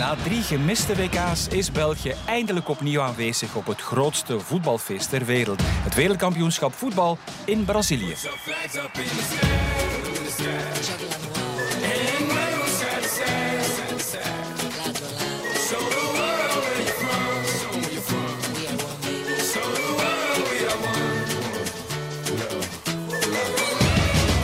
Na 0.00 0.14
drie 0.24 0.42
gemiste 0.42 0.96
WK's 0.96 1.48
is 1.48 1.72
België 1.72 2.14
eindelijk 2.26 2.68
opnieuw 2.68 3.00
aanwezig 3.00 3.54
op 3.54 3.66
het 3.66 3.80
grootste 3.80 4.40
voetbalfeest 4.40 5.10
ter 5.10 5.24
wereld. 5.24 5.60
Het 5.62 5.94
wereldkampioenschap 5.94 6.74
voetbal 6.74 7.18
in 7.44 7.64
Brazilië. 7.64 8.14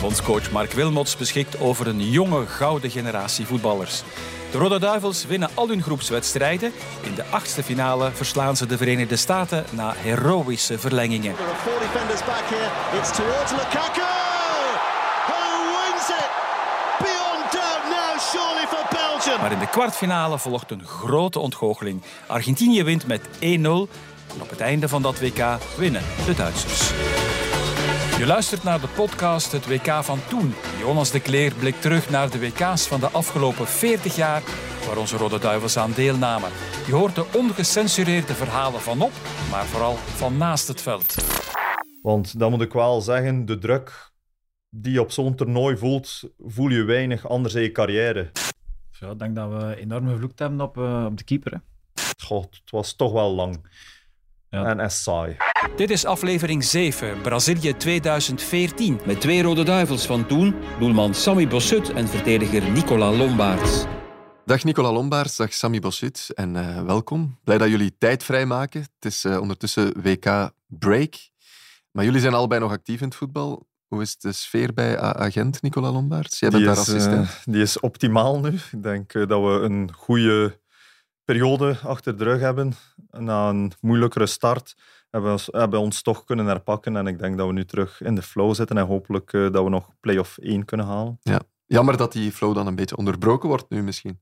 Bondscoach 0.01 0.51
Mark 0.51 0.71
Wilmots 0.71 1.15
beschikt 1.15 1.59
over 1.59 1.87
een 1.87 2.09
jonge 2.09 2.45
gouden 2.45 2.89
generatie 2.89 3.45
voetballers. 3.45 4.03
De 4.57 4.79
Duivels 4.79 5.25
winnen 5.25 5.49
al 5.53 5.67
hun 5.67 5.81
groepswedstrijden. 5.81 6.71
In 7.01 7.15
de 7.15 7.23
achtste 7.29 7.63
finale 7.63 8.11
verslaan 8.13 8.55
ze 8.55 8.65
de 8.65 8.77
Verenigde 8.77 9.15
Staten 9.15 9.65
na 9.69 9.93
heroïsche 9.95 10.79
verlengingen. 10.79 11.35
Maar 19.41 19.51
in 19.51 19.59
de 19.59 19.69
kwartfinale 19.69 20.39
volgt 20.39 20.71
een 20.71 20.85
grote 20.85 21.39
ontgoocheling. 21.39 22.01
Argentinië 22.27 22.83
wint 22.83 23.07
met 23.07 23.21
1-0. 23.27 23.39
En 23.39 24.41
op 24.41 24.49
het 24.49 24.59
einde 24.59 24.87
van 24.87 25.01
dat 25.01 25.19
WK 25.19 25.57
winnen 25.77 26.03
de 26.25 26.33
Duitsers. 26.35 26.91
Je 28.17 28.25
luistert 28.25 28.63
naar 28.63 28.81
de 28.81 28.87
podcast 28.87 29.51
Het 29.51 29.67
WK 29.67 30.03
van 30.03 30.19
toen. 30.29 30.53
Jonas 30.79 31.11
de 31.11 31.19
Kleer 31.19 31.53
blikt 31.53 31.81
terug 31.81 32.09
naar 32.09 32.29
de 32.29 32.39
WK's 32.39 32.87
van 32.87 32.99
de 32.99 33.07
afgelopen 33.07 33.67
40 33.67 34.15
jaar 34.15 34.43
waar 34.87 34.97
onze 34.97 35.17
Rode 35.17 35.39
Duivels 35.39 35.77
aan 35.77 35.91
deelnamen. 35.91 36.49
Je 36.87 36.93
hoort 36.93 37.15
de 37.15 37.25
ongecensureerde 37.35 38.33
verhalen 38.33 38.81
van 38.81 39.01
op, 39.01 39.11
maar 39.51 39.65
vooral 39.65 39.95
van 39.95 40.37
naast 40.37 40.67
het 40.67 40.81
veld. 40.81 41.15
Want 42.01 42.39
dat 42.39 42.49
moet 42.49 42.61
ik 42.61 42.73
wel 42.73 43.01
zeggen, 43.01 43.45
de 43.45 43.57
druk 43.57 44.11
die 44.69 44.91
je 44.91 45.01
op 45.01 45.11
zo'n 45.11 45.35
toernooi 45.35 45.77
voelt, 45.77 46.23
voel 46.37 46.69
je 46.69 46.83
weinig 46.83 47.27
anders 47.27 47.53
in 47.53 47.61
je 47.61 47.71
carrière. 47.71 48.31
Ja, 48.99 49.09
ik 49.09 49.19
denk 49.19 49.35
dat 49.35 49.49
we 49.49 49.75
enorm 49.75 50.09
gevloekt 50.09 50.39
hebben 50.39 50.61
op, 50.61 50.77
eh, 50.77 51.05
op 51.05 51.17
de 51.17 51.23
keeper. 51.23 51.51
Hè. 51.51 51.57
Goh, 52.23 52.43
het 52.43 52.71
was 52.71 52.95
toch 52.95 53.11
wel 53.11 53.33
lang. 53.33 53.67
Ja. 54.49 54.75
En, 54.77 54.91
saai. 54.91 55.37
Dit 55.75 55.89
is 55.89 56.05
aflevering 56.05 56.63
7, 56.63 57.21
Brazilië 57.21 57.77
2014. 57.77 58.99
Met 59.05 59.21
twee 59.21 59.41
Rode 59.41 59.63
Duivels 59.63 60.05
van 60.05 60.25
toen, 60.27 60.55
doelman 60.79 61.13
Sammy 61.13 61.47
Bossut 61.47 61.89
en 61.93 62.07
verdediger 62.07 62.71
Nicola 62.71 63.11
Lombaerts. 63.11 63.85
Dag 64.45 64.63
Nicola 64.63 64.91
Lombaerts, 64.91 65.35
dag 65.35 65.53
Sammy 65.53 65.79
Bossut 65.79 66.29
en 66.33 66.55
eh, 66.55 66.83
welkom. 66.83 67.37
Blij 67.43 67.57
dat 67.57 67.69
jullie 67.69 67.95
tijd 67.97 68.23
vrijmaken. 68.23 68.81
Het 68.81 69.05
is 69.13 69.25
eh, 69.25 69.39
ondertussen 69.39 70.01
WK 70.01 70.49
Break. 70.67 71.13
Maar 71.91 72.05
jullie 72.05 72.21
zijn 72.21 72.33
allebei 72.33 72.61
nog 72.61 72.71
actief 72.71 72.99
in 73.01 73.07
het 73.07 73.15
voetbal. 73.15 73.67
Hoe 73.87 74.01
is 74.01 74.17
de 74.17 74.31
sfeer 74.31 74.73
bij 74.73 74.99
Agent, 74.99 75.61
Nicola 75.61 75.91
Lombaerts? 75.91 76.39
Jij 76.39 76.49
bent 76.49 76.63
Die 76.63 76.71
daar 76.73 76.81
is, 76.81 76.89
assistent. 76.89 77.25
eh, 77.27 77.33
die 77.43 77.61
is 77.61 77.79
optimaal 77.79 78.39
nu. 78.39 78.49
Ik 78.71 78.83
denk 78.83 79.13
dat 79.13 79.41
we 79.41 79.59
een 79.63 79.91
goede 79.93 80.59
periode 81.27 81.77
achter 81.83 82.17
de 82.17 82.23
rug 82.23 82.39
hebben. 82.39 82.73
Na 83.11 83.49
een 83.49 83.71
moeilijkere 83.81 84.25
start 84.25 84.75
hebben 85.09 85.29
we 85.29 85.37
ons, 85.37 85.47
hebben 85.51 85.79
ons 85.79 86.01
toch 86.01 86.23
kunnen 86.23 86.45
herpakken. 86.45 86.95
En 86.95 87.07
ik 87.07 87.19
denk 87.19 87.37
dat 87.37 87.47
we 87.47 87.53
nu 87.53 87.65
terug 87.65 88.01
in 88.01 88.15
de 88.15 88.21
flow 88.21 88.55
zitten 88.55 88.77
en 88.77 88.85
hopelijk 88.85 89.33
eh, 89.33 89.51
dat 89.51 89.63
we 89.63 89.69
nog 89.69 89.89
play-off 89.99 90.37
1 90.37 90.65
kunnen 90.65 90.85
halen. 90.85 91.19
Jammer 91.65 91.97
dat 91.97 92.11
die 92.11 92.31
flow 92.31 92.55
dan 92.55 92.67
een 92.67 92.75
beetje 92.75 92.97
onderbroken 92.97 93.49
wordt 93.49 93.69
nu 93.69 93.83
misschien. 93.83 94.19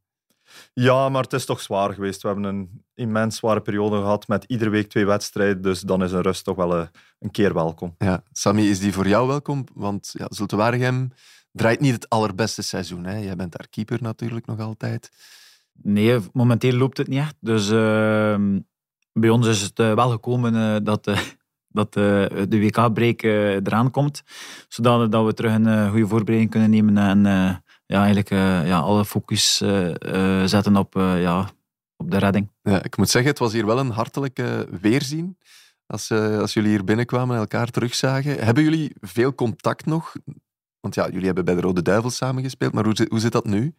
Ja, 0.74 1.10
maar 1.10 1.24
het 1.24 1.34
is 1.34 1.46
toch 1.46 1.62
zwaar 1.62 1.94
geweest. 1.94 2.22
We 2.22 2.28
hebben 2.28 2.46
een 2.46 2.84
immens 2.94 3.38
zware 3.38 3.62
periode 3.62 3.98
gehad 3.98 4.28
met 4.28 4.44
iedere 4.48 4.70
week 4.70 4.90
twee 4.90 5.06
wedstrijden. 5.06 5.62
Dus 5.62 5.80
dan 5.80 6.04
is 6.04 6.12
een 6.12 6.22
rust 6.22 6.44
toch 6.44 6.56
wel 6.56 6.78
eh, 6.78 6.88
een 7.20 7.32
keer 7.32 7.54
welkom. 7.54 7.96
Ja, 7.98 8.24
Sammy, 8.32 8.62
is 8.62 8.80
die 8.80 8.94
voor 8.94 9.08
jou 9.08 9.28
welkom? 9.28 9.66
Want 9.74 10.14
ja, 10.18 10.26
Zulte 10.30 10.56
Waregem 10.56 11.12
draait 11.52 11.80
niet 11.80 11.94
het 11.94 12.10
allerbeste 12.10 12.62
seizoen. 12.62 13.06
Hè? 13.06 13.18
Jij 13.18 13.36
bent 13.36 13.52
daar 13.52 13.68
keeper 13.70 14.02
natuurlijk 14.02 14.46
nog 14.46 14.60
altijd. 14.60 15.10
Nee, 15.82 16.20
momenteel 16.34 16.74
loopt 16.74 16.98
het 16.98 17.08
niet 17.08 17.20
echt. 17.20 17.36
Dus 17.40 17.70
ehm, 17.70 18.60
bij 19.20 19.30
ons 19.30 19.48
is 19.48 19.62
het 19.62 19.80
eh, 19.80 19.94
wel 19.94 20.10
gekomen 20.10 20.56
eh, 20.56 20.76
dat, 20.84 21.08
eh, 21.08 21.20
dat 21.80 21.94
de 21.94 22.48
WK-break 22.50 23.22
eraan 23.22 23.92
komt. 23.92 24.24
Zodat 24.68 25.12
dat 25.12 25.26
we 25.26 25.34
terug 25.34 25.54
een 25.54 25.90
goede 25.90 26.08
voorbereiding 26.08 26.52
kunnen 26.52 26.70
nemen 26.70 26.98
en 26.98 27.24
ja, 27.86 28.04
eigenlijk 28.04 28.30
ja, 28.68 28.80
alle 28.80 29.06
focus 29.06 29.58
zetten 30.46 30.76
op, 30.76 30.94
ja, 30.98 31.50
op 31.96 32.12
de 32.12 32.18
redding. 32.18 32.52
Ja, 32.62 32.84
ik 32.84 32.98
moet 32.98 33.10
zeggen, 33.10 33.32
het 33.32 33.40
was 33.40 33.54
hier 33.54 33.66
wel 33.66 33.80
een 33.80 33.90
hartelijke 33.90 34.68
weerzien. 34.82 35.38
Als, 35.86 36.12
als 36.12 36.54
jullie 36.54 36.70
hier 36.70 36.84
binnenkwamen 36.84 37.36
en 37.36 37.42
elkaar 37.42 37.70
terugzagen. 37.70 38.44
Hebben 38.44 38.64
jullie 38.64 38.96
veel 39.00 39.36
contact 39.36 39.86
nog? 39.86 40.16
Want 40.80 40.96
ja, 40.96 41.06
jullie 41.10 41.26
hebben 41.26 41.46
bij 41.46 41.56
de 41.56 41.62
Rode 41.62 41.82
Duivels 41.82 42.16
samengespeeld, 42.16 42.74
maar 42.74 42.84
hoe, 42.86 43.08
hoe 43.10 43.20
zit 43.20 43.32
dat 43.32 43.46
nu? 43.46 43.76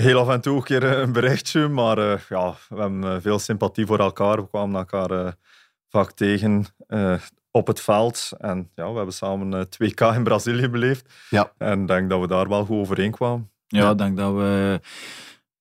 Heel 0.00 0.18
af 0.18 0.28
en 0.28 0.40
toe 0.40 0.56
een 0.56 0.62
keer 0.62 0.84
eh, 0.84 0.98
een 0.98 1.12
berichtje, 1.12 1.68
maar 1.68 1.98
eh, 1.98 2.18
ja, 2.28 2.54
we 2.68 2.80
hebben 2.80 3.04
eh, 3.04 3.16
veel 3.20 3.38
sympathie 3.38 3.86
voor 3.86 3.98
elkaar. 3.98 4.36
We 4.36 4.48
kwamen 4.48 4.76
elkaar 4.76 5.10
eh, 5.10 5.32
vaak 5.88 6.10
tegen 6.12 6.64
eh, 6.86 7.14
op 7.50 7.66
het 7.66 7.80
veld. 7.80 8.30
En 8.38 8.70
ja, 8.74 8.90
we 8.90 8.96
hebben 8.96 9.14
samen 9.14 9.54
eh, 9.54 9.60
2K 9.90 10.16
in 10.16 10.22
Brazilië 10.24 10.68
beleefd. 10.68 11.12
Ja. 11.30 11.52
En 11.58 11.80
ik 11.80 11.88
denk 11.88 12.10
dat 12.10 12.20
we 12.20 12.26
daar 12.26 12.48
wel 12.48 12.64
goed 12.64 12.76
overeenkwamen. 12.78 13.50
Ja, 13.66 13.80
Ja. 13.80 13.90
ik 13.90 13.98
denk 13.98 14.16
dat 14.16 14.32
we 14.34 14.80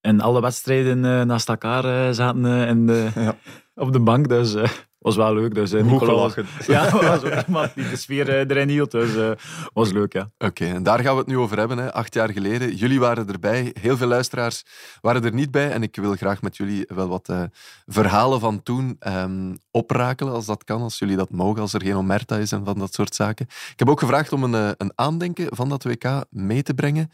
in 0.01 0.22
alle 0.22 0.41
wedstrijden 0.41 1.06
eh, 1.06 1.21
naast 1.21 1.50
elkaar 1.50 2.13
zaten 2.13 2.45
in 2.67 2.85
de, 2.88 3.07
Ja. 3.16 3.35
Op 3.79 3.94
de 3.94 4.00
bank. 4.00 4.29
Dus 4.29 4.56
eh 4.56 4.69
was 5.00 5.16
wel 5.16 5.34
leuk. 5.34 5.56
Dus, 5.56 5.72
eh, 5.72 5.81
Goed 5.81 5.91
Nicola. 5.91 6.34
Ja, 6.67 6.91
was 6.91 7.23
ook 7.23 7.47
iemand 7.47 7.75
die 7.75 7.90
de 7.90 7.95
sfeer 7.95 8.29
eh, 8.29 8.35
erin 8.35 8.69
hield. 8.69 8.91
Dus 8.91 9.16
eh 9.16 9.31
was 9.73 9.91
leuk, 9.91 10.13
ja. 10.13 10.31
Oké, 10.38 10.66
en 10.66 10.84
daar 10.84 11.00
gaan 11.00 11.13
we 11.13 11.19
het 11.19 11.28
nu 11.28 11.38
over 11.38 11.57
hebben. 11.57 11.78
Hè. 11.78 11.94
Acht 11.94 12.13
jaar 12.13 12.29
geleden. 12.29 12.75
Jullie 12.75 13.00
waren 13.00 13.28
erbij. 13.28 13.75
Heel 13.79 13.97
veel 13.97 14.07
luisteraars 14.07 14.63
waren 15.01 15.23
er 15.23 15.34
niet 15.34 15.51
bij. 15.51 15.72
En 15.72 15.84
ik 15.84 15.95
wil 15.95 16.16
graag 16.16 16.41
met 16.41 16.57
jullie 16.57 16.85
wel 16.88 17.07
wat 17.07 17.29
eh, 17.29 17.44
verhalen 17.85 18.39
van 18.39 18.63
toen 18.63 18.95
ehm, 19.00 19.56
oprakelen, 19.72 20.34
als 20.34 20.45
dat 20.45 20.63
kan, 20.63 20.81
als 20.81 21.00
jullie 21.00 21.18
dat 21.18 21.29
mogen, 21.29 21.62
als 21.62 21.73
er 21.73 21.84
geen 21.84 21.95
omerta 21.95 22.38
is 22.38 22.51
en 22.51 22.66
van 22.66 22.79
dat 22.79 22.94
soort 22.94 23.16
zaken. 23.16 23.45
Ik 23.45 23.79
heb 23.79 23.89
ook 23.89 24.00
gevraagd 24.00 24.31
om 24.31 24.44
een, 24.44 24.56
eh, 24.56 24.69
een 24.78 24.91
aandenken 24.95 25.56
van 25.56 25.69
dat 25.69 25.84
WK 25.84 26.23
mee 26.29 26.63
te 26.63 26.73
brengen. 26.73 27.09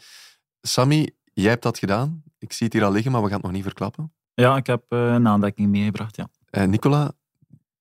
Sammy, 0.60 1.10
jij 1.32 1.50
hebt 1.50 1.62
dat 1.62 1.78
gedaan. 1.78 2.22
Ik 2.38 2.52
zie 2.52 2.66
het 2.66 2.74
hier 2.74 2.84
al 2.84 2.92
liggen, 2.92 3.12
maar 3.12 3.22
we 3.22 3.26
gaan 3.26 3.36
het 3.36 3.46
nog 3.46 3.54
niet 3.54 3.62
verklappen. 3.62 4.12
Ja, 4.34 4.56
ik 4.56 4.66
heb 4.66 4.82
eh, 4.88 4.98
een 4.98 5.28
aandekking 5.28 5.68
meegebracht, 5.68 6.16
ja. 6.16 6.28
Eh, 6.50 6.64
Nicola, 6.64 7.12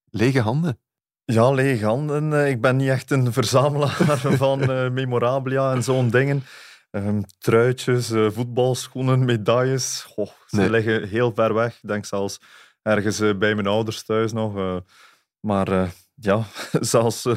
lege 0.09 0.39
handen. 0.41 0.79
Ja, 1.25 1.51
lege 1.51 1.85
handen. 1.85 2.33
Eh, 2.33 2.49
Ik 2.49 2.61
ben 2.61 2.75
niet 2.75 2.89
echt 2.89 3.11
een 3.11 3.33
verzamelaar 3.39 4.17
van 4.19 4.61
eh, 4.71 4.89
memorabilia 4.89 5.73
en 5.73 5.83
zo'n 5.83 6.09
dingen. 6.09 6.43
Ehm, 6.91 7.21
truitjes, 7.39 8.07
voetbalschoenen, 8.07 9.25
medailles. 9.25 10.03
Goh, 10.07 10.29
ze 10.47 10.55
Nee. 10.55 10.69
liggen 10.69 11.07
heel 11.07 11.31
ver 11.33 11.53
weg. 11.53 11.75
Ik 11.81 11.87
denk 11.89 12.05
zelfs 12.05 12.39
ergens 12.81 13.19
bij 13.19 13.55
mijn 13.55 13.67
ouders 13.67 14.03
thuis 14.03 14.33
nog. 14.33 14.81
maar 15.39 15.93
ja, 16.15 16.43
zelfs 16.93 17.27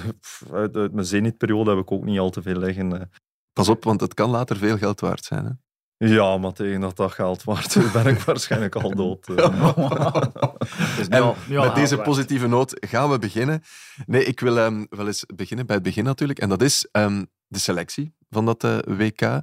uit, 0.53 0.77
uit 0.77 0.93
mijn 0.93 1.06
zenitperiode 1.06 1.71
heb 1.71 1.78
ik 1.78 1.93
ook 1.93 2.05
niet 2.05 2.19
al 2.19 2.31
te 2.31 2.43
veel 2.43 2.59
liggen. 2.59 3.11
Pas 3.53 3.69
op, 3.69 3.84
want 3.84 4.00
het 4.00 4.15
kan 4.15 4.31
later 4.31 4.56
veel 4.56 4.78
geld 4.78 5.00
waard 5.00 5.25
zijn. 5.25 5.44
Hè? 5.44 5.50
Ja, 5.98 6.36
maar 6.36 6.53
tegen 6.53 6.81
dat 6.81 6.97
dat 6.97 7.12
geld 7.12 7.44
waard 7.44 7.92
ben 7.92 8.06
ik 8.06 8.20
waarschijnlijk 8.31 8.75
al 8.75 8.94
dood. 8.94 9.28
eh. 9.28 9.34
Dus 10.97 11.09
En 11.09 11.22
al- 11.22 11.36
al 11.56 11.64
met 11.64 11.75
deze 11.75 11.97
positieve 11.98 12.47
noot 12.47 12.86
gaan 12.88 13.10
we 13.10 13.19
beginnen. 13.19 13.62
Nee, 14.06 14.25
ik 14.25 14.41
wil 14.41 14.58
ehm, 14.58 14.84
wel 14.91 15.06
eens 15.06 15.25
beginnen 15.34 15.66
bij 15.66 15.75
het 15.75 15.84
begin 15.84 16.04
natuurlijk. 16.04 16.38
En 16.38 16.48
dat 16.48 16.62
is 16.62 16.88
ehm, 16.92 17.25
de 17.47 17.58
selectie 17.58 18.14
van 18.31 18.44
dat 18.44 18.64
eh, 18.64 18.78
WK. 18.84 19.41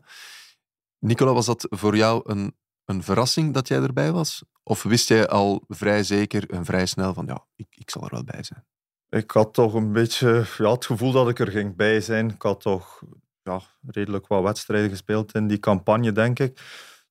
Nicola, 0.99 1.33
was 1.33 1.45
dat 1.45 1.67
voor 1.69 1.95
jou 1.97 2.21
een, 2.25 2.55
een 2.85 3.03
verrassing 3.03 3.53
dat 3.53 3.67
jij 3.67 3.81
erbij 3.81 4.11
was? 4.11 4.43
Of 4.63 4.83
wist 4.83 5.07
jij 5.07 5.27
al 5.27 5.63
vrij 5.67 6.03
zeker 6.03 6.49
en 6.49 6.65
vrij 6.65 6.85
snel 6.85 7.13
van 7.13 7.25
ja, 7.25 7.45
ik, 7.55 7.67
ik 7.69 7.89
zal 7.89 8.03
er 8.03 8.09
wel 8.11 8.23
bij 8.23 8.43
zijn? 8.43 8.65
Ik 9.09 9.31
had 9.31 9.53
toch 9.53 9.73
een 9.73 9.91
beetje 9.91 10.45
ja, 10.57 10.71
het 10.71 10.85
gevoel 10.85 11.11
dat 11.11 11.29
ik 11.29 11.39
er 11.39 11.51
ging 11.51 11.75
bij 11.75 12.01
zijn. 12.01 12.29
Ik 12.29 12.41
had 12.41 12.61
toch 12.61 13.01
ja, 13.49 13.61
redelijk 13.87 14.27
wat 14.27 14.43
wedstrijden 14.43 14.89
gespeeld 14.89 15.33
in 15.33 15.47
die 15.47 15.59
campagne, 15.59 16.11
denk 16.11 16.39
ik. 16.39 16.61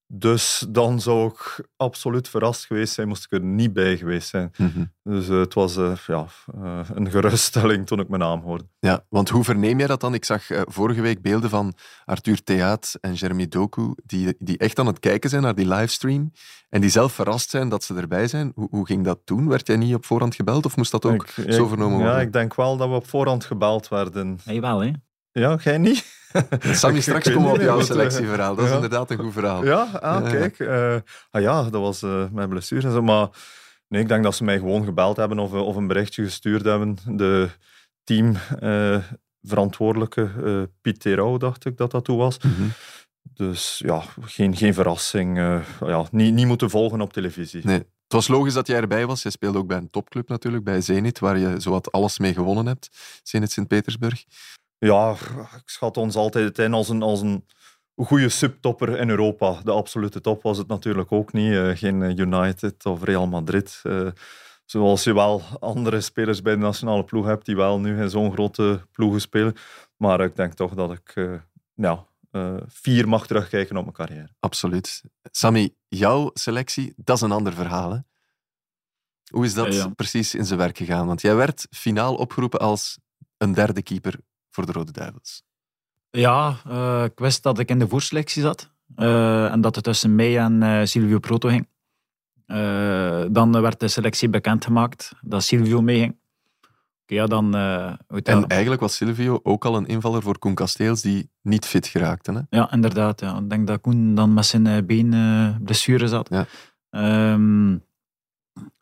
Dus 0.07 0.65
dan 0.69 1.01
zou 1.01 1.29
ik 1.29 1.69
absoluut 1.77 2.29
verrast 2.29 2.67
geweest 2.67 2.95
zijn, 2.95 3.09
moest 3.09 3.25
ik 3.25 3.33
er 3.33 3.41
niet 3.41 3.73
bij 3.73 3.97
geweest 3.97 4.29
zijn. 4.29 4.51
Dus 5.03 5.29
eh, 5.29 5.39
het 5.39 5.55
was 5.55 5.77
eh, 5.77 5.93
ja, 6.07 6.27
eh, 6.63 6.81
een 6.95 7.11
geruststelling 7.11 7.87
toen 7.87 8.01
ik 8.01 8.09
mijn 8.09 8.21
naam 8.21 8.41
hoorde. 8.41 8.65
Ja, 8.79 9.05
want 9.09 9.29
hoe 9.29 9.45
verneem 9.45 9.79
jij 9.79 9.87
dat 9.87 10.01
dan? 10.01 10.15
Ik 10.15 10.25
zag 10.25 10.43
vorige 10.65 11.01
week 11.01 11.23
beelden 11.23 11.51
van 11.51 11.75
Arthur 12.05 12.43
Theaat 12.43 12.95
en 13.01 13.13
Jeremy 13.15 13.49
Doku, 13.49 13.95
die, 14.05 14.35
die 14.39 14.59
echt 14.59 14.79
aan 14.79 14.87
het 14.87 14.99
kijken 15.01 15.31
zijn 15.31 15.43
naar 15.43 15.55
die 15.55 15.69
livestream 15.69 16.33
en 16.69 16.81
die 16.81 16.91
zelf 16.91 17.13
verrast 17.13 17.51
zijn 17.51 17.69
dat 17.69 17.85
ze 17.85 17.95
erbij 17.95 18.29
zijn. 18.29 18.53
Hoe, 18.55 18.69
hoe 18.71 18.87
ging 18.87 19.05
dat 19.05 19.21
toen? 19.25 19.49
Werd 19.49 19.67
jij 19.67 19.77
niet 19.77 19.95
op 19.95 20.05
voorhand 20.05 20.35
gebeld 20.35 20.65
of 20.67 20.77
moest 20.77 20.91
dat 20.91 21.05
ook 21.05 21.29
Ik- 21.37 21.53
zo 21.53 21.67
vernomen 21.67 21.97
worden? 21.99 22.15
Ja, 22.15 22.21
ik 22.21 22.33
denk 22.33 22.55
wel 22.55 22.77
dat 22.77 22.89
we 22.89 22.95
op 22.95 23.09
voorhand 23.09 23.45
gebeld 23.45 23.89
werden. 23.89 24.39
Nee, 24.45 24.61
wel, 24.61 24.81
hè. 24.81 24.91
Ja, 25.33 25.59
jij 25.63 25.79
niet? 25.79 26.23
Sammy, 26.81 27.01
straks 27.01 27.33
komen 27.33 27.51
we 27.51 27.55
op 27.55 27.61
jouw 27.61 27.79
eh, 27.79 27.85
selectieverhaal. 27.85 28.55
Dat 28.55 28.65
is 28.65 28.71
ja. 28.71 28.77
inderdaad 28.77 29.11
een 29.11 29.19
goed 29.19 29.33
verhaal. 29.33 29.65
Ja, 29.65 29.89
ah, 30.01 30.31
kijk. 30.31 30.59
eh, 30.59 30.97
ah 31.31 31.43
ja, 31.43 31.63
dat 31.63 31.81
was 31.81 32.03
eh 32.03 32.25
mijn 32.33 32.49
blessure 32.49 32.87
en 32.87 32.93
zo. 32.93 33.03
Maar 33.03 33.29
nee, 33.89 34.03
ik 34.03 34.09
denk 34.09 34.25
dat 34.25 34.35
ze 34.35 34.45
mij 34.45 34.59
gewoon 34.59 34.85
gebeld 34.85 35.17
hebben 35.17 35.39
of, 35.39 35.53
of 35.53 35.77
een 35.77 35.87
berichtje 35.87 36.25
gestuurd 36.25 36.65
hebben. 36.65 36.97
De 37.07 37.49
teamverantwoordelijke, 38.05 40.31
eh 40.45 40.63
Piet 40.81 41.01
Terau, 41.01 41.39
dacht 41.39 41.65
ik 41.65 41.77
dat 41.77 41.91
dat 41.91 42.05
toe 42.05 42.19
was. 42.19 42.39
Mhm. 42.39 42.63
Dus 43.35 43.83
ja, 43.85 44.03
geen, 44.21 44.57
geen 44.57 44.75
verrassing. 44.75 45.37
ja, 45.87 46.07
niet, 46.11 46.35
niet 46.35 46.47
moeten 46.47 46.71
volgen 46.71 47.01
op 47.01 47.13
televisie. 47.13 47.61
Nee. 47.65 47.83
Het 48.05 48.13
was 48.13 48.29
logisch 48.29 48.55
dat 48.55 48.67
jij 48.67 48.81
erbij 48.81 49.07
was. 49.07 49.23
Je 49.23 49.31
speelde 49.31 49.59
ook 49.59 49.67
bij 49.67 49.77
een 49.77 49.91
topclub 49.91 50.29
natuurlijk, 50.29 50.65
bij 50.65 50.81
Zenit, 50.81 51.19
waar 51.19 51.39
je 51.39 51.61
zowat 51.61 51.93
alles 51.93 52.19
mee 52.19 52.35
gewonnen 52.35 52.67
hebt. 52.67 52.89
Zenit 53.23 53.53
Sint-Petersburg. 53.53 54.25
Ja, 54.87 55.11
ik 55.57 55.69
schat 55.69 55.97
ons 55.97 56.17
altijd 56.17 56.59
in 56.59 56.73
als 56.73 56.89
een, 56.89 57.03
als 57.03 57.21
een 57.21 57.45
goede 57.97 58.29
subtopper 58.29 58.99
in 58.99 59.09
Europa. 59.09 59.61
De 59.65 59.71
absolute 59.71 60.21
top 60.21 60.43
was 60.43 60.59
het 60.59 60.67
natuurlijk 60.67 61.13
ook 61.13 61.33
niet. 61.33 61.53
Eh, 61.53 61.71
geen 61.75 62.19
United 62.19 62.87
of 62.87 63.03
Real 63.03 63.27
Madrid. 63.27 63.81
Eh, 63.83 64.09
zoals 64.65 65.05
je 65.05 65.15
wel 65.15 65.43
andere 65.61 66.01
spelers 66.01 66.43
bij 66.43 66.55
de 66.55 66.61
nationale 66.61 67.05
ploeg 67.05 67.27
hebt 67.27 67.47
die 67.47 67.57
wel 67.57 67.81
nu 67.81 68.03
in 68.03 68.11
zo'n 68.11 68.33
grote 68.33 68.81
ploegen 68.93 69.21
spelen. 69.21 69.55
Maar 69.97 70.21
ik 70.21 70.37
denk 70.37 70.53
toch 70.53 70.75
dat 70.75 70.93
ik 70.93 71.13
eh, 71.15 71.35
ja, 71.75 72.07
eh, 72.31 72.57
vier 72.67 73.09
mag 73.09 73.27
terugkijken 73.27 73.77
op 73.77 73.83
mijn 73.83 73.97
carrière. 73.97 74.29
Absoluut. 74.41 75.03
Sammy, 75.23 75.75
jouw 75.89 76.31
selectie, 76.35 76.93
dat 76.97 77.17
is 77.17 77.23
een 77.23 77.33
ander 77.33 77.53
verhaal. 77.53 77.93
Hè? 77.93 77.99
Hoe 79.31 79.45
is 79.45 79.55
dat 79.55 79.75
Ja, 79.75 79.81
ja. 79.83 79.89
precies 79.89 80.35
in 80.35 80.45
zijn 80.45 80.59
werk 80.59 80.77
gegaan? 80.77 81.07
Want 81.07 81.21
jij 81.21 81.35
werd 81.35 81.67
finaal 81.71 82.15
opgeroepen 82.15 82.61
als 82.61 82.99
een 83.37 83.53
derde 83.53 83.83
keeper 83.83 84.19
voor 84.55 84.67
de 84.67 84.73
Rode 84.73 84.93
Duivels. 84.93 85.43
Ja, 86.11 86.57
eh, 86.69 87.05
ik 87.05 87.19
wist 87.19 87.43
dat 87.43 87.59
ik 87.59 87.69
in 87.69 87.79
de 87.79 87.89
voorselectie 87.89 88.43
zat. 88.43 88.73
eh, 88.97 89.53
en 89.53 89.61
dat 89.61 89.75
het 89.75 89.85
tussen 89.85 90.15
mij 90.15 90.39
en 90.39 90.63
eh, 90.63 90.85
Silvio 90.85 91.19
Proto 91.19 91.49
ging. 91.49 91.69
Dan 93.33 93.61
werd 93.61 93.81
de 93.81 93.89
selectie 93.89 94.29
bekendgemaakt 94.29 95.13
dat 95.21 95.43
Silvio 95.43 95.83
meeging. 95.83 96.17
Ja, 97.07 97.27
dan... 97.27 97.55
En 97.55 98.47
eigenlijk 98.47 98.81
was 98.81 98.97
Silvio 98.97 99.41
ook 99.43 99.65
al 99.65 99.77
een 99.77 99.87
invaller 99.87 100.23
voor 100.23 100.39
Koen 100.39 100.55
Kasteels, 100.55 101.01
die 101.03 101.31
niet 101.43 101.67
fit 101.67 101.87
geraakte. 101.87 102.33
Hè? 102.33 102.59
Ja, 102.59 102.73
inderdaad. 102.73 103.21
Ja. 103.21 103.39
Ik 103.39 103.51
denk 103.51 103.67
dat 103.67 103.81
Koen 103.81 104.15
dan 104.15 104.35
met 104.35 104.47
zijn 104.47 104.87
been 104.87 105.11
blessure 105.63 106.09
zat. 106.09 106.29
Ja. 106.29 106.47
Ehm, 106.91 107.73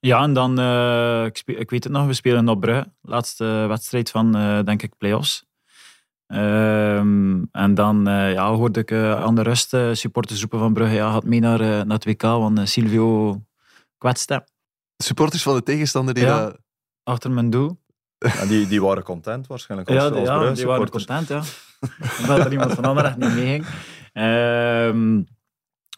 ja, 0.01 0.23
en 0.23 0.33
dan, 0.33 0.53
ik, 1.47 1.71
weet 1.71 1.85
het 1.85 1.93
nog, 1.93 2.07
we 2.07 2.13
spelen 2.13 2.49
op 2.49 2.61
Brugge. 2.61 2.93
Laatste 3.01 3.45
wedstrijd 3.45 4.11
van, 4.11 4.33
denk 4.65 4.83
ik, 4.83 4.97
play-offs. 4.99 5.45
Ehm, 6.33 7.43
en 7.53 7.75
dan 7.75 8.09
eh, 8.09 8.33
ja, 8.33 8.55
hoorde 8.55 8.81
ik 8.81 8.91
eh, 8.91 9.23
aan 9.23 9.35
de 9.35 9.43
rust 9.43 9.75
eh, 9.75 9.89
supporters 9.93 10.41
roepen 10.41 10.59
van 10.59 10.73
Brugge, 10.73 10.95
ja, 10.95 11.13
gaat 11.13 11.25
mee 11.25 11.41
naar, 11.41 11.59
naar 11.59 11.97
het 11.99 12.05
WK, 12.05 12.23
want 12.23 12.69
Silvio 12.69 13.41
kwetste 13.99 14.47
Supporters 14.97 15.43
van 15.43 15.55
de 15.55 15.63
tegenstander 15.63 16.15
die 16.15 16.25
Ja. 16.25 16.41
dat... 16.41 16.59
achter 17.03 17.31
mijn 17.31 17.51
doel. 17.51 17.81
Ja, 18.39 18.47
die, 18.47 18.67
die 18.67 18.83
waren 18.83 19.03
content 19.03 19.47
waarschijnlijk 19.47 19.91
als, 19.91 19.99
Ja, 19.99 20.05
als 20.05 20.15
die, 20.15 20.23
ja, 20.23 20.39
Brugge 20.39 20.55
die 20.55 20.67
waren 20.67 20.91
content, 20.91 21.29
ja. 21.29 21.43
dat 22.27 22.39
er 22.39 22.53
iemand 22.53 22.73
van 22.73 22.85
Anderlecht 22.85 23.17
niet 23.17 23.35
meeging. 23.35 23.67
Ehm 24.13 25.21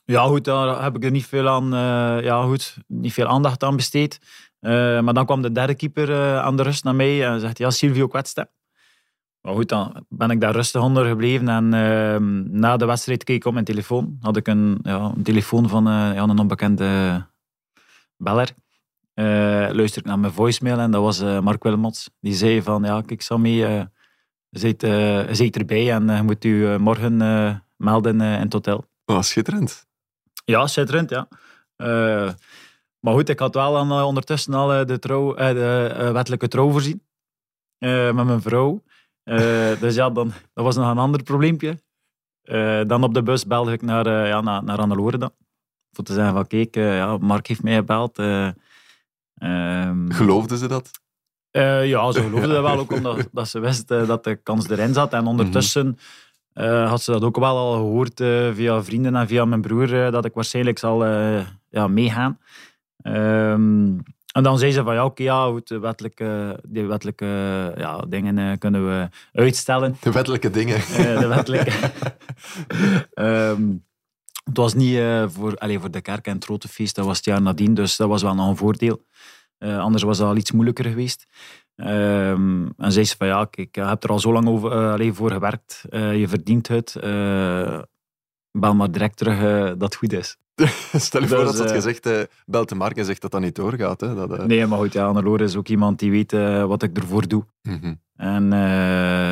ja, 0.04 0.26
goed, 0.26 0.44
daar 0.44 0.82
heb 0.82 0.96
ik 0.96 1.04
er 1.04 1.10
niet 1.10 1.26
veel, 1.26 1.48
aan, 1.48 1.74
eh, 1.74 2.24
ja, 2.24 2.42
goed, 2.42 2.76
niet 2.86 3.12
veel 3.12 3.26
aandacht 3.26 3.62
aan 3.62 3.76
besteed. 3.76 4.18
Eh, 4.60 5.00
maar 5.00 5.14
dan 5.14 5.26
kwam 5.26 5.42
de 5.42 5.52
derde 5.52 5.74
keeper 5.74 6.10
eh, 6.10 6.38
aan 6.38 6.56
de 6.56 6.62
rust 6.62 6.84
naar 6.84 6.94
mij 6.94 7.26
en 7.26 7.40
zegt, 7.40 7.58
ja, 7.58 7.70
Silvio 7.70 8.06
kwetste. 8.06 8.50
Maar 9.44 9.54
goed, 9.54 9.68
dan 9.68 10.04
ben 10.08 10.30
ik 10.30 10.40
daar 10.40 10.52
rustig 10.52 10.82
onder 10.82 11.06
gebleven. 11.06 11.48
En 11.48 11.74
ehm, 11.74 12.58
na 12.58 12.76
de 12.76 12.84
wedstrijd 12.84 13.24
keek 13.24 13.36
ik 13.36 13.44
op 13.44 13.52
mijn 13.52 13.64
telefoon. 13.64 14.18
Had 14.20 14.36
ik 14.36 14.46
een, 14.46 14.78
ja, 14.82 15.12
een 15.16 15.22
telefoon 15.22 15.68
van 15.68 15.86
eh, 15.86 15.92
ja, 15.92 16.22
een 16.22 16.38
onbekende 16.38 17.22
beller. 18.16 18.48
Eh 19.14 19.24
luister 19.72 20.00
ik 20.00 20.06
naar 20.06 20.18
mijn 20.18 20.32
voicemail 20.32 20.78
en 20.78 20.90
dat 20.90 21.02
was 21.02 21.20
eh, 21.20 21.40
Mark 21.40 21.62
Wilmots. 21.62 22.10
Die 22.20 22.34
zei 22.34 22.62
van, 22.62 22.82
ja, 22.82 23.00
kijk 23.00 23.22
Sammy, 23.22 23.64
eh 23.64 23.82
zit, 24.50 24.86
zit 25.30 25.56
erbij 25.56 25.92
en 25.92 26.06
je 26.06 26.22
moet 26.22 26.44
u 26.44 26.78
morgen 26.78 27.16
melden 27.76 28.20
in 28.20 28.40
het 28.40 28.52
hotel. 28.52 28.84
Oh, 29.04 29.20
schitterend. 29.20 29.86
Ja, 30.44 30.66
schitterend, 30.66 31.10
ja. 31.10 31.28
Maar 33.00 33.14
goed, 33.14 33.28
ik 33.28 33.38
had 33.38 33.54
wel 33.54 34.04
ondertussen 34.06 34.54
al 34.54 34.86
de, 34.86 34.98
trouw, 34.98 35.34
de 35.34 36.10
wettelijke 36.12 36.48
trouw 36.48 36.70
voorzien 36.70 37.02
met 37.78 38.24
mijn 38.24 38.42
vrouw. 38.42 38.82
Eh, 39.24 39.80
dus 39.80 39.94
ja, 39.94 40.10
dan, 40.10 40.32
dat 40.52 40.64
was 40.64 40.76
nog 40.76 40.90
een 40.90 40.98
ander 40.98 41.22
probleempje. 41.22 41.78
Eh, 42.42 42.80
dan 42.86 43.02
op 43.02 43.14
de 43.14 43.22
bus 43.22 43.46
belde 43.46 43.72
ik 43.72 43.82
naar, 43.82 44.06
eh 44.06 44.28
ja, 44.28 44.40
naar, 44.40 44.64
naar 44.64 44.78
Annelore 44.78 45.18
dan. 45.18 45.32
Voor 45.92 46.04
te 46.04 46.12
zeggen 46.12 46.32
van, 46.32 46.46
kijk, 46.46 46.74
ja, 46.74 47.16
Mark 47.18 47.46
heeft 47.46 47.62
mij 47.62 47.74
gebeld. 47.74 48.18
ehm, 48.18 50.10
Geloofden 50.10 50.58
ze 50.58 50.68
dat? 50.68 50.90
ja, 51.84 52.12
ze 52.12 52.20
geloofde 52.20 52.48
dat 52.48 52.62
wel, 52.70 52.78
ook 52.78 52.92
omdat 52.92 53.28
dat 53.32 53.48
ze 53.48 53.58
wist 53.58 53.88
dat 53.88 54.24
de 54.24 54.36
kans 54.36 54.68
erin 54.68 54.94
zat. 54.94 55.12
En 55.12 55.26
ondertussen 55.26 55.98
eh, 56.54 56.88
had 56.88 57.02
ze 57.02 57.10
dat 57.10 57.22
ook 57.22 57.38
wel 57.38 57.56
al 57.56 57.72
gehoord 57.72 58.20
eh, 58.20 58.52
via 58.52 58.82
vrienden 58.82 59.16
en 59.16 59.26
via 59.26 59.44
mijn 59.44 59.60
broer, 59.60 59.88
dat 60.10 60.24
ik 60.24 60.34
waarschijnlijk 60.34 60.78
zal 60.78 61.04
ja, 61.68 61.88
meegaan. 61.88 62.38
Ehm, 63.02 63.98
en 64.34 64.42
dan 64.42 64.58
zei 64.58 64.72
ze 64.72 64.82
van, 64.82 64.94
ja, 64.94 65.04
oké, 65.04 65.22
ja, 65.22 65.46
goed, 65.46 65.68
de 65.68 65.78
wettelijke, 65.78 66.60
die 66.66 66.86
wettelijke 66.86 67.26
ja, 67.76 67.98
dingen 68.08 68.38
eh, 68.38 68.58
kunnen 68.58 68.86
we 68.86 69.08
uitstellen. 69.32 69.96
De 70.00 70.12
wettelijke 70.12 70.50
dingen. 70.50 70.76
Eh, 70.76 71.18
de 71.18 71.26
wettelijke. 71.26 71.72
Ehm, 73.14 73.62
het 74.44 74.56
was 74.56 74.74
niet 74.74 74.96
eh, 74.96 75.24
voor, 75.28 75.56
allez, 75.56 75.80
voor 75.80 75.90
de 75.90 76.00
kerk 76.00 76.26
en 76.26 76.34
het 76.34 76.44
grote 76.44 76.68
feest, 76.68 76.94
dat 76.94 77.04
was 77.04 77.16
het 77.16 77.26
jaar 77.26 77.42
nadien, 77.42 77.74
dus 77.74 77.96
dat 77.96 78.08
was 78.08 78.22
wel 78.22 78.34
nog 78.34 78.48
een 78.48 78.56
voordeel. 78.56 79.04
Anders 79.58 80.02
was 80.02 80.18
dat 80.18 80.28
al 80.28 80.36
iets 80.36 80.52
moeilijker 80.52 80.84
geweest. 80.84 81.26
Ehm, 81.76 82.66
en 82.76 82.92
zei 82.92 83.04
ze 83.04 83.16
van 83.16 83.26
ja, 83.26 83.44
kijk, 83.44 83.74
je 83.74 83.82
hebt 83.82 84.04
er 84.04 84.10
al 84.10 84.18
zo 84.18 84.32
lang 84.32 84.48
over, 84.48 84.70
allee, 84.70 85.12
voor 85.12 85.30
gewerkt, 85.30 85.84
je 85.90 86.24
verdient 86.28 86.68
het. 86.68 86.96
bel 88.50 88.74
maar 88.74 88.90
direct 88.90 89.16
terug 89.16 89.68
dat 89.68 89.80
het 89.80 89.94
goed 89.94 90.12
is. 90.12 90.36
Stel 90.92 91.20
je 91.20 91.28
voor 91.28 91.36
Dus, 91.38 91.46
dat 91.46 91.56
ze 91.56 91.64
eh, 91.64 91.70
gezegd, 91.74 92.06
eh 92.06 92.22
bel 92.46 92.66
de 92.66 92.74
Mark 92.74 92.96
en 92.96 93.04
zegt 93.04 93.20
dat 93.20 93.30
dat 93.30 93.40
niet 93.40 93.54
doorgaat. 93.54 94.00
Hè? 94.00 94.14
Dat, 94.14 94.38
eh, 94.38 94.44
Nee, 94.44 94.66
maar 94.66 94.78
goed, 94.78 94.92
ja, 94.92 95.06
Annelore 95.06 95.44
is 95.44 95.56
ook 95.56 95.68
iemand 95.68 95.98
die 95.98 96.10
weet 96.10 96.32
wat 96.66 96.82
ik 96.82 96.98
ervoor 96.98 97.28
doe. 97.28 97.44
mhm. 97.62 97.94
En 98.16 98.50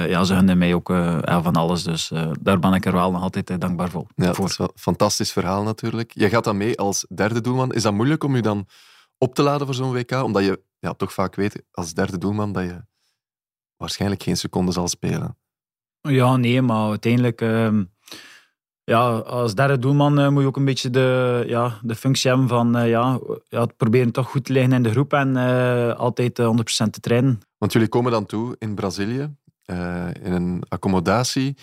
ja, 0.09 0.25
ze 0.25 0.35
gunnen 0.35 0.59
mij 0.59 0.75
ook 0.75 0.89
ja, 0.89 1.43
van 1.43 1.55
alles, 1.57 1.83
dus 1.83 2.13
daar 2.41 2.59
ben 2.59 2.73
ik 2.73 2.85
er 2.87 2.93
wel 2.93 3.11
nog 3.11 3.23
altijd 3.23 3.61
dankbaar 3.61 3.91
voor. 3.91 4.07
Ja, 4.15 4.25
dat 4.27 4.37
voor. 4.37 4.47
is 4.47 4.57
wel 4.57 4.71
een 4.73 4.79
fantastisch 4.81 5.33
verhaal 5.33 5.63
natuurlijk. 5.63 6.13
Je 6.15 6.29
gaat 6.29 6.45
dan 6.45 6.57
mee 6.57 6.79
als 6.79 7.07
derde 7.15 7.41
doelman. 7.41 7.73
Is 7.73 7.83
dat 7.83 7.93
moeilijk 7.93 8.25
om 8.25 8.37
je 8.37 8.43
dan 8.43 8.67
op 9.19 9.35
te 9.35 9.43
laden 9.43 9.67
voor 9.67 9.75
zo'n 9.77 9.93
WK? 9.93 10.11
Omdat 10.13 10.45
je 10.45 10.63
ja, 10.79 10.93
toch 10.93 11.13
vaak 11.13 11.35
weet 11.35 11.63
als 11.71 11.95
derde 11.95 12.19
doelman 12.19 12.53
dat 12.53 12.63
je 12.63 12.85
waarschijnlijk 13.77 14.23
geen 14.23 14.37
seconde 14.37 14.73
zal 14.73 14.89
spelen. 14.89 15.37
Ja, 16.01 16.37
nee, 16.37 16.63
maar 16.63 16.89
uiteindelijk... 16.89 17.41
ehm, 17.41 17.85
ja, 18.85 19.11
als 19.19 19.55
derde 19.55 19.79
doelman 19.79 20.19
eh, 20.19 20.29
moet 20.29 20.43
je 20.43 20.49
ook 20.49 20.57
een 20.57 20.65
beetje 20.65 20.91
de, 20.91 21.45
ja, 21.47 21.79
de 21.83 21.95
functie 21.95 22.31
hebben 22.31 22.49
van 22.49 22.77
eh, 22.77 22.89
ja, 22.89 23.19
ja, 23.49 23.61
het 23.61 23.77
proberen 23.77 24.13
toch 24.13 24.29
goed 24.31 24.45
te 24.45 24.53
liggen 24.53 24.73
in 24.73 24.83
de 24.83 24.91
groep 24.91 25.13
en 25.13 25.37
eh, 25.37 25.95
altijd 25.99 26.39
eh, 26.39 26.47
100% 26.87 26.91
te 26.91 27.01
trainen. 27.01 27.41
Want 27.59 27.73
jullie 27.73 27.89
komen 27.89 28.13
dan 28.13 28.27
toe 28.27 28.57
in 28.59 28.75
Brazilië, 28.75 29.35
eh, 29.65 30.07
in 30.23 30.33
een 30.33 30.63
accommodatie, 30.69 31.57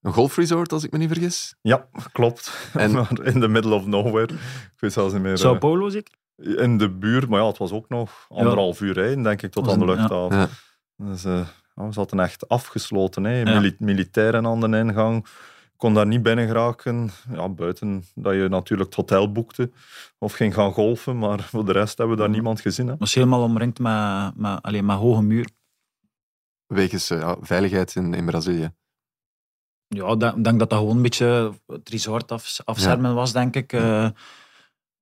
een 0.00 0.12
golfresort 0.12 0.72
als 0.72 0.84
ik 0.84 0.92
me 0.92 0.98
niet 0.98 1.08
vergis. 1.12 1.54
Ja, 1.62 1.88
klopt. 2.12 2.70
En- 2.74 2.92
Maar 2.96 3.08
in 3.22 3.40
the 3.40 3.48
middle 3.48 3.74
of 3.74 3.86
nowhere. 3.86 4.32
Ik 4.34 4.78
weet 4.80 4.92
zelfs 4.92 5.12
niet 5.12 5.22
meer. 5.22 5.38
Sao 5.38 5.58
Paulo, 5.58 5.88
zie 5.88 6.00
ik? 6.00 6.20
in 6.56 6.78
de 6.78 6.90
buurt, 6.90 7.28
maar 7.28 7.40
ja, 7.40 7.46
het 7.46 7.58
was 7.58 7.72
ook 7.72 7.88
nog 7.88 8.26
anderhalf 8.28 8.80
uur 8.80 8.92
rijden, 8.94 9.22
denk 9.22 9.42
ik, 9.42 9.50
tot 9.52 9.68
aan 9.70 9.78
de 9.78 9.84
luchthaven. 9.84 10.36
Ja. 10.38 10.48
Dus, 10.96 11.24
eh, 11.24 11.40
we 11.74 11.92
zaten 11.92 12.20
echt 12.20 12.48
afgesloten. 12.48 13.24
Hè. 13.24 13.40
Ja. 13.40 13.60
Mili- 13.60 13.76
militairen 13.78 14.46
aan 14.46 14.60
de 14.60 14.78
ingang. 14.78 15.26
Kon 15.82 15.94
daar 15.94 16.06
niet 16.06 16.22
binnen 16.22 16.46
geraken. 16.46 17.10
Ja, 17.32 17.48
buiten 17.48 18.04
dat 18.14 18.34
je 18.34 18.46
natuurlijk 18.48 18.88
het 18.88 18.98
hotel 18.98 19.32
boekte 19.32 19.70
of 20.18 20.32
ging 20.32 20.54
gaan 20.54 20.72
golfen. 20.72 21.18
Maar 21.18 21.40
voor 21.42 21.64
de 21.64 21.72
rest 21.72 21.98
hebben 21.98 22.16
we 22.16 22.20
daar 22.22 22.30
Mhm. 22.30 22.40
niemand 22.40 22.60
gezien. 22.60 22.86
Hè. 22.86 22.96
was 22.98 23.14
helemaal 23.14 23.42
omringd 23.42 23.78
met, 23.78 24.36
met, 24.36 24.62
alleen 24.62 24.84
met 24.84 24.96
hoge 24.96 25.22
muur. 25.22 25.48
Wegens 26.66 27.10
eh, 27.10 27.18
ja, 27.20 27.36
veiligheid 27.40 27.94
in, 27.94 28.14
in 28.14 28.24
Brazilië. 28.24 28.72
Ja, 29.88 30.06
ik 30.12 30.20
denk, 30.20 30.44
denk 30.44 30.58
dat 30.58 30.70
dat 30.70 30.78
gewoon 30.78 30.96
een 30.96 31.02
beetje 31.02 31.52
het 31.66 31.88
resort 31.88 32.32
af, 32.32 32.60
afschermen 32.64 33.14
was, 33.14 33.32
denk 33.32 33.54
ik. 33.56 33.72
Eh, 33.72 34.08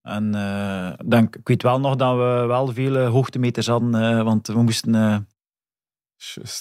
en 0.03 0.35
eh, 0.35 0.93
denk, 1.09 1.37
ik 1.37 1.49
weet 1.49 1.63
wel 1.63 1.81
nog 1.81 1.97
dat 1.97 2.17
we 2.17 2.45
wel 2.47 2.73
veel 2.73 2.97
hoogtemeters 3.07 3.67
hadden, 3.67 3.95
eh, 3.95 4.23
want 4.23 4.47
we 4.47 4.63
moesten... 4.63 4.95
eh. 4.95 5.19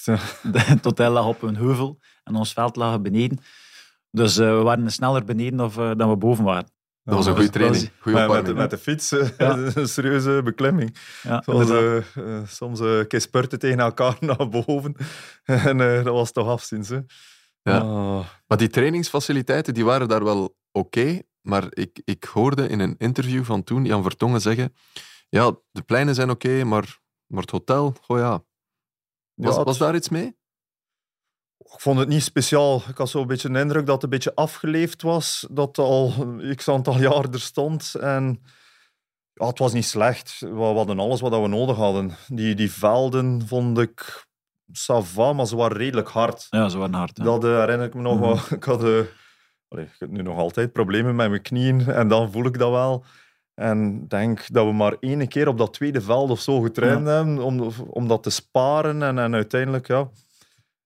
De- 0.04 0.60
het 0.74 0.84
hotel 0.84 1.12
lag 1.12 1.26
op 1.28 1.42
een 1.42 1.56
heuvel 1.56 2.00
en 2.24 2.36
ons 2.36 2.54
veld 2.54 2.76
lag 2.76 3.02
beneden. 3.02 3.40
Dus 4.12 4.38
eh, 4.38 4.58
we 4.58 4.62
waren 4.62 4.92
sneller 4.92 5.24
beneden 5.24 5.60
of, 5.60 5.78
eh, 5.78 5.92
dan 5.96 6.10
we 6.10 6.18
boven 6.18 6.44
waren. 6.44 6.70
Dat 7.04 7.16
was 7.18 7.26
een 7.26 7.36
goede 7.36 7.50
training. 7.50 7.92
Goede 8.00 8.28
met, 8.28 8.46
de, 8.46 8.54
met 8.54 8.70
de 8.70 8.78
fiets 8.78 9.12
eh, 9.12 9.30
Ja. 9.38 9.58
een 9.76 9.88
serieuze 9.88 10.42
beklimming. 10.44 10.96
Ja, 11.24 11.42
Zoals, 11.46 12.06
soms 12.56 12.80
een 12.80 13.08
keer 13.08 13.22
spurten 13.22 13.60
tegen 13.60 13.80
elkaar 13.80 14.18
naar 14.38 14.50
boven. 14.50 14.96
en 15.44 15.78
dat 15.78 16.14
was 16.14 16.32
toch 16.32 16.48
afzien. 16.48 16.86
Hè. 16.88 17.00
Ja. 17.62 17.78
Ah, 17.80 18.26
Maar 18.48 18.58
die 18.58 18.68
trainingsfaciliteiten 18.68 19.74
die 19.74 19.86
waren 19.86 20.08
daar 20.08 20.24
wel 20.24 20.58
oké. 20.72 21.22
maar 21.42 21.68
ik, 21.70 22.02
ik 22.06 22.24
hoorde 22.24 22.68
in 22.68 22.80
een 22.80 22.96
interview 22.98 23.44
van 23.44 23.64
toen 23.64 23.86
Jan 23.86 24.04
Vertongen 24.04 24.42
zeggen: 24.42 24.74
Ja, 25.30 25.56
de 25.72 25.82
pleinen 25.82 26.16
zijn 26.16 26.30
oké, 26.30 26.64
maar, 26.64 27.00
maar 27.28 27.42
het 27.42 27.52
hotel, 27.52 27.96
oh 28.08 28.18
ja. 28.18 28.44
Was, 29.34 29.56
ja, 29.56 29.64
was 29.64 29.78
daar 29.78 29.96
iets 29.96 30.10
mee? 30.10 30.39
Ik 31.60 31.80
vond 31.80 32.00
het 32.00 32.08
niet 32.08 32.24
speciaal. 32.24 32.82
Ik 32.90 32.98
had 32.98 33.10
zo'n 33.10 33.28
beetje 33.28 33.50
de 33.50 33.60
indruk 33.60 33.86
dat 33.86 33.96
het 33.96 34.04
een 34.04 34.10
beetje 34.10 34.36
afgeleefd 34.36 35.02
was. 35.02 35.48
Dat 35.52 35.68
het 35.68 35.78
al 35.78 36.14
x 36.56 36.68
aantal 36.68 37.00
jaar 37.08 37.30
er 37.30 37.40
stond. 37.40 37.96
En 37.96 38.42
ja, 39.34 39.48
het 39.48 39.60
was 39.60 39.74
niet 39.74 39.86
slecht. 39.86 40.40
We 40.40 40.62
hadden 40.62 41.00
alles 41.00 41.22
wat 41.22 41.42
we 41.42 41.48
nodig 41.48 41.76
hadden. 41.78 42.12
Die, 42.28 42.56
die 42.56 42.72
velden 42.72 43.48
vond 43.48 43.78
ik 43.78 44.28
sava, 44.72 45.34
maar 45.34 45.48
ze 45.48 45.56
waren 45.56 45.78
redelijk 45.78 46.08
hard. 46.08 46.48
Ja, 46.50 46.70
ze 46.70 46.78
waren 46.78 46.94
hard. 46.94 47.18
hè. 47.18 47.24
Dat 47.24 47.44
eh, 47.44 47.50
herinner 47.50 47.88
ik 47.88 47.94
me 47.94 48.02
nog 48.02 48.20
wel. 48.20 48.40
Ik 48.58 48.64
had 48.64 48.84
eh, 48.84 49.02
allee, 49.68 49.86
ik 49.86 49.96
heb 50.00 50.10
nu 50.10 50.22
nog 50.22 50.38
altijd 50.38 50.72
problemen 50.72 51.16
met 51.16 51.30
mijn 51.30 51.42
knieën. 51.42 51.88
En 51.88 52.08
dan 52.08 52.32
voel 52.32 52.46
ik 52.46 52.58
dat 52.58 52.72
wel. 52.72 53.04
En 53.54 54.02
ik 54.04 54.10
denk 54.10 54.54
dat 54.54 54.66
we 54.66 54.72
maar 54.72 54.96
één 55.00 55.28
keer 55.28 55.48
op 55.48 55.58
dat 55.58 55.74
tweede 55.74 56.02
veld 56.02 56.30
of 56.30 56.40
zo 56.40 56.62
getraind 56.62 57.08
hebben. 57.08 57.40
Om, 57.40 57.72
om 57.90 58.08
dat 58.08 58.24
te 58.24 58.30
sparen. 58.30 59.04
En, 59.04 59.20
en 59.20 59.34
uiteindelijk, 59.34 59.88
ja 59.88 60.10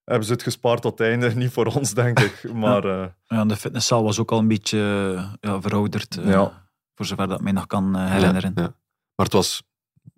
hebben 0.04 0.26
ze 0.28 0.34
het 0.34 0.44
gespaard 0.44 0.82
tot 0.82 0.98
het 1.00 1.08
einde. 1.08 1.36
Niet 1.36 1.52
voor 1.52 1.66
ons, 1.66 1.94
denk 1.94 2.20
ik. 2.20 2.54
Maar 2.54 2.86
eh, 2.86 3.08
Ja, 3.26 3.46
de 3.46 3.56
fitnesszaal 3.56 4.04
was 4.04 4.20
ook 4.20 4.32
al 4.32 4.40
een 4.40 4.48
beetje 4.48 4.80
eh, 5.18 5.34
ja, 5.52 5.62
verouderd. 5.62 6.18
eh, 6.18 6.26
Ja. 6.30 6.62
Voor 6.96 7.06
zover 7.06 7.28
dat 7.28 7.38
ik 7.38 7.44
mij 7.44 7.52
nog 7.54 7.68
kan 7.68 7.96
herinneren. 7.96 8.52
Ja, 8.56 8.62
ja. 8.62 8.76
Maar 9.16 9.26
het 9.26 9.34
was 9.34 9.64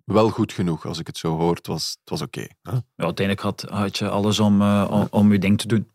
wel 0.04 0.30
goed 0.30 0.52
genoeg, 0.52 0.86
als 0.86 0.98
ik 0.98 1.06
het 1.06 1.16
zo 1.18 1.36
hoor. 1.36 1.54
Het 1.54 1.66
was, 1.66 1.96
het 2.00 2.10
was 2.10 2.22
oké. 2.22 2.46
hè? 2.62 2.72
Ja, 2.72 2.82
uiteindelijk 2.96 3.40
had, 3.46 3.62
had 3.70 3.98
je 3.98 4.08
alles 4.08 4.38
om, 4.40 4.62
om, 4.82 5.06
om 5.10 5.32
je 5.32 5.38
ding 5.38 5.58
te 5.58 5.68
doen. 5.68 5.90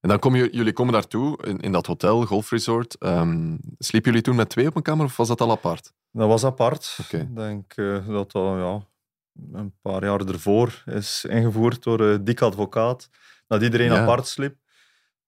En 0.00 0.10
dan 0.10 0.18
komen 0.18 0.48
jullie 0.52 0.72
komen 0.72 0.92
daartoe, 0.92 1.38
in, 1.44 1.60
in 1.60 1.72
dat 1.72 1.86
hotel, 1.86 2.24
golfresort. 2.24 2.98
Ehm 2.98 3.56
sliepen 3.78 4.10
jullie 4.10 4.26
toen 4.26 4.36
met 4.36 4.48
twee 4.48 4.66
op 4.66 4.76
een 4.76 4.82
kamer 4.82 5.04
of 5.04 5.16
was 5.16 5.28
dat 5.28 5.40
al 5.40 5.50
apart? 5.50 5.92
dat 6.12 6.28
was 6.28 6.44
apart. 6.44 6.98
Ik 7.10 7.34
denk 7.36 7.72
eh, 7.76 8.06
dat 8.08 8.32
dat 8.32 8.56
ja, 8.58 8.86
een 9.52 9.74
paar 9.82 10.04
jaar 10.04 10.20
ervoor 10.20 10.82
is 10.86 11.24
ingevoerd 11.28 11.82
door 11.82 12.10
eh 12.10 12.18
Dick 12.20 12.40
Advocaat. 12.40 13.08
Dat 13.46 13.62
iedereen 13.62 13.92
Ja. 13.92 14.02
apart 14.02 14.26
sliep. 14.26 14.56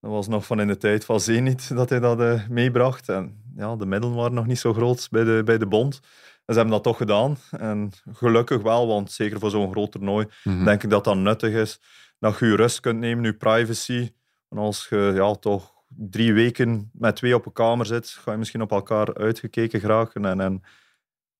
Dat 0.01 0.11
was 0.11 0.27
nog 0.27 0.45
van 0.45 0.59
in 0.59 0.67
de 0.67 0.77
tijd 0.77 1.05
van 1.05 1.19
Zenit 1.19 1.69
dat 1.75 1.89
hij 1.89 1.99
dat 1.99 2.19
eh, 2.19 2.47
meebracht. 2.47 3.09
En 3.09 3.43
ja, 3.55 3.75
de 3.75 3.85
middelen 3.85 4.15
waren 4.15 4.33
nog 4.33 4.45
niet 4.45 4.59
zo 4.59 4.73
groot 4.73 5.07
bij 5.11 5.23
de, 5.23 5.41
bij 5.45 5.57
de 5.57 5.67
bond. 5.67 5.99
En 6.45 6.53
ze 6.53 6.59
hebben 6.59 6.71
dat 6.75 6.83
toch 6.83 6.97
gedaan. 6.97 7.37
En 7.51 7.91
gelukkig 8.11 8.61
wel, 8.61 8.87
want 8.87 9.11
zeker 9.11 9.39
voor 9.39 9.49
zo'n 9.49 9.71
groot 9.71 9.91
toernooi 9.91 10.27
Mhm. 10.43 10.63
denk 10.63 10.83
ik 10.83 10.89
dat 10.89 11.03
dat 11.03 11.15
nuttig 11.17 11.53
is. 11.53 11.79
Dat 12.19 12.39
je 12.39 12.45
je 12.45 12.55
rust 12.55 12.79
kunt 12.79 12.99
nemen, 12.99 13.23
je 13.23 13.33
privacy. 13.33 14.11
En 14.49 14.57
als 14.57 14.87
je 14.89 15.11
ja, 15.15 15.33
toch 15.35 15.71
drie 15.87 16.33
weken 16.33 16.89
met 16.93 17.15
twee 17.15 17.35
op 17.35 17.45
een 17.45 17.51
kamer 17.53 17.85
zit, 17.85 18.09
ga 18.09 18.31
je 18.31 18.37
misschien 18.37 18.61
op 18.61 18.71
elkaar 18.71 19.15
uitgekeken 19.15 19.79
geraken. 19.79 20.25
En, 20.25 20.39
en 20.41 20.61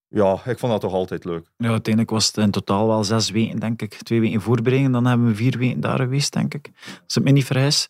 ja, 0.10 0.34
ik 0.46 0.60
vond 0.60 0.72
dat 0.72 0.82
toch 0.82 0.94
altijd 0.94 1.26
leuk. 1.26 1.48
Ja, 1.58 1.70
uiteindelijk 1.70 2.14
was 2.14 2.28
het 2.28 2.38
in 2.38 2.52
totaal 2.52 2.88
wel 2.88 3.04
zes 3.04 3.30
weken, 3.30 3.60
denk 3.60 3.82
ik. 3.82 3.94
Twee 3.94 4.20
weken 4.20 4.42
voorbereiding, 4.42 4.94
dan 4.94 5.06
hebben 5.06 5.28
we 5.28 5.36
vier 5.36 5.58
weken 5.58 5.80
daar 5.80 6.00
geweest, 6.00 6.34
denk 6.34 6.54
ik. 6.54 6.72
Als 7.06 7.18
ik 7.18 7.24
me 7.24 7.32
niet 7.32 7.46
vergis. 7.46 7.90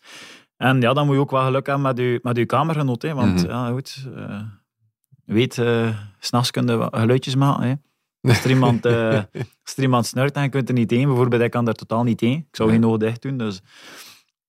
En 0.56 0.80
ja, 0.80 0.92
dan 0.92 1.06
moet 1.06 1.14
je 1.14 1.20
ook 1.20 1.30
wel 1.30 1.44
geluk 1.44 1.66
hebben 1.66 1.84
met 1.84 1.98
je, 1.98 2.18
met 2.22 2.36
je 2.36 2.46
kamergenoot. 2.46 3.02
Hè, 3.02 3.14
want 3.14 3.42
Mhm. 3.42 3.50
ja, 3.50 3.70
goed, 3.70 4.06
eh, 4.16 4.40
je 5.24 5.32
weet, 5.32 5.58
eh, 5.58 5.88
s'nachts 6.18 6.50
kun 6.50 6.66
je 6.66 6.88
geluidjes 6.90 7.34
maken. 7.34 7.68
Hè. 7.68 7.74
Als 8.28 8.44
er 8.44 8.50
iemand, 8.50 8.84
eh, 8.86 9.22
als 9.64 9.76
er 9.76 9.82
iemand 9.82 10.06
snurkt 10.06 10.36
en 10.36 10.42
je 10.42 10.48
kunt 10.48 10.68
er 10.68 10.74
niet 10.74 10.90
heen, 10.90 11.06
bijvoorbeeld, 11.06 11.42
ik 11.42 11.50
kan 11.50 11.64
daar 11.64 11.74
totaal 11.74 12.02
niet 12.02 12.20
heen. 12.20 12.38
Ik 12.38 12.56
zou 12.56 12.70
geen 12.70 12.86
ogen 12.86 12.98
dicht 12.98 13.22
doen. 13.22 13.36
Dus 13.38 13.60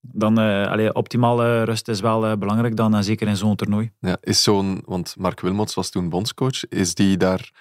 dan, 0.01 0.39
eh 0.39 0.72
allee, 0.72 0.94
optimale 0.94 1.63
rust 1.63 1.88
is 1.88 2.00
wel 2.00 2.25
eh, 2.25 2.38
belangrijk 2.38 2.75
dan, 2.75 2.96
en 2.96 3.03
zeker 3.03 3.27
in 3.27 3.38
zo'n 3.38 3.56
toernooi. 3.56 3.91
Ja, 4.00 4.18
is 4.22 4.44
zo'n, 4.44 4.82
want 4.86 5.15
Mark 5.18 5.39
Wilmots 5.39 5.74
was 5.74 5.89
toen 5.89 6.10
bondscoach, 6.10 6.68
is 6.70 6.96
die 6.96 7.18
daar 7.18 7.51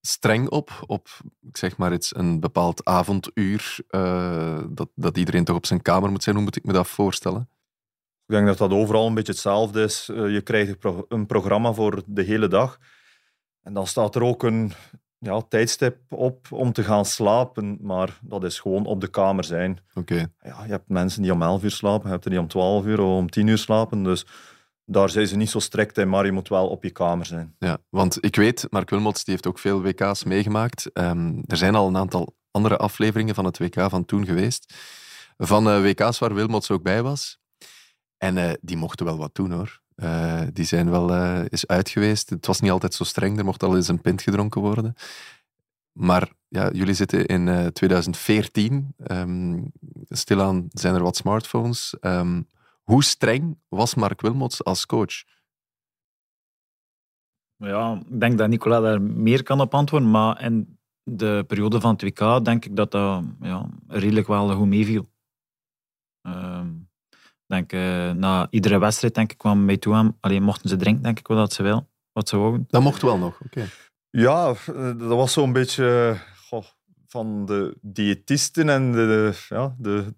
streng 0.00 0.48
op, 0.48 0.70
op 0.86 1.08
ik 1.40 1.56
zeg 1.56 1.76
maar 1.76 1.92
iets, 1.92 2.16
een 2.16 2.40
bepaald 2.40 2.84
avonduur, 2.84 3.78
eh, 3.88 4.62
dat, 4.70 4.88
dat 4.94 5.16
iedereen 5.16 5.44
toch 5.44 5.56
op 5.56 5.66
zijn 5.66 5.82
kamer 5.82 6.10
moet 6.10 6.22
zijn? 6.22 6.36
Hoe 6.36 6.44
moet 6.44 6.56
ik 6.56 6.64
me 6.64 6.72
dat 6.72 6.88
voorstellen? 6.88 7.48
Ik 8.26 8.34
denk 8.34 8.46
dat 8.46 8.58
dat 8.58 8.70
overal 8.70 9.06
een 9.06 9.14
beetje 9.14 9.32
hetzelfde 9.32 9.82
is. 9.82 10.08
Eh, 10.08 10.32
je 10.32 10.40
krijgt 10.40 10.76
een 11.08 11.26
programma 11.26 11.72
voor 11.72 12.02
de 12.06 12.22
hele 12.22 12.48
dag. 12.48 12.78
En 13.62 13.72
dan 13.74 13.86
staat 13.86 14.14
er 14.14 14.22
ook 14.22 14.42
een 14.42 14.72
ja, 15.18 15.40
tijdstip 15.40 15.98
op 16.08 16.46
om 16.50 16.72
te 16.72 16.84
gaan 16.84 17.04
slapen. 17.04 17.78
Maar 17.80 18.18
dat 18.22 18.44
is 18.44 18.60
gewoon 18.60 18.86
op 18.86 19.00
de 19.00 19.08
kamer 19.08 19.44
zijn. 19.44 19.78
Oké, 19.94 20.32
Ja, 20.40 20.64
je 20.64 20.70
hebt 20.70 20.88
mensen 20.88 21.22
die 21.22 21.32
om 21.32 21.42
11 21.42 21.62
uur 21.62 21.70
slapen, 21.70 22.06
je 22.06 22.12
hebt 22.12 22.24
er 22.24 22.30
die 22.30 22.40
om 22.40 22.48
12 22.48 22.84
uur 22.84 23.00
of 23.00 23.18
om 23.18 23.30
10 23.30 23.46
uur 23.46 23.58
slapen. 23.58 24.02
Dus 24.02 24.26
daar 24.84 25.08
zijn 25.08 25.26
ze 25.26 25.36
niet 25.36 25.50
zo 25.50 25.58
strikt 25.58 25.98
in, 25.98 26.08
maar 26.08 26.24
je 26.24 26.32
moet 26.32 26.48
wel 26.48 26.68
op 26.68 26.82
je 26.82 26.90
kamer 26.90 27.26
zijn. 27.26 27.54
ja. 27.58 27.78
Want 27.88 28.24
ik 28.24 28.36
weet, 28.36 28.66
Mark 28.70 28.90
Wilmots 28.90 29.24
die 29.24 29.34
heeft 29.34 29.46
ook 29.46 29.58
veel 29.58 29.82
WK's 29.82 30.24
meegemaakt. 30.24 30.92
Ehm, 30.92 31.42
er 31.46 31.56
zijn 31.56 31.74
al 31.74 31.86
een 31.88 31.96
aantal 31.96 32.36
andere 32.50 32.76
afleveringen 32.76 33.34
van 33.34 33.44
het 33.44 33.58
WK 33.58 33.80
van 33.88 34.04
toen 34.04 34.24
geweest. 34.26 34.74
Van 35.38 35.68
eh, 35.68 35.80
WK's 35.80 36.18
waar 36.18 36.34
Wilmots 36.34 36.70
ook 36.70 36.82
bij 36.82 37.02
was. 37.02 37.38
En 38.18 38.38
eh, 38.38 38.52
die 38.60 38.76
mochten 38.76 39.06
wel 39.06 39.16
wat 39.18 39.34
doen 39.34 39.50
hoor. 39.50 39.80
Eh, 39.96 40.42
die 40.52 40.64
zijn 40.64 40.90
wel 40.90 41.10
eh, 41.10 41.38
eens 41.48 41.66
uit 41.66 41.88
geweest. 41.88 42.30
Het 42.30 42.46
was 42.46 42.60
niet 42.60 42.70
altijd 42.70 42.94
zo 42.94 43.04
streng, 43.04 43.38
er 43.38 43.44
mocht 43.44 43.62
al 43.62 43.76
eens 43.76 43.88
een 43.88 44.00
pint 44.00 44.22
gedronken 44.22 44.60
worden. 44.60 44.94
Maar 45.92 46.32
ja, 46.48 46.70
jullie 46.70 46.94
zitten 46.94 47.26
in 47.26 47.48
eh, 47.48 47.66
2014. 47.66 48.94
Ehm, 48.96 49.64
stilaan 50.08 50.66
zijn 50.72 50.94
er 50.94 51.02
wat 51.02 51.16
smartphones. 51.16 51.96
Ehm, 52.00 52.42
hoe 52.82 53.04
streng 53.04 53.58
was 53.68 53.94
Mark 53.94 54.20
Wilmots 54.20 54.64
als 54.64 54.86
coach? 54.86 55.24
Ja, 57.56 58.02
ik 58.08 58.20
denk 58.20 58.38
dat 58.38 58.48
Nicola 58.48 58.80
daar 58.80 59.02
meer 59.02 59.42
kan 59.42 59.60
op 59.60 59.74
antwoorden, 59.74 60.10
maar 60.10 60.42
in 60.42 60.78
de 61.02 61.44
periode 61.46 61.80
van 61.80 61.92
het 61.92 62.02
WK 62.02 62.44
denk 62.44 62.64
ik 62.64 62.76
dat 62.76 62.90
dat 62.90 63.24
ja, 63.40 63.68
redelijk 63.86 64.26
wel 64.26 64.56
goed 64.56 64.66
meeviel. 64.66 65.08
Ik 66.22 66.85
denk, 67.46 67.72
eh, 67.72 68.10
na 68.10 68.46
iedere 68.50 68.78
wedstrijd 68.78 69.14
denk 69.14 69.32
ik, 69.32 69.38
kwam 69.38 69.64
mij 69.64 69.76
toe 69.76 69.94
aan, 69.94 70.16
alleen 70.20 70.42
mochten 70.42 70.68
ze 70.68 70.76
drinken, 70.76 71.02
denk 71.02 71.18
ik, 71.18 71.26
wat 71.26 71.52
ze 71.52 71.62
wil, 71.62 71.88
wat 72.12 72.28
ze 72.28 72.36
wouden. 72.36 72.64
Dat 72.68 72.82
mocht 72.82 73.02
wel 73.02 73.18
nog, 73.18 73.40
oké. 73.44 73.68
Ja, 74.10 74.48
eh, 74.48 74.74
dat 74.98 74.98
was 74.98 75.32
zo'n 75.32 75.52
beetje 75.52 76.10
eh, 76.14 76.20
goh, 76.48 76.64
van 77.06 77.46
de 77.46 77.76
diëtisten 77.80 78.68
en 78.68 78.92
de, 78.92 79.32
ja, 79.48 79.74
de, 79.78 80.14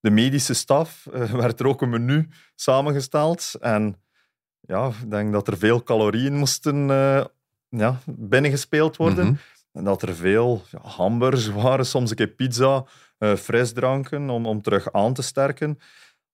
de 0.00 0.10
medische 0.10 0.54
staf 0.54 1.06
eh, 1.12 1.30
werd 1.42 1.60
er 1.60 1.66
ook 1.66 1.82
een 1.82 1.90
menu 1.90 2.28
samengesteld. 2.54 3.54
En 3.60 3.96
ja, 4.60 4.88
ik 5.02 5.10
denk 5.10 5.32
dat 5.32 5.48
er 5.48 5.58
veel 5.58 5.82
calorieën 5.82 6.34
moesten 6.34 6.90
eh, 6.90 7.24
ja, 7.68 7.98
binnengespeeld 8.06 8.96
worden. 8.96 9.26
Mhm. 9.26 9.34
En 9.72 9.84
dat 9.84 10.02
er 10.02 10.14
veel 10.14 10.62
ja, 10.70 10.78
hamburgers 10.82 11.48
waren, 11.48 11.86
soms 11.86 12.10
een 12.10 12.16
keer 12.16 12.28
pizza, 12.28 12.84
eh, 13.18 13.34
frisdranken 13.34 14.30
om, 14.30 14.46
om 14.46 14.62
terug 14.62 14.92
aan 14.92 15.14
te 15.14 15.22
sterken. 15.22 15.78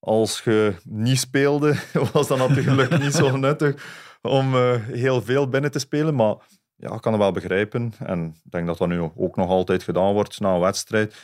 Als 0.06 0.40
je 0.44 0.74
niet 0.84 1.18
speelde, 1.18 1.76
was 2.12 2.28
dat 2.28 2.38
natuurlijk 2.38 2.98
niet 2.98 3.12
zo 3.12 3.36
nuttig 3.46 3.84
om 4.22 4.54
eh, 4.54 4.74
heel 4.82 5.22
veel 5.22 5.48
binnen 5.48 5.70
te 5.70 5.78
spelen. 5.78 6.14
Maar 6.14 6.36
ja, 6.76 6.94
ik 6.94 7.00
kan 7.00 7.12
het 7.12 7.20
wel 7.20 7.32
begrijpen. 7.32 7.92
En 7.98 8.34
ik 8.44 8.50
denk 8.50 8.66
dat 8.66 8.78
dat 8.78 8.88
nu 8.88 9.00
ook 9.14 9.36
nog 9.36 9.48
altijd 9.48 9.82
gedaan 9.82 10.12
wordt 10.12 10.40
na 10.40 10.54
een 10.54 10.60
wedstrijd. 10.60 11.16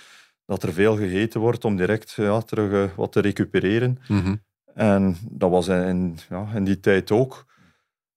Dat 0.47 0.62
er 0.62 0.73
veel 0.73 0.97
gegeten 0.97 1.41
wordt 1.41 1.65
om 1.65 1.77
direct 1.77 2.12
ja, 2.12 2.41
terug 2.41 2.73
eh, 2.73 2.97
wat 2.97 3.12
te 3.12 3.21
recupereren. 3.21 3.99
Mhm. 4.09 4.35
En 4.75 5.17
dat 5.31 5.51
was 5.51 5.69
in, 5.69 6.19
ja, 6.29 6.49
in 6.55 6.65
die 6.65 6.81
tijd 6.81 7.11
ook. 7.11 7.47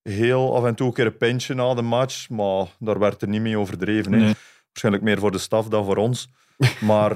Heel 0.01 0.55
af 0.55 0.63
en 0.65 0.75
toe 0.75 0.87
een 0.87 0.93
keer 0.93 1.05
een 1.05 1.17
pintje 1.17 1.53
na 1.53 1.73
de 1.73 1.81
match, 1.81 2.29
maar 2.29 2.67
daar 2.79 2.99
werd 2.99 3.21
er 3.21 3.27
niet 3.27 3.41
mee 3.41 3.57
overdreven. 3.57 4.11
Nee. 4.11 4.35
Waarschijnlijk 4.67 5.03
meer 5.03 5.19
voor 5.19 5.31
de 5.31 5.37
staf 5.37 5.67
dan 5.67 5.85
voor 5.85 5.97
ons. 5.97 6.29
Maar 6.79 7.15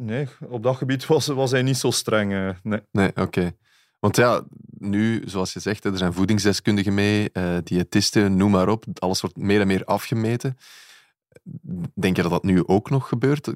nee, 0.00 0.28
op 0.48 0.62
dat 0.62 0.76
gebied 0.76 1.06
was, 1.06 1.26
was 1.26 1.50
hij 1.50 1.62
niet 1.62 1.76
zo 1.76 1.90
streng. 1.90 2.32
eh, 2.32 2.50
Nee. 2.62 2.80
Nee, 2.92 3.10
oké. 3.16 3.52
Want 3.98 4.16
ja, 4.16 4.42
nu, 4.78 5.22
zoals 5.26 5.52
je 5.52 5.60
zegt, 5.60 5.84
er 5.84 5.96
zijn 5.98 6.12
voedingsdeskundigen 6.12 6.94
mee, 6.94 7.30
eh, 7.32 7.56
diëtisten, 7.64 8.36
noem 8.36 8.50
maar 8.50 8.68
op. 8.68 8.84
Alles 8.94 9.20
wordt 9.20 9.36
meer 9.36 9.60
en 9.60 9.66
meer 9.66 9.84
afgemeten. 9.84 10.56
Denk 11.94 12.16
je 12.16 12.22
dat 12.22 12.30
dat 12.30 12.42
nu 12.42 12.66
ook 12.66 12.90
nog 12.90 13.08
gebeurt? 13.08 13.54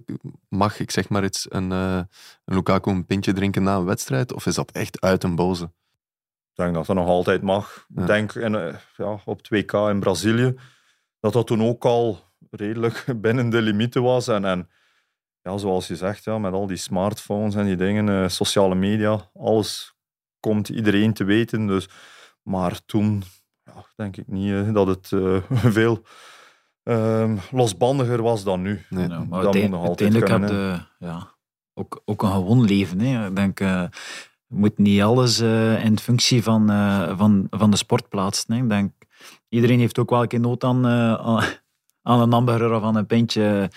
Mag 0.48 0.80
ik 0.80 0.90
zeg 0.90 1.08
maar 1.08 1.24
iets, 1.24 1.46
een, 1.48 1.72
eh, 1.72 1.96
een 2.44 2.54
Lukaku 2.54 2.90
een 2.90 3.06
pintje 3.06 3.32
drinken 3.32 3.62
na 3.62 3.76
een 3.76 3.84
wedstrijd? 3.84 4.32
Of 4.32 4.46
is 4.46 4.54
dat 4.54 4.70
echt 4.70 5.00
uit 5.00 5.24
een 5.24 5.34
boze? 5.34 5.64
Ik 5.64 6.60
denk 6.60 6.74
dat 6.74 6.86
dat 6.86 6.96
nog 6.96 7.06
altijd 7.06 7.42
mag. 7.42 7.86
Ja. 7.94 8.00
Ik 8.00 8.06
denk 8.06 8.34
eh, 8.34 8.74
ja, 8.96 9.20
op 9.24 9.42
2K 9.42 9.72
in 9.90 10.00
Brazilië, 10.00 10.54
dat 11.20 11.32
dat 11.32 11.46
toen 11.46 11.62
ook 11.62 11.84
al 11.84 12.20
redelijk 12.50 13.04
binnen 13.20 13.50
de 13.50 13.62
limieten 13.62 14.02
was. 14.02 14.28
En, 14.28 14.44
en 14.44 14.68
ja, 15.44 15.58
zoals 15.58 15.86
je 15.86 15.96
zegt, 15.96 16.24
ja, 16.24 16.38
met 16.38 16.52
al 16.52 16.66
die 16.66 16.76
smartphones 16.76 17.54
en 17.54 17.64
die 17.64 17.76
dingen, 17.76 18.08
eh, 18.08 18.28
sociale 18.28 18.74
media, 18.74 19.30
alles 19.34 19.94
komt 20.40 20.68
iedereen 20.68 21.12
te 21.12 21.24
weten. 21.24 21.66
Dus, 21.66 21.88
maar 22.42 22.80
toen 22.86 23.22
ja, 23.64 23.84
denk 23.96 24.16
ik 24.16 24.26
niet 24.26 24.52
eh, 24.52 24.72
dat 24.74 24.86
het 24.86 25.12
eh, 25.12 25.36
veel 25.78 26.02
ehm, 26.82 27.36
losbandiger 27.50 28.22
was 28.22 28.44
dan 28.44 28.62
nu. 28.62 28.84
Nee. 28.90 29.08
Maar 29.08 29.18
dat 29.18 29.26
moet 29.26 29.44
uiteen- 29.44 29.70
nog 29.70 29.86
altijd 29.86 30.12
uiteindelijk 30.12 30.50
heb 30.50 30.58
kunnen, 30.58 30.88
je 30.98 31.06
ja, 31.06 31.34
ook, 31.74 32.02
ook 32.04 32.22
een 32.22 32.30
gewoon 32.30 32.64
leven. 32.64 33.00
Hè. 33.00 33.26
Ik 33.26 33.36
denk, 33.36 33.60
eh, 33.60 33.84
je 34.46 34.56
moet 34.56 34.78
niet 34.78 35.02
alles 35.02 35.40
uh, 35.40 35.84
in 35.84 35.98
functie 35.98 36.42
van, 36.42 36.70
uh, 36.70 37.18
van, 37.18 37.46
van 37.50 37.70
de 37.70 37.76
sport 37.76 38.08
plaatsen. 38.08 38.54
Hè. 38.54 38.62
Ik 38.62 38.68
denk, 38.68 38.92
iedereen 39.48 39.78
heeft 39.78 39.98
ook 39.98 40.10
wel 40.10 40.22
een 40.22 40.28
keer 40.28 40.40
nood 40.40 40.64
aan, 40.64 40.86
uh, 40.86 41.42
aan 42.02 42.20
een 42.20 42.32
hamburger 42.32 42.74
of 42.74 42.82
aan 42.82 42.96
een 42.96 43.06
pintje. 43.06 43.70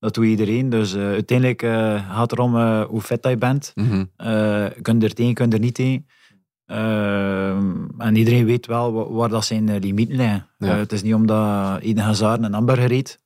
Dat 0.00 0.14
doet 0.14 0.24
iedereen. 0.24 0.70
Dus 0.70 0.96
uiteindelijk 0.96 1.60
gaat 2.08 2.30
het 2.30 2.32
erom 2.32 2.82
hoe 2.82 3.00
vet 3.00 3.24
je 3.24 3.36
bent. 3.36 3.72
Mm 3.74 3.88
-hmm. 3.88 4.10
kun 4.82 5.00
je 5.00 5.06
er 5.06 5.14
tegen, 5.14 5.34
kun 5.34 5.48
je 5.48 5.52
er 5.52 5.60
niet 5.60 5.74
tegen. 5.74 6.06
en 7.98 8.16
iedereen 8.16 8.44
weet 8.44 8.66
wel 8.66 9.12
waar, 9.12 9.28
dat 9.28 9.44
zijn 9.44 9.78
limieten 9.78 10.16
liggen. 10.16 10.46
Ja. 10.58 10.76
het 10.76 10.92
is 10.92 11.02
niet 11.02 11.14
omdat 11.14 11.80
Eden 11.80 12.04
Hazard 12.04 12.42
een 12.42 12.52
hamburger 12.52 12.92
eet 12.92 13.18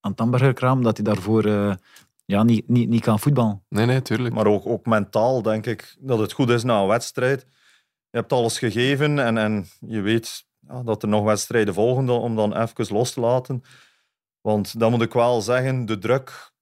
aan 0.00 0.10
het 0.10 0.20
hamburgerkraam, 0.20 0.82
dat 0.82 0.96
hij 0.96 1.06
daarvoor 1.06 1.76
ja, 2.24 2.42
niet, 2.42 2.68
niet, 2.68 2.88
niet 2.88 3.02
kan 3.02 3.18
voetballen. 3.18 3.62
Nee, 3.68 3.86
nee, 3.86 4.02
tuurlijk. 4.02 4.34
Maar 4.34 4.46
ook, 4.46 4.66
ook 4.66 4.86
mentaal 4.86 5.42
denk 5.42 5.66
ik 5.66 5.96
dat 5.98 6.18
het 6.18 6.32
goed 6.32 6.50
is 6.50 6.62
na 6.62 6.80
een 6.80 6.86
wedstrijd. 6.86 7.46
Je 8.10 8.18
hebt 8.18 8.32
alles 8.32 8.58
gegeven 8.58 9.18
en, 9.18 9.38
en 9.38 9.66
je 9.80 10.00
weet 10.00 10.44
ja, 10.68 10.82
dat 10.82 11.02
er 11.02 11.08
nog 11.08 11.24
wedstrijden 11.24 11.74
volgen 11.74 12.08
om 12.08 12.36
dan 12.36 12.56
even 12.56 12.94
los 12.94 13.12
te 13.12 13.20
laten. 13.20 13.62
Want 14.42 14.78
dan 14.78 14.90
moet 14.90 15.02
ik 15.02 15.12
wel 15.12 15.40
zeggen, 15.40 15.86
de 15.86 15.98
druk 15.98 16.52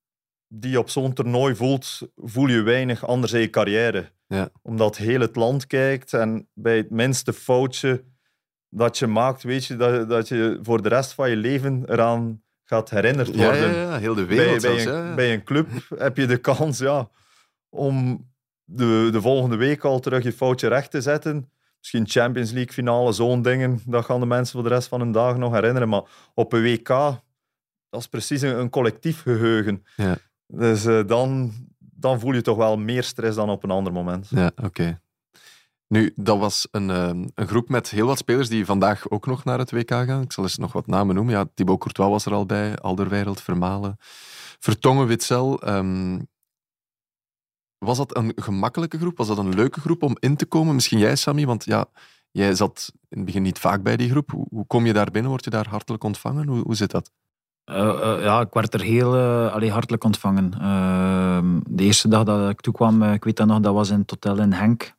die 0.49 0.71
je 0.71 0.79
op 0.79 0.91
zo'n 0.91 1.13
toernooi 1.13 1.55
voelt, 1.55 2.01
voel 2.17 2.47
je 2.47 2.63
weinig 2.63 3.07
anders 3.07 3.33
in 3.33 3.41
je 3.41 3.51
carrière. 3.51 4.13
Ja. 4.27 4.51
Omdat 4.63 4.97
heel 4.97 5.21
het 5.21 5.37
land 5.37 5.67
kijkt 5.67 6.13
en 6.13 6.49
bij 6.55 6.77
het 6.77 6.91
minste 6.91 7.33
foutje 7.33 8.05
dat 8.69 8.99
je 8.99 9.07
maakt, 9.07 9.43
weet 9.43 9.65
je 9.65 9.77
dat, 9.77 10.09
dat 10.09 10.29
je 10.29 10.59
voor 10.63 10.83
de 10.83 10.89
rest 10.89 11.13
van 11.13 11.31
je 11.31 11.37
leven 11.37 11.83
eraan 11.87 12.43
gaat 12.65 12.91
herinnerd 12.91 13.37
worden. 13.37 13.75
Ja, 13.75 13.83
ja, 13.83 13.99
heel 13.99 14.15
de 14.15 14.25
wereld 14.25 14.63
bij, 14.63 14.71
bij, 14.71 14.81
zelfs, 14.81 14.99
een, 14.99 15.15
bij 15.15 15.33
een 15.33 15.45
club 15.45 15.69
heb 15.97 16.17
je 16.17 16.27
de 16.27 16.37
kans 16.37 16.79
ja, 16.79 17.11
om 17.69 18.27
de, 18.65 19.09
de 19.13 19.21
volgende 19.21 19.57
week 19.57 19.85
al 19.85 20.01
terug 20.01 20.23
je 20.23 20.33
foutje 20.33 20.69
recht 20.69 20.91
te 20.91 21.01
zetten. 21.01 21.51
Misschien 21.79 22.09
Champions 22.09 22.51
League 22.51 22.73
finale, 22.73 23.13
zo'n 23.13 23.43
dingen. 23.43 23.81
Dat 23.87 24.05
gaan 24.05 24.21
de 24.21 24.27
mensen 24.27 24.53
voor 24.53 24.69
de 24.69 24.75
rest 24.75 24.89
van 24.89 25.01
hun 25.01 25.13
dagen 25.13 25.41
nog 25.41 25.53
herinneren. 25.53 25.89
Maar 25.89 26.03
op 26.35 26.53
een 26.53 26.63
WK, 26.63 27.21
dat 27.91 28.01
is 28.01 28.07
precies 28.07 28.41
een, 28.41 28.59
een 28.59 28.71
collectief 28.71 29.23
geheugen. 29.23 29.85
Ja. 29.97 30.17
Dus 30.47 30.87
uh, 30.87 31.07
dan, 31.07 31.53
dan 31.79 32.21
voel 32.21 32.33
je 32.33 32.43
toch 32.43 32.57
wel 32.57 32.77
meer 32.77 33.03
stress 33.03 33.37
dan 33.37 33.51
op 33.51 33.65
een 33.65 33.71
ander 33.71 33.93
moment. 33.93 34.29
Ja, 34.31 34.51
oké. 34.63 35.01
Nu, 35.87 36.13
dat 36.17 36.39
was 36.39 36.69
een, 36.71 36.89
uh, 36.89 37.11
een 37.35 37.49
groep 37.49 37.69
met 37.69 37.91
heel 37.91 38.07
wat 38.07 38.19
spelers 38.19 38.49
die 38.49 38.65
vandaag 38.65 39.11
ook 39.11 39.27
nog 39.27 39.45
naar 39.45 39.59
het 39.59 39.71
WK 39.71 39.91
gaan. 39.91 40.23
Ik 40.23 40.33
zal 40.33 40.45
eens 40.45 40.59
nog 40.59 40.73
wat 40.73 40.87
namen 40.87 41.15
noemen. 41.15 41.35
Ja, 41.35 41.47
Thibaut 41.55 41.79
Courtois 41.79 42.11
was 42.11 42.27
er 42.27 42.33
al 42.33 42.47
bij, 42.47 42.77
Alderweireld, 42.77 43.41
Vermalen, 43.41 43.97
Vertongen, 44.59 45.07
Witzel. 45.07 45.69
Um, 45.69 46.29
was 47.79 47.97
dat 47.97 48.17
een 48.17 48.33
gemakkelijke 48.37 48.99
groep? 48.99 49.17
Was 49.17 49.29
dat 49.29 49.39
een 49.39 49.55
leuke 49.55 49.81
groep 49.81 50.03
om 50.03 50.17
in 50.19 50.37
te 50.37 50.47
komen? 50.47 50.75
Misschien 50.75 50.99
jij, 50.99 51.17
Sammy, 51.17 51.47
want 51.47 51.65
ja, 51.65 51.87
jij 52.31 52.55
zat 52.55 52.93
in 53.09 53.17
het 53.17 53.27
begin 53.27 53.43
niet 53.43 53.59
vaak 53.59 53.83
bij 53.83 53.97
die 53.97 54.11
groep. 54.11 54.31
Hoe, 54.31 54.47
hoe 54.51 54.67
kom 54.67 54.87
je 54.87 54.93
daar 54.93 55.11
binnen? 55.11 55.31
Word 55.31 55.45
je 55.45 55.51
daar 55.51 55.69
hartelijk 55.69 56.05
ontvangen? 56.05 56.47
Hoe, 56.47 56.63
hoe 56.63 56.75
zit 56.75 56.91
dat? 56.91 57.11
Uh, 57.71 57.77
uh, 57.77 58.23
ja, 58.23 58.41
ik 58.41 58.53
werd 58.53 58.75
er 58.75 58.81
heel 58.81 59.17
uh, 59.17 59.73
hartelijk 59.73 60.05
ontvangen. 60.05 60.53
Ehm, 60.61 61.61
de 61.69 61.85
eerste 61.85 62.09
dag 62.09 62.25
dat 62.25 62.51
ik 62.51 62.61
toekwam, 62.61 63.03
ik 63.03 63.25
weet 63.25 63.37
dat 63.37 63.47
nog, 63.47 63.61
dat 63.61 63.75
was 63.75 63.91
in 63.91 63.99
het 63.99 64.11
hotel 64.11 64.39
in 64.39 64.53
Henk 64.53 64.99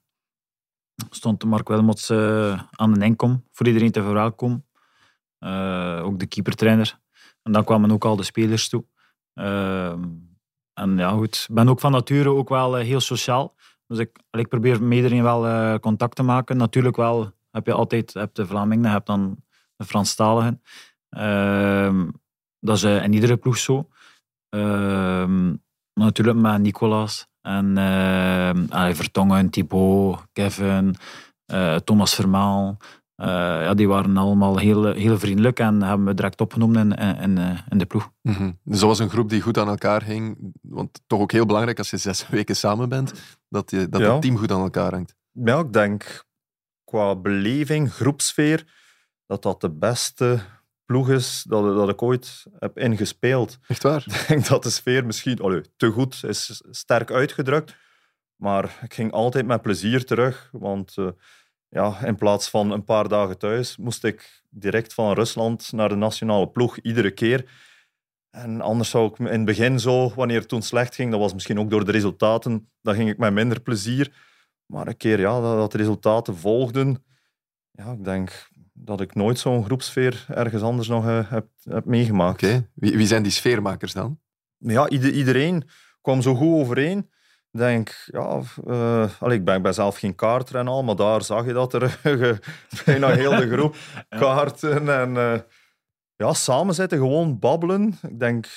stond 1.09 1.43
Mark 1.43 1.67
Wilmots 1.67 2.11
aan 2.71 2.93
de 2.93 2.99
enkom 2.99 3.43
voor 3.51 3.67
iedereen 3.67 3.91
te 3.91 4.03
verwelkomen. 4.03 4.65
Ook 6.03 6.19
de 6.19 6.25
keepertrainer. 6.27 6.99
En 7.43 7.51
dan 7.51 7.63
kwamen 7.63 7.91
ook 7.91 8.05
al 8.05 8.15
de 8.15 8.23
spelers 8.23 8.69
toe. 8.69 8.85
Uh, 9.35 9.95
en 10.73 10.97
ja, 10.97 11.09
goed. 11.09 11.45
Ik 11.49 11.55
ben 11.55 11.69
ook 11.69 11.79
van 11.79 11.91
nature 11.91 12.29
ook 12.29 12.49
wel 12.49 12.75
heel 12.75 12.99
sociaal. 12.99 13.55
Dus 13.87 13.97
ik, 13.97 14.19
ik 14.31 14.47
probeer 14.47 14.83
met 14.83 14.97
iedereen 14.97 15.23
wel 15.23 15.79
contact 15.79 16.15
te 16.15 16.23
maken. 16.23 16.57
Natuurlijk 16.57 16.95
wel 16.95 17.31
heb 17.51 17.65
je 17.65 17.73
altijd 17.73 18.13
heb 18.13 18.33
de 18.33 18.45
Vlamingen, 18.45 18.85
je 18.85 18.91
hebt 18.91 19.07
dan 19.07 19.43
de 19.75 19.85
Franstaligen. 19.85 20.61
Dat 22.61 22.75
is 22.75 22.83
in 22.83 23.13
iedere 23.13 23.37
ploeg 23.37 23.57
zo. 23.57 23.87
Ehm, 24.49 25.53
natuurlijk 25.93 26.37
met 26.37 26.61
Nicolas. 26.61 27.29
En 27.41 27.77
uh, 27.77 28.93
Vertongen, 28.93 29.49
Thibaut, 29.49 30.19
Kevin, 30.33 30.95
uh, 31.53 31.75
Thomas 31.75 32.15
Vermaal. 32.15 32.77
Uh, 33.21 33.27
ja, 33.27 33.73
die 33.73 33.87
waren 33.87 34.17
allemaal 34.17 34.57
heel, 34.57 34.85
heel 34.85 35.19
vriendelijk 35.19 35.59
en 35.59 35.81
hebben 35.81 36.05
we 36.05 36.13
direct 36.13 36.41
opgenomen 36.41 36.91
in, 36.91 37.17
in, 37.17 37.57
in 37.69 37.77
de 37.77 37.85
ploeg. 37.85 38.11
Mm 38.21 38.33
-hmm. 38.33 38.59
Dus 38.63 38.79
dat 38.79 38.87
was 38.87 38.99
een 38.99 39.09
groep 39.09 39.29
die 39.29 39.41
goed 39.41 39.57
aan 39.57 39.67
elkaar 39.67 40.03
hing. 40.03 40.37
Want 40.61 41.01
toch 41.07 41.19
ook 41.19 41.31
heel 41.31 41.45
belangrijk 41.45 41.77
als 41.77 41.89
je 41.89 41.97
zes 41.97 42.27
weken 42.29 42.55
samen 42.55 42.89
bent, 42.89 43.37
dat, 43.49 43.71
je, 43.71 43.89
dat 43.89 44.01
ja. 44.01 44.11
het 44.11 44.21
team 44.21 44.37
goed 44.37 44.51
aan 44.51 44.61
elkaar 44.61 44.91
hangt. 44.91 45.15
Ja, 45.31 45.59
ik 45.59 45.73
denk 45.73 46.25
qua 46.83 47.15
beleving, 47.15 47.93
groepsfeer, 47.93 48.65
dat 49.25 49.41
dat 49.41 49.61
de 49.61 49.71
beste 49.71 50.39
ploeg 50.91 51.09
is 51.09 51.43
dat, 51.47 51.75
dat 51.75 51.89
ik 51.89 52.01
ooit 52.01 52.45
heb 52.59 52.77
ingespeeld. 52.77 53.57
Echt 53.67 53.83
waar? 53.83 54.03
Ik 54.21 54.25
denk 54.27 54.47
dat 54.47 54.63
de 54.63 54.69
sfeer 54.69 55.05
misschien 55.05 55.39
allee, 55.39 55.61
te 55.77 55.89
goed 55.89 56.23
is, 56.23 56.61
sterk 56.69 57.11
uitgedrukt. 57.11 57.75
Maar 58.35 58.79
ik 58.81 58.93
ging 58.93 59.11
altijd 59.11 59.45
met 59.45 59.61
plezier 59.61 60.05
terug. 60.05 60.49
Want 60.51 60.95
uh, 60.97 61.09
ja, 61.69 62.05
in 62.05 62.15
plaats 62.15 62.49
van 62.49 62.71
een 62.71 62.83
paar 62.83 63.07
dagen 63.07 63.37
thuis, 63.37 63.77
moest 63.77 64.03
ik 64.03 64.43
direct 64.49 64.93
van 64.93 65.13
Rusland 65.13 65.71
naar 65.71 65.89
de 65.89 65.95
nationale 65.95 66.49
ploeg, 66.49 66.79
iedere 66.79 67.11
keer. 67.11 67.49
En 68.29 68.61
anders 68.61 68.89
zou 68.89 69.11
ik 69.11 69.19
in 69.19 69.25
het 69.25 69.45
begin 69.45 69.79
zo, 69.79 70.09
wanneer 70.09 70.39
het 70.39 70.49
toen 70.49 70.61
slecht 70.61 70.95
ging, 70.95 71.11
dat 71.11 71.19
was 71.19 71.33
misschien 71.33 71.59
ook 71.59 71.69
door 71.69 71.85
de 71.85 71.91
resultaten, 71.91 72.69
dan 72.81 72.95
ging 72.95 73.09
ik 73.09 73.17
met 73.17 73.33
minder 73.33 73.61
plezier. 73.61 74.13
Maar 74.65 74.87
een 74.87 74.97
keer 74.97 75.19
ja, 75.19 75.41
dat, 75.41 75.57
dat 75.57 75.71
de 75.71 75.77
resultaten 75.77 76.37
volgden, 76.37 77.03
ja, 77.71 77.91
ik 77.91 78.03
denk 78.03 78.49
dat 78.83 79.01
ik 79.01 79.15
nooit 79.15 79.39
zo'n 79.39 79.65
groepsfeer 79.65 80.25
ergens 80.27 80.61
anders 80.61 80.87
nog 80.87 81.05
uh, 81.05 81.29
heb, 81.29 81.47
heb 81.63 81.85
meegemaakt. 81.85 82.43
Okay. 82.43 82.67
Wie, 82.73 82.97
wie, 82.97 83.07
zijn 83.07 83.23
die 83.23 83.31
sfeermakers 83.31 83.93
dan? 83.93 84.19
Ja, 84.57 84.89
iedereen 84.89 85.63
kwam 86.01 86.21
zo 86.21 86.35
goed 86.35 86.61
overeen. 86.61 86.97
Ik 87.51 87.59
denk, 87.59 88.03
ja, 88.05 88.41
uh, 88.67 89.09
allee, 89.19 89.37
ik 89.37 89.45
ben, 89.45 89.61
ben 89.61 89.73
zelf 89.73 89.97
geen 89.97 90.15
kaartren 90.15 90.67
al, 90.67 90.83
maar 90.83 90.95
daar 90.95 91.21
zag 91.21 91.45
je 91.45 91.53
dat 91.53 91.73
er 91.73 91.99
bijna 92.85 93.09
heel 93.09 93.35
de 93.35 93.49
groep 93.49 93.75
kaarten 94.19 94.89
en 94.89 95.09
uh, 95.15 95.39
ja, 96.15 96.33
samen 96.33 96.75
zitten, 96.75 96.97
gewoon 96.97 97.39
babbelen. 97.39 97.99
Ik 98.01 98.19
denk, 98.19 98.47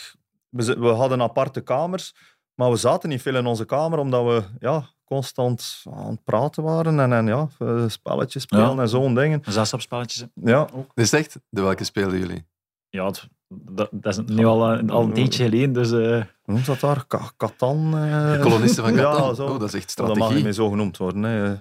we, 0.48 0.78
we 0.78 0.88
hadden 0.88 1.22
aparte 1.22 1.60
kamers, 1.60 2.14
maar 2.54 2.70
we 2.70 2.76
zaten 2.76 3.08
niet 3.08 3.22
veel 3.22 3.36
in 3.36 3.46
onze 3.46 3.64
kamer, 3.64 3.98
omdat 3.98 4.24
we 4.24 4.42
ja, 4.58 4.90
constant 5.04 5.82
aan 5.90 6.10
het 6.10 6.24
praten 6.24 6.62
waren 6.62 7.00
en, 7.00 7.12
en 7.12 7.26
ja, 7.26 7.48
eh, 7.58 7.84
spelletjes 7.88 8.42
spelen 8.42 8.74
ja. 8.74 8.82
en 8.82 8.88
zo'n 8.88 9.14
dingen. 9.14 9.42
Zelfspelletjes. 9.44 10.26
Ja. 10.34 10.68
Ook. 10.72 10.90
Is 10.94 11.10
het 11.10 11.20
echt? 11.20 11.38
De 11.48 11.62
welke 11.62 11.84
speelden 11.84 12.18
jullie? 12.18 12.46
Ja, 12.88 13.06
het, 13.06 13.28
dat, 13.48 13.88
dat, 13.92 14.18
is 14.18 14.34
nu 14.34 14.44
al, 14.44 14.76
al 14.88 15.02
een 15.02 15.12
tijdje 15.12 15.44
geleden, 15.44 15.72
dus... 15.72 15.90
Uh... 15.90 16.22
Hoe 16.42 16.54
noemt 16.54 16.66
dat 16.66 16.80
daar? 16.80 17.04
Katan? 17.36 17.98
Uh... 17.98 18.32
De 18.32 18.38
kolonisten 18.42 18.84
van 18.84 18.94
Katan? 19.02 19.28
Ja, 19.28 19.34
zo. 19.34 19.46
Oh, 19.46 19.58
dat 19.58 19.68
is 19.68 19.74
echt 19.74 19.90
strategie. 19.90 20.18
Dat 20.18 20.28
mag 20.28 20.36
niet 20.36 20.44
meer 20.44 20.52
zo 20.52 20.70
genoemd 20.70 20.96
worden. 20.96 21.22
Hè. 21.22 21.54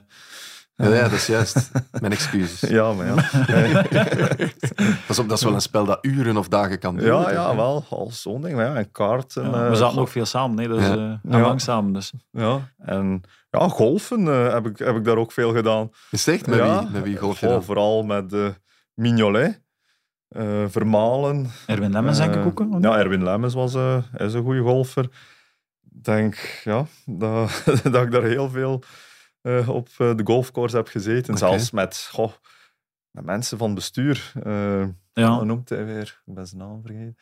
Ja, 0.75 0.93
ja, 0.93 1.01
dat 1.01 1.11
is 1.11 1.27
juist. 1.27 1.71
Mijn 1.99 2.11
excuses. 2.11 2.69
Ja, 2.69 2.93
maar 2.93 3.05
ja. 3.05 3.15
Pas 5.07 5.19
op, 5.19 5.29
dat 5.29 5.37
is 5.37 5.43
wel 5.43 5.53
een 5.53 5.61
spel 5.61 5.85
dat 5.85 5.97
uren 6.01 6.37
of 6.37 6.47
dagen 6.47 6.79
kan 6.79 6.95
duren. 6.95 7.21
Ja, 7.21 7.31
ja 7.31 7.55
wel. 7.55 7.85
Al 7.89 8.11
zo'n 8.11 8.41
ding. 8.41 8.55
Maar 8.55 8.65
ja, 8.65 8.77
een 8.77 8.91
kaart. 8.91 9.35
En, 9.35 9.51
ja, 9.51 9.69
we 9.69 9.75
zaten 9.75 9.99
ook 9.99 10.07
veel 10.07 10.25
samen. 10.25 10.55
Nee, 10.55 10.67
dus, 10.67 10.85
ja. 10.85 10.95
uh, 10.95 11.13
ja. 11.23 11.39
lang 11.39 11.61
samen. 11.61 11.93
Dus. 11.93 12.13
Ja, 12.31 12.59
en 12.77 13.21
ja, 13.49 13.67
golfen 13.67 14.19
uh, 14.19 14.53
heb, 14.53 14.67
ik, 14.67 14.77
heb 14.77 14.95
ik 14.95 15.03
daar 15.03 15.17
ook 15.17 15.31
veel 15.31 15.53
gedaan. 15.53 15.91
Is 16.11 16.27
echt? 16.27 16.47
Met, 16.47 16.61
wie, 16.61 16.89
met 16.91 17.03
wie 17.03 17.17
golf 17.17 17.39
je 17.39 17.61
Vooral 17.61 18.03
met 18.03 18.33
uh, 18.33 18.47
Mignolet. 18.93 19.61
Uh, 20.29 20.63
Vermalen. 20.67 21.51
Erwin 21.65 21.91
Lemmens, 21.91 22.17
denk 22.17 22.35
ik 22.35 22.45
ook. 22.45 22.65
Ja, 22.81 22.97
Erwin 22.97 23.23
Lemmens 23.23 23.53
was, 23.53 23.75
is 24.15 24.33
een 24.33 24.43
goede 24.43 24.61
golfer. 24.61 25.03
Ik 25.95 26.03
denk 26.03 26.61
ja, 26.63 26.85
dat, 27.05 27.63
dat 27.83 28.03
ik 28.03 28.11
daar 28.11 28.23
heel 28.23 28.49
veel 28.49 28.83
uh, 29.43 29.69
op 29.69 29.89
uh, 29.97 30.15
de 30.15 30.23
golfcourse 30.23 30.75
heb 30.75 30.87
gezeten. 30.87 31.35
Okay. 31.35 31.49
Zelfs 31.49 31.71
met, 31.71 32.07
goh, 32.11 32.31
met 33.11 33.25
mensen 33.25 33.57
van 33.57 33.73
bestuur. 33.73 34.33
Uh, 34.45 34.87
ja. 35.13 35.35
Hoe 35.35 35.45
noemt 35.45 35.69
hij 35.69 35.85
weer? 35.85 36.21
Ik 36.25 36.33
ben 36.33 36.47
zijn 36.47 36.61
naam 36.61 36.81
vergeten. 36.85 37.15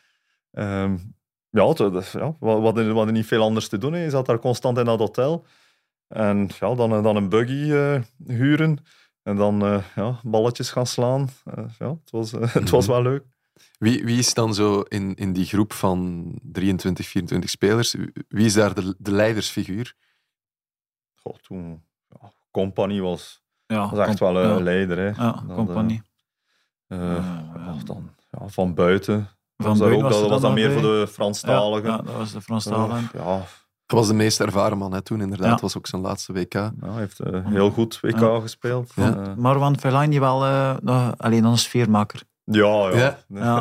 Um, 0.51 1.15
ja, 1.49 1.73
dat, 1.73 2.11
ja, 2.11 2.35
we 2.39 2.47
hadden 2.93 3.13
niet 3.13 3.25
veel 3.25 3.41
anders 3.41 3.67
te 3.67 3.77
doen. 3.77 3.93
Hè. 3.93 4.03
Je 4.03 4.09
zat 4.09 4.25
daar 4.25 4.39
constant 4.39 4.77
in 4.77 4.85
dat 4.85 4.99
hotel. 4.99 5.45
En 6.07 6.49
ja, 6.59 6.75
dan, 6.75 7.03
dan 7.03 7.15
een 7.15 7.29
buggy 7.29 7.71
huren. 8.25 8.77
En 9.23 9.35
dan 9.35 9.83
ja, 9.95 10.19
balletjes 10.23 10.71
gaan 10.71 10.87
slaan. 10.87 11.29
ja, 11.79 11.89
het, 11.89 12.11
was, 12.11 12.31
het 12.59 12.69
was 12.69 12.87
wel 12.87 13.01
leuk. 13.01 13.23
Wie, 13.77 14.05
wie 14.05 14.17
is 14.17 14.33
dan 14.33 14.53
zo 14.53 14.81
in, 14.81 15.15
in 15.15 15.33
die 15.33 15.45
groep 15.45 15.73
van 15.73 16.31
23, 16.43 17.07
24 17.07 17.49
spelers? 17.49 17.95
Wie 18.27 18.45
is 18.45 18.53
daar 18.53 18.73
de, 18.73 18.95
de 18.97 19.11
leidersfiguur? 19.11 19.95
Goh, 21.15 21.35
toen 21.35 21.83
Company 22.51 23.01
was, 23.01 23.43
ja, 23.65 23.89
was 23.89 24.07
echt 24.07 24.19
wel 24.19 24.37
een 24.37 24.49
ja. 24.57 24.63
leider. 24.63 24.97
Hè. 24.97 25.23
Ja, 25.23 25.43
dat, 25.47 25.55
Company. 25.55 26.01
Uh, 26.87 26.99
uh, 26.99 27.83
dan, 27.85 28.09
ja, 28.29 28.47
van 28.47 28.73
buiten. 28.73 29.29
Van 29.57 29.69
was 29.69 29.79
buiten 29.79 30.03
ook, 30.03 30.11
was 30.11 30.21
dat 30.21 30.29
was 30.29 30.41
dan 30.41 30.53
meer 30.53 30.67
bij. 30.67 30.73
voor 30.79 30.91
de 30.91 31.07
Franstaligen. 31.07 31.89
Ja, 31.89 31.97
dat 31.97 32.15
was 32.15 32.31
de 32.31 32.41
Franstaligen. 32.41 33.09
Uh, 33.15 33.21
ja, 33.25 33.35
Hij 33.85 33.99
was 33.99 34.07
de 34.07 34.13
meest 34.13 34.39
ervaren 34.39 34.77
man 34.77 34.93
hè, 34.93 35.01
toen, 35.01 35.21
inderdaad. 35.21 35.45
Ja. 35.45 35.51
Het 35.51 35.61
was 35.61 35.77
ook 35.77 35.87
zijn 35.87 36.01
laatste 36.01 36.33
WK. 36.33 36.53
Ja, 36.53 36.71
hij 36.81 36.99
heeft 36.99 37.19
eh, 37.19 37.45
heel 37.45 37.69
goed 37.71 37.99
WK 38.01 38.19
Ja. 38.19 38.39
gespeeld. 38.39 38.91
Ja. 38.95 39.15
Eh, 39.15 39.35
Marwan 39.35 39.79
Fellaini 39.79 40.19
wel 40.19 40.45
eh, 40.45 40.75
nog, 40.81 41.13
alleen 41.17 41.41
dan 41.41 41.51
een 41.51 41.57
sfeermaker. 41.57 42.21
ja, 42.43 42.89
ja. 42.89 42.95
Ja. 42.95 43.17
Ja. 43.27 43.55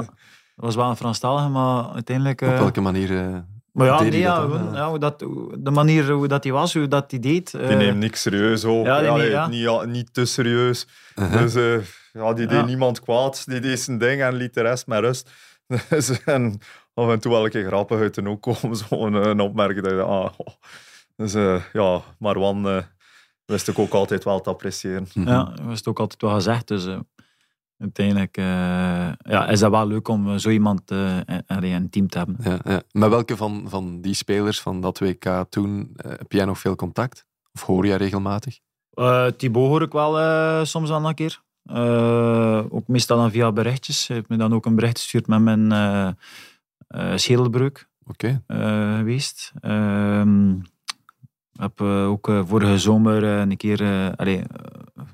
Dat 0.60 0.68
was 0.68 0.74
wel 0.74 0.90
een 0.90 0.96
Franstalige, 0.96 1.48
maar 1.48 1.90
uiteindelijk... 1.92 2.40
Op 2.40 2.48
eh, 2.48 2.58
welke 2.58 2.80
manier 2.80 3.18
eh, 3.18 3.38
maar 3.72 3.86
ja, 3.86 4.02
nee, 4.02 4.18
ja, 4.18 4.40
dat 4.40 4.48
dan? 4.50 4.58
gewoon, 4.58 4.72
Ja. 4.72 4.78
ja, 4.78 4.88
hoe 4.88 4.98
dat, 4.98 5.20
hoe- 5.20 5.62
de 5.62 5.70
manier 5.70 6.10
hoe 6.10 6.28
dat 6.28 6.44
hij 6.44 6.52
was, 6.52 6.74
hoe 6.74 6.88
dat 6.88 7.10
hij 7.10 7.20
deed. 7.20 7.50
Die 7.50 7.60
eh, 7.60 7.76
neemt 7.76 7.98
niks 7.98 8.20
serieus 8.22 8.64
ook. 8.64 8.86
ja, 8.86 8.96
die 8.98 9.06
Ja, 9.06 9.12
neemt- 9.12 9.22
nee, 9.22 9.30
ja. 9.30 9.48
Niet, 9.48 9.60
ja, 9.60 9.84
niet 9.84 10.14
te 10.14 10.24
serieus. 10.24 10.86
uh-huh. 11.16 11.40
Dus 11.40 11.54
eh, 11.54 11.78
ja, 12.12 12.32
die 12.32 12.46
deed 12.46 12.58
Ja. 12.58 12.64
niemand 12.64 13.00
kwaad. 13.00 13.42
Die 13.46 13.60
deed 13.60 13.80
zijn 13.80 13.98
ding 13.98 14.22
en 14.22 14.34
liet 14.34 14.54
de 14.54 14.60
rest 14.60 14.86
met 14.86 15.00
rust. 15.00 15.30
Dus, 15.88 16.24
en 16.24 16.58
af 16.94 17.08
en 17.10 17.20
toe 17.20 17.32
wel 17.32 17.44
een 17.44 17.50
keer 17.50 17.66
grappig 17.66 17.98
uit 18.00 18.14
de 18.14 18.22
hoek 18.22 18.42
komen. 18.42 18.76
Zo'n 18.88 19.14
eh, 19.14 19.28
een 19.28 19.40
opmerking 19.40 19.82
dat 19.84 19.92
je 19.92 20.02
ah, 20.02 20.24
oh. 20.36 20.46
Dus 21.16 21.34
eh, 21.34 21.62
ja, 21.72 22.00
Marwan 22.18 22.68
eh 22.68 22.82
wist 23.44 23.68
ik 23.68 23.78
ook 23.78 23.92
altijd 23.92 24.24
wel 24.24 24.40
te 24.40 24.50
appreciëren. 24.50 25.06
Mhm. 25.14 25.28
Ja, 25.28 25.44
dat 25.44 25.60
was 25.60 25.78
het 25.78 25.88
ook 25.88 25.98
altijd 26.00 26.20
wel 26.22 26.30
gezegd. 26.34 26.68
Dus 26.68 26.84
uiteindelijk 27.80 28.36
eh, 28.36 28.44
ja, 29.32 29.48
is 29.48 29.60
dat 29.60 29.70
wel 29.70 29.86
leuk 29.86 30.08
om 30.08 30.28
eh, 30.30 30.36
zo 30.36 30.50
iemand 30.50 30.90
eh, 30.90 31.16
in 31.46 31.72
een 31.72 31.90
team 31.90 32.08
te 32.08 32.18
hebben. 32.18 32.36
Ja, 32.42 32.58
ja. 32.64 32.82
Met 32.92 33.08
welke 33.08 33.36
van, 33.36 33.64
van 33.68 34.00
die 34.00 34.14
spelers 34.14 34.60
van 34.60 34.80
dat 34.80 34.98
WK 34.98 35.44
toen 35.48 35.90
heb 35.96 36.32
jij 36.32 36.44
nog 36.44 36.58
veel 36.58 36.76
contact? 36.76 37.26
Of 37.52 37.62
hoor 37.62 37.86
jij 37.86 37.96
regelmatig? 37.96 38.58
Eh 38.90 39.26
Thibaut 39.26 39.68
hoor 39.68 39.82
ik 39.82 39.92
wel 39.92 40.66
soms 40.66 40.88
wel 40.88 41.08
een 41.08 41.14
keer. 41.14 41.42
Ook 42.70 42.88
meestal 42.88 43.16
dan 43.16 43.30
via 43.30 43.52
berichtjes. 43.52 44.06
Hij 44.06 44.16
heeft 44.16 44.28
me 44.28 44.36
dan 44.36 44.54
ook 44.54 44.66
een 44.66 44.74
bericht 44.74 44.98
gestuurd 44.98 45.26
met 45.26 45.40
mijn 45.40 46.16
schedelbreuk 47.14 47.88
Oké. 48.10 48.42
eh, 48.46 48.96
geweest. 48.96 49.52
Ehm, 49.60 50.50
Ik 51.52 51.60
heb 51.66 51.80
eh, 51.80 52.08
ook 52.08 52.26
vorige 52.46 52.78
zomer 52.78 53.24
een 53.24 53.56
keer 53.56 53.82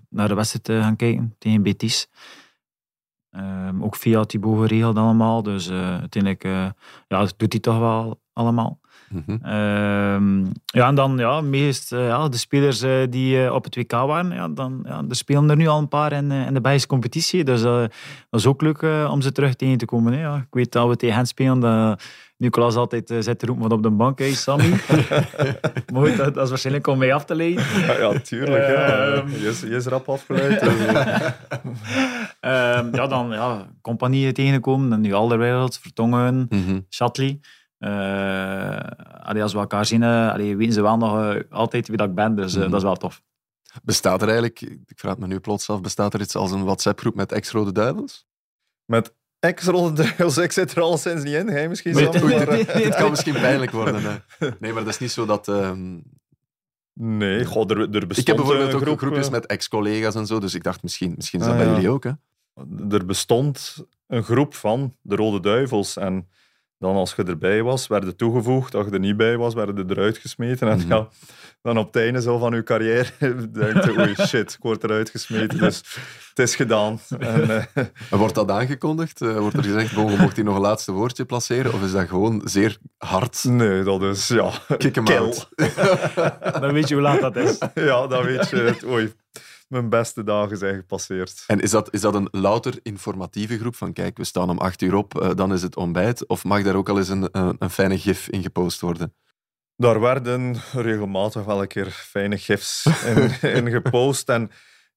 naar 0.09 0.29
de 0.29 0.35
wedstrijd 0.35 0.83
gaan 0.83 0.97
kijken 0.97 1.35
tegen 1.39 1.63
Betis. 1.63 2.09
Ehm, 3.37 3.83
ook 3.83 3.97
via 3.97 4.25
Thibaut 4.25 4.61
geregeld 4.61 4.97
allemaal. 4.97 5.43
Dus 5.43 5.69
eh, 5.69 5.99
uiteindelijk 5.99 6.45
eh, 6.45 6.67
ja, 7.09 7.19
dat 7.19 7.35
doet 7.37 7.53
hij 7.53 7.61
toch 7.61 7.79
wel 7.79 8.21
allemaal. 8.33 8.79
Ehm, 9.27 10.45
ja, 10.65 10.87
en 10.89 10.95
dan 10.95 11.19
ja, 11.19 11.41
meest 11.41 11.93
eh, 11.93 12.07
ja, 12.07 12.29
de 12.29 12.37
spelers 12.37 12.85
die 13.11 13.53
op 13.53 13.65
het 13.65 13.77
WK 13.77 13.91
waren, 13.93 14.31
ja, 14.31 14.49
dan, 14.49 14.85
ja, 14.85 15.05
er 15.09 15.17
spelen 15.17 15.51
er 15.51 15.57
nu 15.57 15.67
al 15.67 15.79
een 15.79 15.89
paar 15.89 16.13
in, 16.13 16.31
in 16.31 16.55
de 16.55 16.61
Belgische 16.61 16.89
competitie. 16.89 17.45
Dus 17.45 17.63
dat 17.63 17.91
is 18.31 18.47
ook 18.47 18.63
leuk 18.63 18.83
om 19.11 19.21
ze 19.21 19.33
terug 19.33 19.55
tegen 19.55 19.79
te 19.79 19.85
komen. 19.85 20.13
Hè. 20.13 20.21
Ja, 20.21 20.37
ik 20.37 20.47
weet 20.51 20.73
dat 20.73 20.89
we 20.89 20.97
tegen 20.97 21.17
hen 21.17 21.27
spelen, 21.27 21.61
dat 21.61 22.03
Nicolas 22.37 22.75
altijd 22.77 23.11
eh, 23.11 23.19
zit 23.21 23.39
te 23.39 23.47
roepen 23.47 23.63
wat 23.69 23.73
op 23.73 23.83
de 23.83 23.91
bank 23.91 24.21
is, 24.21 24.43
Sammy. 24.43 24.71
maar 25.93 26.03
goed, 26.07 26.17
dat, 26.17 26.35
dat 26.35 26.45
is 26.45 26.49
waarschijnlijk 26.49 26.87
om 26.87 26.99
mij 26.99 27.13
af 27.15 27.25
te 27.25 27.35
leiden. 27.35 27.65
Ja, 27.81 27.99
ja 27.99 28.19
tuurlijk. 28.21 28.67
ja. 28.69 29.07
Ehm. 29.15 29.29
Je, 29.31 29.49
is, 29.49 29.61
je 29.61 29.69
is 29.77 29.87
rap 29.87 30.09
afgeleid. 30.09 30.61
dus, 30.61 30.87
eh, 30.87 31.17
Ehm, 32.41 32.95
ja, 32.97 33.07
dan 33.07 33.31
ja, 33.31 33.67
compagnieën 33.83 34.33
tegengekomen, 34.33 34.93
en 34.93 35.01
nu 35.01 35.13
Alderweireld, 35.13 35.79
Vertongen, 35.79 36.47
Mhm. 36.49 36.81
Shatley. 36.91 37.41
Eh, 37.79 38.77
allee, 39.23 39.43
als 39.43 39.53
we 39.53 39.59
elkaar 39.59 39.87
zien, 39.87 40.03
allee, 40.03 40.57
weten 40.57 40.73
ze 40.73 40.83
wel 40.83 40.97
nog 40.97 41.37
altijd 41.51 41.89
wie 41.89 41.97
dat 41.97 42.09
ik 42.09 42.15
ben, 42.15 42.35
dus 42.37 42.55
Mhm. 42.57 42.65
dat 42.71 42.75
is 42.79 42.83
wel 42.83 42.97
tof. 42.97 43.23
Bestaat 43.83 44.21
er 44.23 44.27
eigenlijk, 44.29 44.61
ik 44.61 44.99
vraag 44.99 45.13
het 45.13 45.21
me 45.21 45.27
nu 45.27 45.39
plots 45.41 45.71
af, 45.71 45.81
bestaat 45.81 46.15
er 46.15 46.21
iets 46.21 46.37
als 46.37 46.51
een 46.51 46.65
WhatsApp-groep 46.65 47.15
met 47.15 47.33
ex-Rode 47.33 47.73
Duivels? 47.73 48.27
met 48.85 49.15
ex-ronde 49.41 50.03
duivels, 50.03 50.37
ik 50.39 50.53
zit 50.53 50.73
er 50.73 50.83
al 50.83 50.99
sinds 50.99 51.25
niet 51.25 51.35
in. 51.35 51.49
Hij 51.49 51.69
misschien 51.69 51.95
nee, 51.95 52.05
maar, 52.05 52.49
Het 52.83 52.95
kan 52.95 53.11
misschien 53.11 53.35
pijnlijk 53.35 53.71
worden. 53.71 54.03
Hè. 54.03 54.49
Nee, 54.61 54.73
maar 54.73 54.85
dat 54.85 54.93
is 54.93 54.99
niet 54.99 55.11
zo 55.11 55.27
dat... 55.27 55.49
ehm, 55.49 55.99
Nee, 56.99 57.45
god, 57.45 57.71
er, 57.71 57.79
er 57.81 57.87
bestond 57.89 58.19
ik 58.19 58.27
heb 58.27 58.37
bijvoorbeeld 58.37 58.75
ook 58.75 58.81
groep, 58.83 58.99
groepjes 58.99 59.27
eh, 59.27 59.33
met 59.33 59.47
ex-collega's 59.47 60.15
en 60.15 60.27
zo, 60.27 60.39
dus 60.39 60.55
ik 60.55 60.63
dacht 60.63 60.83
misschien, 60.83 61.13
misschien 61.17 61.41
is 61.41 61.47
dat 61.47 61.55
Ah, 61.55 61.61
bij 61.61 61.69
ja. 61.71 61.75
jullie 61.75 61.91
ook. 61.91 62.05
Hè? 62.05 62.11
er 62.91 63.07
bestond 63.07 63.77
een 64.07 64.23
groep 64.23 64.55
van 64.55 64.97
de 65.03 65.17
Rode 65.17 65.41
Duivels. 65.41 65.97
En 65.97 66.29
dan 66.79 66.95
als 66.97 67.15
je 67.15 67.23
erbij 67.23 67.63
was, 67.63 67.87
werd 67.87 68.05
je 68.05 68.15
toegevoegd. 68.17 68.75
Als 68.75 68.87
je 68.87 68.93
er 68.93 68.99
niet 68.99 69.17
bij 69.17 69.37
was, 69.37 69.55
werd 69.55 69.77
je 69.77 69.85
eruit 69.89 70.19
gesmeten. 70.19 70.69
En 70.69 70.79
Mhm. 70.79 70.89
ja, 70.89 71.09
dan 71.63 71.79
op 71.79 71.87
het 71.87 71.97
einde 72.03 72.21
zo 72.23 72.39
van 72.39 72.55
je 72.55 72.63
carrière 72.63 73.09
denk 73.53 73.85
je, 73.85 73.95
oei 73.99 74.15
shit, 74.29 74.53
ik 74.53 74.59
word 74.63 74.85
eruit 74.85 75.11
gesmeten. 75.11 75.59
Dus 75.59 75.77
het 76.29 76.39
is 76.39 76.55
gedaan. 76.57 77.01
En, 77.19 77.51
eh, 77.51 77.65
En 78.11 78.19
wordt 78.19 78.35
dat 78.35 78.51
aangekondigd? 78.51 79.21
Eh, 79.23 79.39
wordt 79.39 79.57
er 79.57 79.63
gezegd, 79.65 79.95
bon, 79.95 80.11
je 80.11 80.17
mocht 80.19 80.37
hier 80.37 80.45
nog 80.45 80.55
een 80.55 80.61
laatste 80.61 80.93
woordje 80.93 81.25
placeren? 81.25 81.73
Of 81.73 81.83
is 81.83 81.93
dat 81.93 82.09
gewoon 82.09 82.41
zeer 82.45 82.79
hard? 82.99 83.45
nee, 83.45 83.83
dat 83.83 84.03
is, 84.03 84.29
ja, 84.29 84.51
Kick 84.77 84.95
hem 84.95 85.05
kill. 85.05 85.17
out. 85.17 85.49
Dan 86.61 86.73
weet 86.73 86.89
je 86.89 86.95
hoe 86.95 87.03
laat 87.03 87.21
dat 87.21 87.37
is. 87.37 87.59
Ja, 87.75 88.07
dan 88.07 88.25
weet 88.25 88.49
je 88.49 88.57
het. 88.57 88.85
Oei, 88.87 89.13
mijn 89.67 89.89
beste 89.89 90.25
dagen 90.25 90.57
zijn 90.57 90.75
gepasseerd. 90.75 91.45
En 91.47 91.61
is 91.61 91.71
dat, 91.71 91.93
is 91.93 92.01
dat 92.01 92.15
een 92.15 92.29
louter 92.31 92.79
informatieve 92.83 93.59
groep? 93.59 93.77
Van 93.77 93.93
kijk, 93.93 94.17
we 94.17 94.25
staan 94.25 94.51
om 94.51 94.59
acht 94.59 94.83
uur 94.83 94.95
op, 94.95 95.21
eh, 95.21 95.31
dan 95.35 95.53
is 95.53 95.63
het 95.63 95.77
ontbijt. 95.77 96.27
Of 96.27 96.45
mag 96.45 96.63
daar 96.63 96.75
ook 96.75 96.89
al 96.89 96.99
eens 96.99 97.09
een, 97.09 97.29
een, 97.33 97.57
een 97.59 97.71
fijne 97.71 97.99
gif 97.99 98.29
in 98.29 98.43
gepost 98.43 98.81
worden? 98.81 99.15
Daar 99.77 100.01
werden 100.01 100.57
regelmatig 100.73 101.45
wel 101.45 101.61
een 101.61 101.69
keer 101.69 101.91
fijne 101.91 102.39
gifs 102.39 102.87
in, 103.15 103.41
in 103.41 103.71
gepost. 103.71 104.29
En 104.29 104.43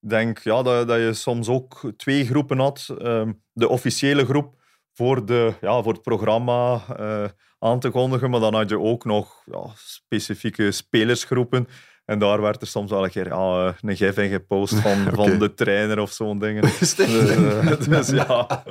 ik 0.02 0.10
denk 0.10 0.40
ja, 0.40 0.62
dat, 0.62 0.88
dat 0.88 1.00
je 1.00 1.14
soms 1.14 1.48
ook 1.48 1.92
twee 1.98 2.26
groepen 2.26 2.60
had. 2.60 2.90
Ehm, 2.98 3.32
de 3.54 3.68
officiële 3.68 4.26
groep 4.26 4.58
voor, 4.94 5.26
de, 5.26 5.54
ja, 5.62 5.82
voor 5.82 5.94
het 5.94 6.02
programma 6.02 6.82
eh, 6.98 7.26
aan 7.60 7.80
te 7.80 7.90
kondigen. 7.90 8.30
Maar 8.30 8.40
dan 8.40 8.54
had 8.54 8.70
je 8.70 8.80
ook 8.80 9.06
nog 9.06 9.42
ja, 9.46 9.72
specifieke 9.76 10.72
spelersgroepen. 10.72 11.68
En 12.10 12.20
daar 12.20 12.42
werd 12.42 12.62
er 12.62 12.68
soms 12.68 12.92
wel 12.92 13.04
een 13.04 13.10
keer 13.10 13.28
ja, 13.28 13.68
eh, 13.68 13.74
een 13.82 13.96
gif 13.98 14.18
in 14.18 14.30
gepost 14.30 14.74
van, 14.80 14.98
van 15.14 15.40
de 15.40 15.54
trainer 15.54 16.00
of 16.00 16.12
zo'n 16.12 16.40
dingen. 16.40 16.62
Dus, 16.80 16.96
eh, 16.96 17.80
dus 17.90 18.10
ja, 18.10 18.64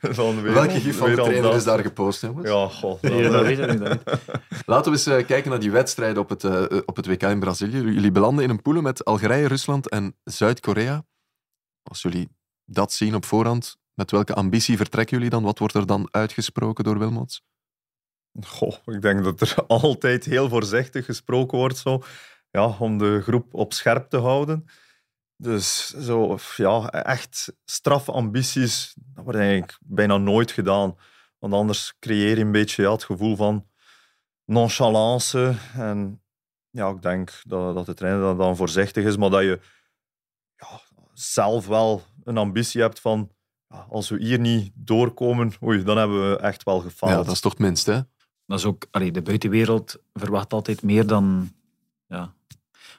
van 0.00 0.42
weer, 0.42 0.52
Welke 0.52 0.80
gif 0.80 0.96
van 0.96 1.08
de 1.08 1.14
trainer 1.14 1.42
dat. 1.42 1.54
is 1.54 1.64
daar 1.64 1.78
gepost, 1.78 2.20
jongens? 2.20 2.48
Ja, 2.48 2.68
god. 2.68 3.02
dat- 3.02 3.42
weet 3.42 3.58
ik 3.58 3.78
niet. 3.80 4.02
Laten 4.66 4.92
we 4.92 4.98
eens 4.98 5.06
eh, 5.06 5.26
kijken 5.26 5.50
naar 5.50 5.60
die 5.60 5.70
wedstrijden 5.70 6.22
op 6.22 6.28
het, 6.28 6.44
eh, 6.44 6.62
op 6.86 6.96
het 6.96 7.06
WK 7.06 7.22
in 7.22 7.40
Brazilië. 7.40 7.80
Jullie 7.80 8.10
belanden 8.12 8.44
in 8.44 8.50
een 8.50 8.62
poelen 8.62 8.82
met 8.82 9.04
Algerije, 9.04 9.48
Rusland 9.48 9.88
en 9.88 10.16
Zuid-Korea. 10.24 11.04
Als 11.82 12.02
jullie 12.02 12.28
dat 12.64 12.92
zien 12.92 13.14
op 13.14 13.24
voorhand, 13.24 13.76
met 13.94 14.10
welke 14.10 14.34
ambitie 14.34 14.76
vertrekken 14.76 15.16
jullie 15.16 15.30
dan? 15.30 15.42
Wat 15.42 15.58
wordt 15.58 15.74
er 15.74 15.86
dan 15.86 16.08
uitgesproken 16.10 16.84
door 16.84 16.98
Wilmots? 16.98 17.42
Goh, 18.46 18.74
ik 18.86 19.02
denk 19.02 19.24
dat 19.24 19.40
er 19.40 19.54
altijd 19.66 20.24
heel 20.24 20.48
voorzichtig 20.48 21.04
gesproken 21.04 21.58
wordt 21.58 21.76
zo, 21.76 22.02
ja, 22.54 22.76
om 22.78 22.98
de 22.98 23.20
groep 23.22 23.54
op 23.54 23.72
scherp 23.72 24.08
te 24.10 24.16
houden. 24.16 24.66
Dus 25.36 25.88
zo, 25.90 26.38
ja, 26.56 26.90
echt 26.90 27.52
straffe 27.64 28.12
ambities, 28.12 28.94
dat 28.96 29.24
wordt 29.24 29.38
eigenlijk 29.38 29.78
bijna 29.80 30.16
nooit 30.16 30.50
gedaan. 30.50 30.96
Want 31.38 31.52
anders 31.52 31.94
creëer 31.98 32.38
je 32.38 32.44
een 32.44 32.52
beetje 32.52 32.82
ja, 32.82 32.92
het 32.92 33.04
gevoel 33.04 33.36
van 33.36 33.66
nonchalance. 34.44 35.54
En 35.74 36.22
ja, 36.70 36.88
ik 36.88 37.02
denk 37.02 37.40
dat, 37.42 37.74
dat 37.74 37.86
de 37.86 37.94
trainer 37.94 38.36
dan 38.36 38.56
voorzichtig 38.56 39.04
is, 39.04 39.16
maar 39.16 39.30
dat 39.30 39.42
je 39.42 39.60
ja, 40.56 40.80
zelf 41.12 41.66
wel 41.66 42.02
een 42.24 42.38
ambitie 42.38 42.80
hebt 42.80 43.00
van 43.00 43.30
ja, 43.68 43.86
als 43.88 44.08
we 44.08 44.22
hier 44.22 44.38
niet 44.38 44.72
doorkomen, 44.74 45.52
oei, 45.62 45.82
dan 45.82 45.96
hebben 45.96 46.30
we 46.30 46.38
echt 46.38 46.62
wel 46.62 46.80
gefaald. 46.80 47.12
Ja, 47.12 47.22
dat 47.22 47.34
is 47.34 47.40
toch 47.40 47.52
het 47.52 47.60
minste, 47.60 47.92
hè? 47.92 48.00
Dat 48.46 48.58
is 48.58 48.64
ook, 48.64 48.86
allee, 48.90 49.10
de 49.10 49.22
buitenwereld 49.22 49.96
verwacht 50.12 50.52
altijd 50.52 50.82
meer 50.82 51.06
dan. 51.06 51.52
Ja. 52.06 52.34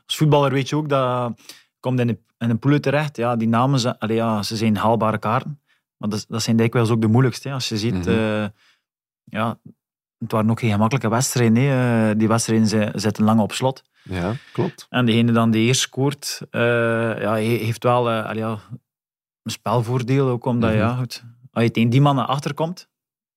Als 0.05 0.17
voetballer 0.17 0.51
weet 0.51 0.69
je 0.69 0.75
ook 0.75 0.89
dat 0.89 1.35
je 1.37 1.43
komt 1.79 1.99
in 1.99 2.09
een, 2.09 2.25
in 2.37 2.49
een 2.49 2.59
pool 2.59 2.79
terecht. 2.79 3.17
Ja, 3.17 3.35
die 3.35 3.47
namen 3.47 3.79
zijn, 3.79 3.97
allee, 3.97 4.15
ja, 4.15 4.43
ze 4.43 4.55
zijn 4.55 4.77
haalbare 4.77 5.17
kaarten. 5.17 5.61
Maar 5.97 6.09
dat, 6.09 6.25
dat 6.29 6.41
zijn 6.43 6.55
dikwijls 6.55 6.89
ook 6.89 7.01
de 7.01 7.07
moeilijkste. 7.07 7.47
hè. 7.47 7.53
Als 7.53 7.69
je 7.69 7.77
ziet, 7.77 7.93
Mhm. 8.05 8.09
eh, 8.09 8.45
ja, 9.23 9.59
het 10.17 10.31
waren 10.31 10.49
ook 10.49 10.59
geen 10.59 10.71
gemakkelijke 10.71 11.09
wedstrijden. 11.09 11.55
hè. 11.63 12.09
Eh, 12.11 12.17
Die 12.17 12.27
wedstrijden 12.27 12.67
zi- 12.67 12.89
zitten 12.93 13.23
lang 13.23 13.39
op 13.39 13.51
slot. 13.51 13.83
Ja, 14.03 14.33
klopt. 14.53 14.85
En 14.89 15.05
degene 15.05 15.31
dan 15.31 15.51
die 15.51 15.67
eerst 15.67 15.81
scoort, 15.81 16.41
eh, 16.49 16.61
ja, 17.21 17.31
he- 17.33 17.39
heeft 17.41 17.83
wel 17.83 18.09
allee, 18.09 18.37
ja, 18.41 18.59
een 19.43 19.51
spelvoordeel. 19.51 20.27
Ook 20.29 20.45
omdat 20.45 20.69
Mhm. 20.69 20.79
ja, 20.79 20.95
goed, 20.95 21.23
als 21.51 21.63
je 21.63 21.71
tegen 21.71 21.89
die 21.89 22.01
man 22.01 22.15
naar 22.15 22.25
achter 22.25 22.53
komt, 22.53 22.87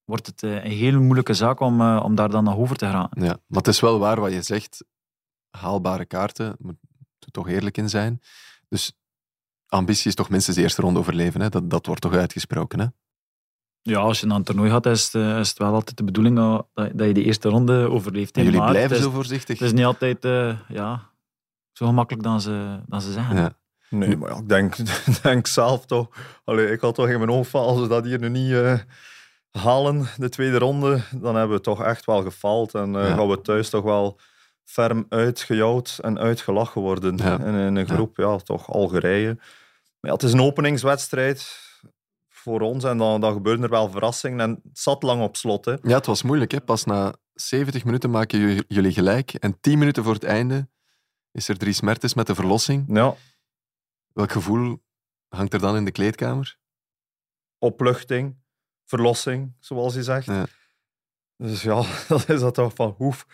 wordt 0.04 0.26
het 0.26 0.42
een 0.42 0.58
hele 0.60 0.98
moeilijke 0.98 1.34
zaak 1.34 1.60
om, 1.60 1.96
om 1.98 2.14
daar 2.14 2.30
dan 2.30 2.44
nog 2.44 2.56
over 2.56 2.76
te 2.76 2.86
gaan. 2.86 3.08
Ja, 3.10 3.22
maar 3.46 3.58
het 3.58 3.68
is 3.68 3.80
wel 3.80 3.98
waar 3.98 4.20
wat 4.20 4.32
je 4.32 4.42
zegt. 4.42 4.84
Haalbare 5.50 6.04
kaarten, 6.04 6.56
moet 6.58 6.76
er 7.18 7.30
toch 7.30 7.48
eerlijk 7.48 7.76
in 7.76 7.88
zijn. 7.88 8.20
Dus 8.68 8.92
ambitie 9.66 10.08
is 10.08 10.14
toch 10.14 10.30
minstens 10.30 10.56
de 10.56 10.62
eerste 10.62 10.82
ronde 10.82 10.98
overleven. 10.98 11.40
Hè? 11.40 11.48
Dat, 11.48 11.70
dat 11.70 11.86
wordt 11.86 12.00
toch 12.00 12.14
uitgesproken. 12.14 12.80
Hè? 12.80 12.86
Ja, 13.82 13.98
als 13.98 14.20
je 14.20 14.26
naar 14.26 14.36
een 14.36 14.44
toernooi 14.44 14.70
gaat, 14.70 14.86
is 14.86 15.04
het, 15.04 15.14
eh, 15.14 15.38
is 15.38 15.48
het 15.48 15.58
wel 15.58 15.74
altijd 15.74 15.96
de 15.96 16.04
bedoeling 16.04 16.36
dat, 16.36 16.66
dat 16.74 17.06
je 17.06 17.12
de 17.14 17.22
eerste 17.24 17.48
ronde 17.48 17.90
overleeft. 17.90 18.36
En 18.36 18.44
jullie 18.44 18.58
Maar 18.58 18.70
blijven 18.70 18.96
is, 18.96 19.02
zo 19.02 19.10
voorzichtig. 19.10 19.58
Het 19.58 19.68
is 19.68 19.74
niet 19.74 19.84
altijd 19.84 20.24
eh, 20.24 20.58
ja, 20.68 21.10
zo 21.72 21.86
gemakkelijk 21.86 22.24
dan 22.24 22.40
ze, 22.40 22.80
dan 22.86 23.00
ze 23.00 23.12
zeggen. 23.12 23.36
Ja. 23.36 23.56
Nee, 23.90 24.16
maar 24.16 24.30
ja, 24.30 24.36
ik 24.36 24.48
denk, 24.48 24.76
denk 25.22 25.46
zelf 25.46 25.86
toch. 25.86 26.08
Allee, 26.44 26.70
ik 26.72 26.80
had 26.80 26.94
toch 26.94 27.08
in 27.08 27.18
mijn 27.18 27.30
hoofd 27.30 27.50
van 27.50 27.62
als 27.62 27.80
we 27.80 27.88
dat 27.88 28.04
hier 28.04 28.18
nu 28.18 28.28
niet 28.28 28.52
eh, 28.52 28.78
halen, 29.50 30.06
de 30.16 30.28
tweede 30.28 30.58
ronde, 30.58 31.00
dan 31.14 31.36
hebben 31.36 31.56
we 31.56 31.62
toch 31.62 31.82
echt 31.82 32.04
wel 32.04 32.22
gefaald. 32.22 32.74
En 32.74 32.96
eh, 32.96 33.08
Ja. 33.08 33.14
gaan 33.14 33.28
we 33.28 33.40
thuis 33.40 33.70
toch 33.70 33.84
wel 33.84 34.18
ferm 34.68 35.06
uitgejouwd 35.08 35.98
en 36.02 36.18
uitgelachen 36.18 36.80
worden. 36.80 37.16
Ja. 37.16 37.38
In, 37.38 37.54
in 37.54 37.76
een 37.76 37.86
groep, 37.88 38.16
ja. 38.16 38.36
toch 38.36 38.70
Algerije. 38.72 39.34
Maar 40.00 40.10
ja, 40.10 40.12
het 40.12 40.22
is 40.22 40.32
een 40.32 40.40
openingswedstrijd 40.40 41.66
voor 42.28 42.60
ons 42.60 42.84
en 42.84 42.98
dan, 42.98 43.20
dan 43.20 43.32
gebeuren 43.32 43.62
er 43.62 43.68
wel 43.70 43.90
verrassingen. 43.90 44.40
En 44.40 44.50
het 44.50 44.78
zat 44.78 45.02
lang 45.02 45.22
op 45.22 45.36
slot. 45.36 45.64
Hè. 45.64 45.72
Ja, 45.82 45.96
het 45.96 46.06
was 46.06 46.22
moeilijk. 46.22 46.50
Hè? 46.50 46.60
Pas 46.60 46.84
na 46.84 47.14
70 47.34 47.84
minuten 47.84 48.10
maken 48.10 48.38
ju- 48.38 48.62
jullie 48.68 48.92
gelijk. 48.92 49.34
En 49.34 49.60
10 49.60 49.78
minuten 49.78 50.04
voor 50.04 50.14
het 50.14 50.24
einde 50.24 50.68
is 51.32 51.48
er 51.48 51.58
Dries 51.58 51.80
Mertens 51.80 52.14
met 52.14 52.26
de 52.26 52.34
verlossing. 52.34 52.84
Ja, 52.88 53.14
Welk 54.12 54.32
gevoel 54.32 54.82
hangt 55.28 55.52
er 55.52 55.60
dan 55.60 55.76
in 55.76 55.84
de 55.84 55.90
kleedkamer? 55.92 56.56
opluchting, 57.58 58.36
verlossing, 58.84 59.54
zoals 59.60 59.94
je 59.94 60.02
zegt. 60.02 60.26
Ja. 60.26 60.46
Dus 61.36 61.62
ja, 61.62 61.74
dan 62.08 62.20
is 62.26 62.40
dat 62.40 62.54
toch 62.54 62.74
van 62.74 62.94
hoef. 62.98 63.26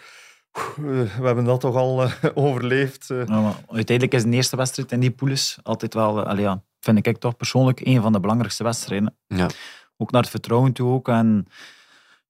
We 0.76 1.08
hebben 1.20 1.44
dat 1.44 1.60
toch 1.60 1.74
al 1.74 2.02
eh, 2.02 2.12
overleefd. 2.44 3.10
eh. 3.10 3.26
Ja, 3.26 3.40
maar 3.40 3.54
uiteindelijk 3.68 4.16
is 4.16 4.22
de 4.22 4.30
eerste 4.36 4.56
wedstrijd 4.56 4.92
in 4.92 5.00
die 5.00 5.10
poules 5.10 5.58
altijd 5.62 5.94
wel, 5.94 6.20
eh, 6.20 6.26
allee, 6.26 6.42
ja, 6.44 6.62
vind 6.80 7.06
ik 7.06 7.18
toch 7.18 7.36
persoonlijk, 7.36 7.80
een 7.80 8.02
van 8.02 8.12
de 8.12 8.20
belangrijkste 8.20 8.62
wedstrijden. 8.64 9.16
Ja. 9.26 9.48
Ook 9.96 10.10
naar 10.10 10.20
het 10.22 10.30
vertrouwen 10.30 10.72
toe 10.72 10.92
ook. 10.92 11.08
En 11.08 11.46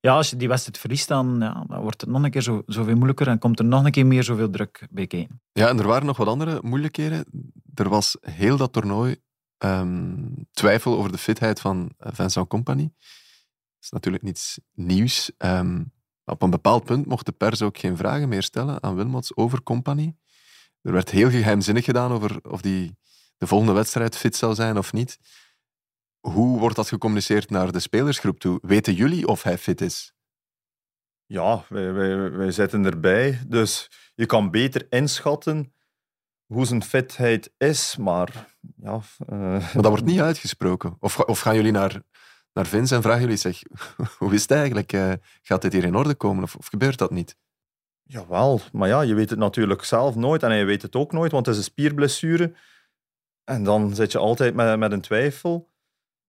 ja, 0.01 0.15
als 0.15 0.31
je 0.31 0.37
die 0.37 0.49
wedstrijd 0.49 0.79
verliest, 0.79 1.09
dan, 1.09 1.37
ja, 1.41 1.65
dan 1.69 1.81
wordt 1.81 2.01
het 2.01 2.11
nog 2.11 2.23
een 2.23 2.31
keer 2.31 2.43
zo, 2.43 2.63
zoveel 2.67 2.95
moeilijker 2.95 3.29
en 3.29 3.39
komt 3.39 3.59
er 3.59 3.65
nog 3.65 3.85
een 3.85 3.91
keer 3.91 4.07
meer 4.07 4.23
zoveel 4.25 4.51
druk 4.51 4.87
bij 4.91 5.07
kijken. 5.07 5.41
Ja, 5.53 5.69
en 5.69 5.79
er 5.79 5.87
waren 5.87 6.07
nog 6.07 6.17
wat 6.17 6.27
andere 6.27 6.59
moeilijkheden. 6.63 7.25
Er 7.75 7.89
was 7.89 8.17
heel 8.21 8.57
dat 8.57 8.73
toernooi 8.73 9.17
ehm, 9.59 10.17
twijfel 10.53 10.97
over 10.97 11.13
de 11.13 11.19
fitheid 11.19 11.61
van 11.61 11.93
Vincent 11.99 12.49
Company. 12.49 12.83
Dat 12.83 13.81
is 13.81 13.91
natuurlijk 13.91 14.23
niets 14.23 14.59
nieuws. 14.75 15.31
Ehm, 15.39 15.83
op 16.25 16.43
een 16.43 16.51
bepaald 16.51 16.85
punt 16.85 17.07
mocht 17.07 17.27
de 17.27 17.33
pers 17.33 17.63
ook 17.63 17.79
geen 17.79 17.97
vragen 17.97 18.29
meer 18.29 18.43
stellen 18.43 18.83
aan 18.83 18.95
Wilmots 18.95 19.37
over 19.37 19.63
Company. 19.63 20.17
Er 20.83 20.93
werd 20.93 21.11
heel 21.11 21.31
geheimzinnig 21.31 21.85
gedaan 21.85 22.13
over 22.13 22.41
of 22.51 22.61
die 22.61 22.97
de 23.37 23.47
volgende 23.47 23.73
wedstrijd 23.73 24.17
fit 24.17 24.37
zou 24.37 24.55
zijn 24.55 24.79
of 24.79 24.93
niet. 24.93 25.19
Hoe 26.21 26.59
wordt 26.59 26.77
dat 26.77 26.89
gecommuniceerd 26.89 27.51
naar 27.51 27.73
de 27.73 27.81
spelersgroep 27.81 28.39
toe? 28.39 28.59
Weten 28.63 28.95
jullie 28.95 29.27
of 29.27 29.43
hij 29.43 29.59
fit 29.59 29.81
is? 29.81 30.15
Ja, 31.27 31.65
wij, 31.69 31.93
wij, 31.93 32.31
wij 32.31 32.51
zitten 32.51 32.85
erbij. 32.85 33.41
Dus 33.47 33.91
je 34.15 34.27
kan 34.27 34.51
beter 34.51 34.87
inschatten 34.91 35.75
hoe 36.47 36.67
zijn 36.67 36.83
fitheid 36.83 37.53
is. 37.59 37.97
Maar 37.97 38.57
ja, 38.77 39.01
eh, 39.27 39.39
Maar 39.39 39.73
dat 39.73 39.87
wordt 39.87 40.05
niet 40.05 40.21
uitgesproken. 40.21 40.97
Of, 40.99 41.21
of 41.21 41.41
gaan 41.41 41.55
jullie 41.55 41.73
naar, 41.73 42.03
naar 42.55 42.67
Vince 42.67 42.95
en 42.95 43.03
vragen 43.03 43.21
jullie, 43.21 43.37
zeg, 43.37 43.63
hoe 44.19 44.35
is 44.35 44.43
het 44.43 44.51
eigenlijk? 44.51 44.93
Eh, 44.93 45.13
gaat 45.43 45.63
dit 45.63 45.73
hier 45.73 45.85
in 45.85 45.95
orde 45.95 46.15
komen 46.15 46.43
of, 46.43 46.57
of 46.57 46.67
gebeurt 46.67 46.99
dat 46.99 47.11
niet? 47.11 47.37
Jawel, 48.03 48.61
maar 48.73 48.89
ja, 48.89 49.01
je 49.01 49.15
weet 49.15 49.31
het 49.31 49.39
natuurlijk 49.39 49.85
zelf 49.85 50.15
nooit 50.15 50.43
en 50.43 50.51
hij 50.51 50.67
weet 50.67 50.83
het 50.83 50.97
ook 50.97 51.13
nooit, 51.13 51.33
want 51.33 51.47
het 51.47 51.55
is 51.55 51.61
een 51.61 51.71
spierblessure. 51.71 52.53
En 53.45 53.65
dan 53.65 53.95
zit 53.95 54.13
je 54.13 54.19
altijd 54.19 54.55
met, 54.55 54.79
met 54.79 54.93
een 54.93 55.01
twijfel. 55.01 55.73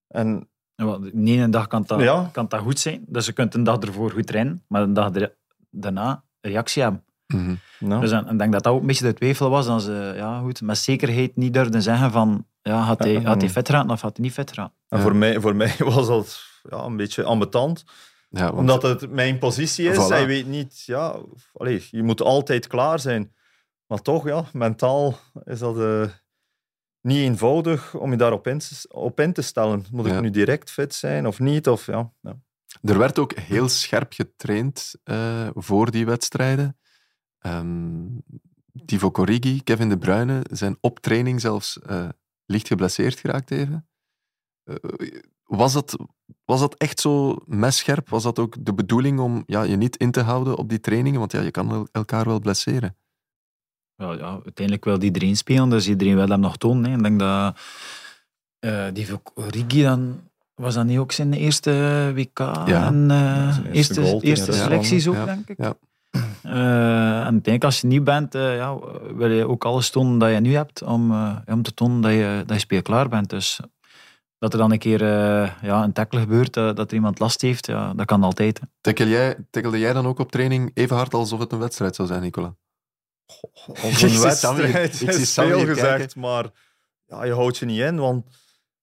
En 0.08 0.50
De 0.76 1.12
ene 1.14 1.50
dag 1.50 1.68
kan 1.68 1.84
dat, 1.88 2.00
Ja. 2.02 2.30
kan 2.32 2.48
dat 2.48 2.60
goed 2.60 2.80
zijn, 2.80 3.04
dus 3.08 3.26
je 3.26 3.32
kunt 3.34 3.54
een 3.54 3.64
dag 3.64 3.80
ervoor 3.80 4.12
goed 4.12 4.28
trainen, 4.28 4.64
maar 4.68 4.86
de 4.86 4.92
dag 4.92 5.16
er- 5.16 5.36
daarna 5.70 6.24
een 6.42 6.52
reactie 6.52 6.82
hebben. 6.82 7.04
nou, 7.80 8.02
Dus 8.02 8.12
ik 8.12 8.38
denk 8.38 8.52
dat 8.52 8.64
dat 8.64 8.68
ook 8.68 8.82
een 8.82 8.88
beetje 8.88 9.06
de 9.06 9.14
twijfel 9.14 9.50
was, 9.50 9.66
dat 9.66 9.82
ze 9.82 10.14
ja, 10.16 10.40
goed, 10.40 10.62
met 10.62 10.78
zekerheid 10.78 11.36
niet 11.36 11.54
durfden 11.54 11.82
zeggen 11.82 12.12
van 12.12 12.48
ja, 12.70 12.80
had, 12.80 13.00
hij, 13.00 13.22
had 13.22 13.42
hij 13.42 13.50
vet 13.50 13.68
geraakt 13.70 13.90
of 13.90 14.02
had 14.02 14.16
hij 14.18 14.26
niet 14.26 14.34
vet 14.34 14.50
geraakt. 14.50 14.74
en 14.88 14.98
Ja. 14.98 15.04
voor, 15.04 15.16
mij, 15.16 15.40
voor 15.40 15.56
mij 15.56 15.76
was 15.94 16.08
dat 16.08 16.44
ja, 16.70 16.78
een 16.84 16.98
beetje 16.98 17.24
ambetant, 17.24 17.84
Ja, 18.30 18.46
want- 18.46 18.58
omdat 18.58 18.82
het 18.82 19.12
mijn 19.12 19.38
positie 19.38 19.90
is. 19.90 19.96
Voilà. 19.98 20.08
Hij 20.08 20.26
weet 20.28 20.48
niet, 20.48 20.84
ja, 20.86 21.16
allee, 21.54 21.88
je 21.92 22.04
moet 22.04 22.22
altijd 22.22 22.68
klaar 22.68 23.00
zijn. 23.00 23.34
Maar 23.88 24.02
toch, 24.02 24.28
ja, 24.28 24.46
mentaal 24.54 25.18
is 25.44 25.60
dat 25.60 25.80
eh, 25.80 26.08
niet 27.02 27.18
eenvoudig 27.18 27.94
om 27.96 28.12
je 28.12 28.18
daarop 28.18 28.48
in, 28.48 28.58
te- 28.58 28.86
op 28.90 29.20
in 29.20 29.34
te 29.34 29.42
stellen. 29.42 29.86
Moet 29.92 30.06
ik 30.06 30.12
Ja. 30.12 30.20
nu 30.20 30.30
direct 30.30 30.72
fit 30.72 30.94
zijn 30.94 31.28
of 31.28 31.40
niet? 31.40 31.68
Of, 31.68 31.86
ja, 31.86 32.12
ja. 32.22 32.36
Er 32.82 32.98
werd 32.98 33.20
ook 33.20 33.34
heel 33.40 33.70
scherp 33.70 34.14
getraind 34.14 34.96
eh, 35.04 35.48
voor 35.54 35.92
die 35.92 36.06
wedstrijden. 36.06 36.78
Ehm 37.40 38.06
Divo 38.72 39.12
Corrigi, 39.12 39.64
Kevin 39.64 39.90
De 39.90 39.98
Bruyne 39.98 40.42
zijn 40.52 40.78
op 40.82 41.00
training 41.00 41.42
zelfs 41.42 41.80
eh, 41.80 42.10
licht 42.46 42.68
geblesseerd 42.68 43.20
geraakt 43.20 43.52
even. 43.52 43.88
Eh, 44.64 44.76
was, 45.44 45.74
dat, 45.74 45.98
was 46.46 46.60
dat 46.60 46.76
echt 46.76 47.00
zo 47.00 47.36
messcherp? 47.46 48.10
Was 48.10 48.24
dat 48.24 48.40
ook 48.40 48.66
de 48.66 48.74
bedoeling 48.74 49.20
om 49.20 49.44
ja, 49.46 49.62
je 49.64 49.76
niet 49.76 49.98
in 49.98 50.12
te 50.12 50.22
houden 50.22 50.58
op 50.58 50.70
die 50.70 50.80
trainingen? 50.80 51.20
Want 51.20 51.32
ja, 51.32 51.42
je 51.42 51.52
kan 51.52 51.70
el- 51.72 51.88
elkaar 51.92 52.26
wel 52.26 52.40
blesseren. 52.40 52.96
Ja, 53.96 54.14
ja, 54.14 54.32
uiteindelijk 54.44 54.86
wil 54.86 55.02
iedereen 55.02 55.38
spelen, 55.38 55.70
dus 55.70 55.88
iedereen 55.88 56.16
wil 56.16 56.28
hem 56.28 56.40
nog 56.40 56.58
tonen. 56.58 56.92
Hè. 56.92 56.98
Ik 56.98 57.04
denk 57.04 57.20
dat 57.20 57.60
eh 58.60 58.88
die 58.94 59.08
Rigi 59.36 59.82
dan 59.82 60.30
was 60.56 60.74
dat 60.74 60.86
niet 60.86 60.98
ook 60.98 61.12
zijn 61.12 61.34
eerste 61.34 62.12
WK 62.16 62.40
Ja. 62.40 62.86
en 62.86 63.12
eh, 63.12 63.54
zijn 63.54 63.66
eerste 63.72 64.02
eerste, 64.02 64.26
eerste, 64.28 64.52
selecties 64.54 65.08
ook, 65.08 65.26
denk 65.26 65.50
ik. 65.50 65.58
Ja. 65.58 65.74
Eh, 66.46 67.26
en 67.26 67.36
ik 67.36 67.44
denk 67.44 67.64
als 67.64 67.82
je 67.82 67.88
niet 67.88 68.04
bent, 68.04 68.36
eh, 68.36 68.56
ja, 68.56 68.80
wil 69.16 69.32
je 69.32 69.48
ook 69.48 69.66
alles 69.66 69.90
tonen 69.90 70.18
dat 70.18 70.32
je 70.32 70.40
nu 70.40 70.56
hebt 70.56 70.84
om, 70.84 71.12
eh, 71.12 71.38
om 71.46 71.62
te 71.62 71.74
tonen 71.74 72.02
dat 72.02 72.12
je, 72.12 72.44
dat 72.46 72.56
je 72.56 72.62
speelklaar 72.62 73.10
bent. 73.10 73.30
Dus 73.30 73.60
dat 74.38 74.54
er 74.54 74.60
dan 74.60 74.72
een 74.72 74.80
keer 74.80 75.02
eh, 75.02 75.52
ja, 75.62 75.84
een 75.84 75.94
tackle 75.94 76.20
gebeurt, 76.20 76.54
dat 76.54 76.80
er 76.80 76.94
iemand 76.94 77.20
last 77.20 77.42
heeft, 77.42 77.66
ja, 77.66 77.94
dat 77.94 78.06
kan 78.06 78.24
altijd. 78.24 78.60
Tackle 78.82 79.10
jij, 79.10 79.36
tackelde 79.50 79.80
jij 79.80 79.94
dan 79.94 80.06
ook 80.06 80.20
op 80.20 80.32
training 80.32 80.72
even 80.74 80.96
hard 80.96 81.14
alsof 81.14 81.40
het 81.40 81.52
een 81.52 81.60
wedstrijd 81.60 81.96
zou 81.96 82.08
zijn, 82.08 82.22
Nicola? 82.22 82.56
Ik 83.84 84.02
een 84.02 84.22
wedstrijd 84.22 85.02
ik 85.02 85.10
is 85.10 85.34
veel 85.34 85.60
gezegd, 85.60 85.98
kijken. 85.98 86.20
maar 86.22 86.50
ja, 87.06 87.24
je 87.24 87.34
houdt 87.34 87.58
je 87.58 87.66
niet 87.66 87.80
in. 87.80 87.98
Want 87.98 88.26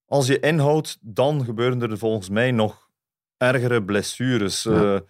als 0.07 0.27
je 0.27 0.41
inhoudt, 0.41 0.99
dan 1.01 1.45
gebeuren 1.45 1.83
er 1.83 1.99
volgens 1.99 2.29
mij 2.29 2.51
nog 2.51 2.91
ergere 3.37 3.85
blessures. 3.85 4.63
Ja. 4.63 4.95
Eh, 4.95 5.01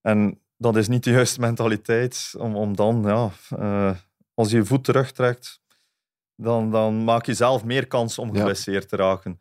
en 0.00 0.40
dat 0.58 0.76
is 0.76 0.88
niet 0.88 1.04
de 1.04 1.10
juiste 1.10 1.40
mentaliteit 1.40 2.34
om, 2.38 2.56
om 2.56 2.76
dan, 2.76 3.02
ja, 3.06 3.30
eh, 3.58 3.96
als 4.34 4.50
je 4.50 4.56
je 4.56 4.64
voet 4.64 4.84
terugtrekt, 4.84 5.60
dan, 6.36 6.70
dan 6.70 7.04
maak 7.04 7.26
je 7.26 7.34
zelf 7.34 7.64
meer 7.64 7.86
kans 7.86 8.18
om 8.18 8.28
Ja. 8.32 8.38
geblesseerd 8.38 8.88
te 8.88 8.96
raken. 8.96 9.40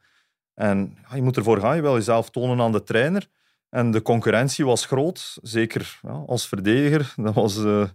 En 0.54 0.98
ja, 1.10 1.16
je 1.16 1.22
moet 1.22 1.38
ervoor 1.38 1.60
gaan, 1.60 1.76
je 1.76 1.82
wil 1.82 1.94
jezelf 1.96 2.30
tonen 2.30 2.62
aan 2.62 2.72
de 2.72 2.84
trainer. 2.84 3.28
En 3.70 3.92
de 3.92 4.02
concurrentie 4.02 4.66
was 4.66 4.86
groot, 4.86 5.38
zeker 5.42 6.00
ja, 6.02 6.10
als 6.10 6.48
verdediger. 6.48 7.14
Dat 7.16 7.34
was 7.34 7.58
eh, 7.64 7.88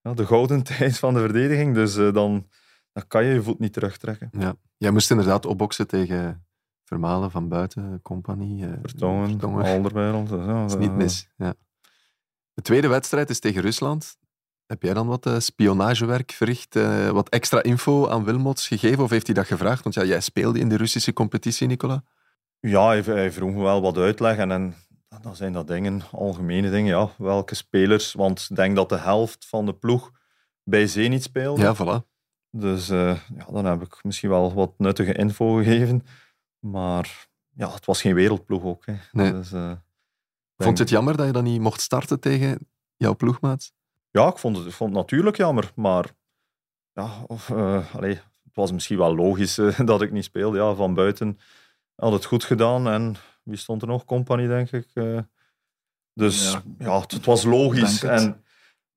ja, 0.00 0.14
de 0.14 0.26
gouden 0.26 0.62
tijd 0.76 0.98
van 0.98 1.14
de 1.14 1.20
verdediging. 1.20 1.74
Dus 1.74 1.96
eh, 1.96 2.12
dan, 2.12 2.48
dan 2.92 3.06
kan 3.08 3.24
je 3.24 3.34
je 3.34 3.42
voet 3.42 3.58
niet 3.58 3.72
terugtrekken. 3.72 4.30
Ja. 4.38 4.54
Jij 4.76 4.90
moest 4.90 5.10
inderdaad 5.10 5.46
opboksen 5.46 5.86
tegen 5.86 6.46
Vermalen 6.84 7.30
van 7.30 7.48
buiten, 7.48 8.02
Compagnie. 8.02 8.64
Vertongen. 8.82 9.40
Alderweireld. 9.64 10.28
dus 10.30 10.44
ja, 10.46 10.60
Dat 10.60 10.70
is 10.70 10.76
niet 10.76 10.96
mis. 10.96 11.28
Ja. 11.36 11.54
De 12.56 12.62
tweede 12.62 12.88
wedstrijd 12.88 13.30
is 13.30 13.40
tegen 13.40 13.62
Rusland. 13.62 14.18
Heb 14.66 14.82
jij 14.82 14.94
dan 14.94 15.06
wat 15.06 15.26
eh, 15.26 15.38
spionagewerk 15.38 16.32
verricht? 16.32 16.76
eh, 16.76 17.10
wat 17.10 17.28
extra 17.28 17.62
info 17.62 18.08
aan 18.08 18.24
Wilmots 18.24 18.68
gegeven? 18.68 19.04
Of 19.04 19.10
heeft 19.10 19.26
hij 19.26 19.34
dat 19.34 19.46
gevraagd? 19.46 19.82
Want 19.82 19.94
ja, 19.94 20.04
jij 20.04 20.20
speelde 20.20 20.58
in 20.58 20.68
de 20.68 20.76
Russische 20.76 21.12
competitie, 21.12 21.66
Nicola. 21.66 22.04
Ja, 22.60 22.86
hij, 22.86 23.00
hij 23.00 23.32
vroeg 23.32 23.52
me 23.52 23.62
wel 23.62 23.80
wat 23.80 23.96
uitleg. 23.96 24.36
En, 24.36 24.50
en 24.50 24.74
dan 25.22 25.36
zijn 25.36 25.52
dat 25.52 25.68
dingen, 25.68 26.02
algemene 26.12 26.70
dingen. 26.70 26.98
Ja, 26.98 27.10
welke 27.18 27.54
spelers? 27.54 28.12
Want 28.12 28.46
ik 28.50 28.56
denk 28.56 28.76
dat 28.76 28.88
de 28.88 28.98
helft 28.98 29.46
van 29.46 29.66
de 29.66 29.74
ploeg 29.74 30.10
bij 30.64 30.86
Zenit 30.86 31.22
speelde. 31.22 31.62
Ja, 31.62 31.74
voilà. 31.76 32.06
Dus 32.50 32.88
eh, 32.88 33.18
ja, 33.36 33.46
dan 33.50 33.64
heb 33.64 33.82
ik 33.82 34.04
misschien 34.04 34.30
wel 34.30 34.54
wat 34.54 34.74
nuttige 34.78 35.14
info 35.14 35.54
gegeven. 35.54 36.06
Maar 36.58 37.28
ja, 37.50 37.72
het 37.72 37.86
was 37.86 38.00
geen 38.00 38.14
wereldploeg 38.14 38.62
ook. 38.62 38.86
Hè. 38.86 38.94
Nee. 39.12 39.32
Dus, 39.32 39.52
Vond 40.56 40.76
je 40.76 40.82
het 40.82 40.92
jammer 40.92 41.16
dat 41.16 41.26
je 41.26 41.32
dan 41.32 41.44
niet 41.44 41.60
mocht 41.60 41.80
starten 41.80 42.20
tegen 42.20 42.68
jouw 42.96 43.16
ploegmaat? 43.16 43.72
Ja, 44.10 44.28
ik 44.28 44.38
vond 44.38 44.56
het, 44.56 44.66
ik 44.66 44.72
vond 44.72 44.90
het 44.90 44.98
natuurlijk 44.98 45.36
jammer. 45.36 45.72
Maar 45.74 46.10
ja, 46.92 47.22
of, 47.26 47.50
eh, 47.50 47.94
allee, 47.94 48.14
het 48.14 48.54
was 48.54 48.72
misschien 48.72 48.98
wel 48.98 49.14
logisch 49.14 49.58
eh, 49.58 49.80
dat 49.84 50.02
ik 50.02 50.12
niet 50.12 50.24
speelde. 50.24 50.58
Ja, 50.58 50.74
van 50.74 50.94
buiten 50.94 51.38
had 51.94 52.12
het 52.12 52.24
goed 52.24 52.44
gedaan. 52.44 52.88
En 52.88 53.14
wie 53.42 53.56
stond 53.56 53.82
er 53.82 53.88
nog? 53.88 54.04
Compagnie, 54.04 54.48
denk 54.48 54.70
ik. 54.72 54.86
eh. 54.94 55.18
dus 56.14 56.52
Ja. 56.52 56.62
ja, 56.78 57.00
het, 57.00 57.10
het 57.12 57.24
was 57.24 57.44
logisch. 57.44 58.02
En, 58.02 58.44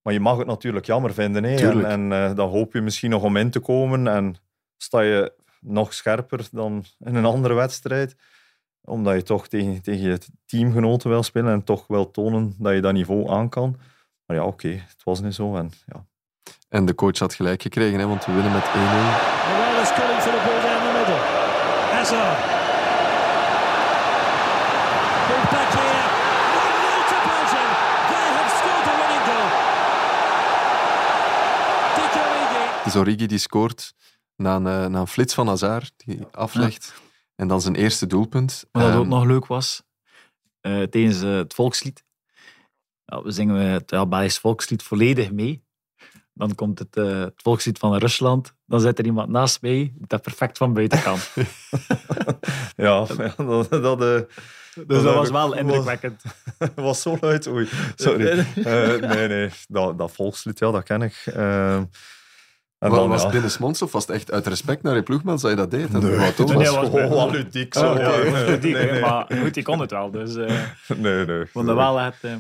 maar 0.02 0.14
je 0.14 0.20
mag 0.20 0.38
het 0.38 0.48
natuurlijk 0.48 0.86
jammer 0.86 1.14
vinden. 1.14 1.44
Hè. 1.44 1.56
En, 1.70 1.86
en 1.86 2.12
eh, 2.12 2.36
dan 2.36 2.50
hoop 2.50 2.74
je 2.74 2.82
misschien 2.82 3.10
nog 3.10 3.24
om 3.24 3.38
in 3.38 3.50
te 3.52 3.60
komen. 3.60 4.08
En 4.08 4.36
sta 4.78 5.02
je 5.02 5.34
nog 5.60 5.94
scherper 5.94 6.48
dan 6.52 6.84
in 7.00 7.16
een 7.16 7.26
andere 7.26 7.54
wedstrijd. 7.54 8.16
Omdat 8.90 9.16
je 9.16 9.24
toch 9.24 9.48
tegen, 9.48 9.82
tegen 9.82 10.10
je 10.10 10.20
teamgenoten 10.46 11.10
wil 11.10 11.24
spelen 11.24 11.54
en 11.54 11.64
toch 11.64 11.88
wil 11.88 12.12
tonen 12.12 12.56
dat 12.58 12.74
je 12.74 12.82
dat 12.82 12.94
niveau 12.94 13.30
aan 13.30 13.50
kan. 13.50 13.78
Maar 14.26 14.38
ja, 14.38 14.44
oké, 14.44 14.68
het 14.68 15.04
was 15.04 15.22
niet 15.22 15.36
zo. 15.36 15.56
En, 15.56 15.72
ja. 15.86 16.06
En 16.70 16.86
de 16.86 16.96
coach 16.96 17.20
had 17.20 17.34
gelijk 17.34 17.62
gekregen, 17.62 18.00
hè, 18.00 18.08
want 18.08 18.26
we 18.26 18.34
winnen 18.34 18.52
met 18.52 18.64
1-0. 18.64 18.70
Morales 18.70 19.94
calling 19.98 20.22
for 20.22 20.32
the 20.32 20.42
ball 20.46 20.62
down 20.62 20.82
the 20.88 20.92
middle. 20.98 21.20
Hazard. 21.96 22.40
Ball 25.28 25.46
back 25.54 25.72
here. 25.80 26.08
1-0 26.64 27.10
to 27.12 27.18
Belgium. 27.32 27.70
They 28.12 28.28
have 28.38 28.50
scored 28.60 28.84
the 28.90 28.96
winning 29.00 29.26
goal. 29.30 29.50
is 32.86 32.96
Origi 32.96 33.26
die 33.26 33.38
scoort 33.38 33.94
na 34.36 34.56
een, 34.56 34.68
eh, 34.68 34.86
na 34.86 35.00
een 35.00 35.08
flits 35.08 35.34
van 35.34 35.48
Hazard, 35.48 35.94
die 35.98 36.20
aflegt. 36.32 36.94
En 37.40 37.48
dan 37.48 37.62
zijn 37.62 37.76
eerste 37.76 38.08
doelpunt. 38.08 38.66
Wat 38.72 38.84
dat 38.84 38.94
ook 38.94 39.02
Ehm, 39.02 39.10
nog 39.10 39.26
leuk 39.26 39.46
was, 39.46 39.84
eh, 40.62 40.82
tijdens 40.82 41.22
eh, 41.22 41.36
het 41.36 41.54
volkslied. 41.54 42.04
Ja, 43.06 43.22
we 43.22 43.32
zingen 43.32 43.56
het 43.56 43.90
ja, 43.90 44.06
Belgisch 44.06 44.38
volkslied 44.38 44.84
volledig 44.84 45.32
mee. 45.32 45.64
Dan 46.34 46.56
komt 46.56 46.80
het, 46.80 46.96
eh, 46.98 47.20
het 47.20 47.34
volkslied 47.36 47.78
van 47.78 47.96
Rusland. 47.98 48.54
Dan 48.66 48.80
zit 48.80 49.00
er 49.00 49.06
iemand 49.06 49.30
naast 49.30 49.62
mij, 49.62 49.94
dat 49.98 50.22
perfect 50.22 50.58
van 50.58 50.74
buitenkant. 50.74 51.30
Ja, 52.76 53.06
ja 53.18 53.34
dat, 53.38 53.70
dat, 53.70 54.00
Dus 54.00 54.26
Dat 54.76 55.04
dat 55.04 55.14
was 55.14 55.30
wel 55.30 55.56
indrukwekkend. 55.56 56.24
was 56.76 57.02
zo 57.02 57.18
luid. 57.22 57.48
Oei, 57.48 57.70
sorry. 57.96 58.28
Eh, 58.56 58.96
nee, 58.96 59.28
nee, 59.28 59.50
dat, 59.68 59.98
dat 59.98 60.12
volkslied, 60.12 60.60
ja, 60.60 60.72
dat 60.72 60.84
ken 60.84 61.02
ik. 61.02 61.24
En 62.80 62.90
dan, 62.90 63.10
was 63.10 63.18
ja. 63.20 63.24
het 63.24 63.34
binnensmonds 63.34 63.82
of 63.82 63.92
was 63.92 64.08
het 64.08 64.16
echt 64.16 64.32
uit 64.32 64.48
respect 64.48 64.82
naar 64.84 64.96
je 64.96 65.04
ploegman 65.04 65.38
dat 65.38 65.50
je 65.50 65.56
dat 65.56 65.72
deed? 65.72 65.92
Nee, 65.92 66.34
Thomas- 66.34 66.56
Nee, 66.56 66.66
was 66.70 66.90
was 66.90 67.02
gewoon 67.08 67.30
ludiek. 67.32 67.76
Oh, 67.76 67.82
Zo, 67.82 67.94
ja, 67.94 68.00
ja. 68.12 68.18
dat 68.24 68.32
was 68.32 68.42
ludiek, 68.42 68.74
Nee, 68.74 68.86
hè, 68.86 68.92
nee. 68.92 69.02
maar 69.02 69.26
goed, 69.42 69.54
die 69.54 69.64
kon 69.64 69.80
het 69.80 69.92
wel. 69.92 70.12
Dus 70.12 70.36
eh, 70.36 70.64
ik 70.88 70.98
Nee, 70.98 71.26
nee. 71.26 71.46
vond 71.46 71.66
dat 71.68 71.76
wel 71.76 72.00
echt... 72.00 72.24
eh, 72.24 72.36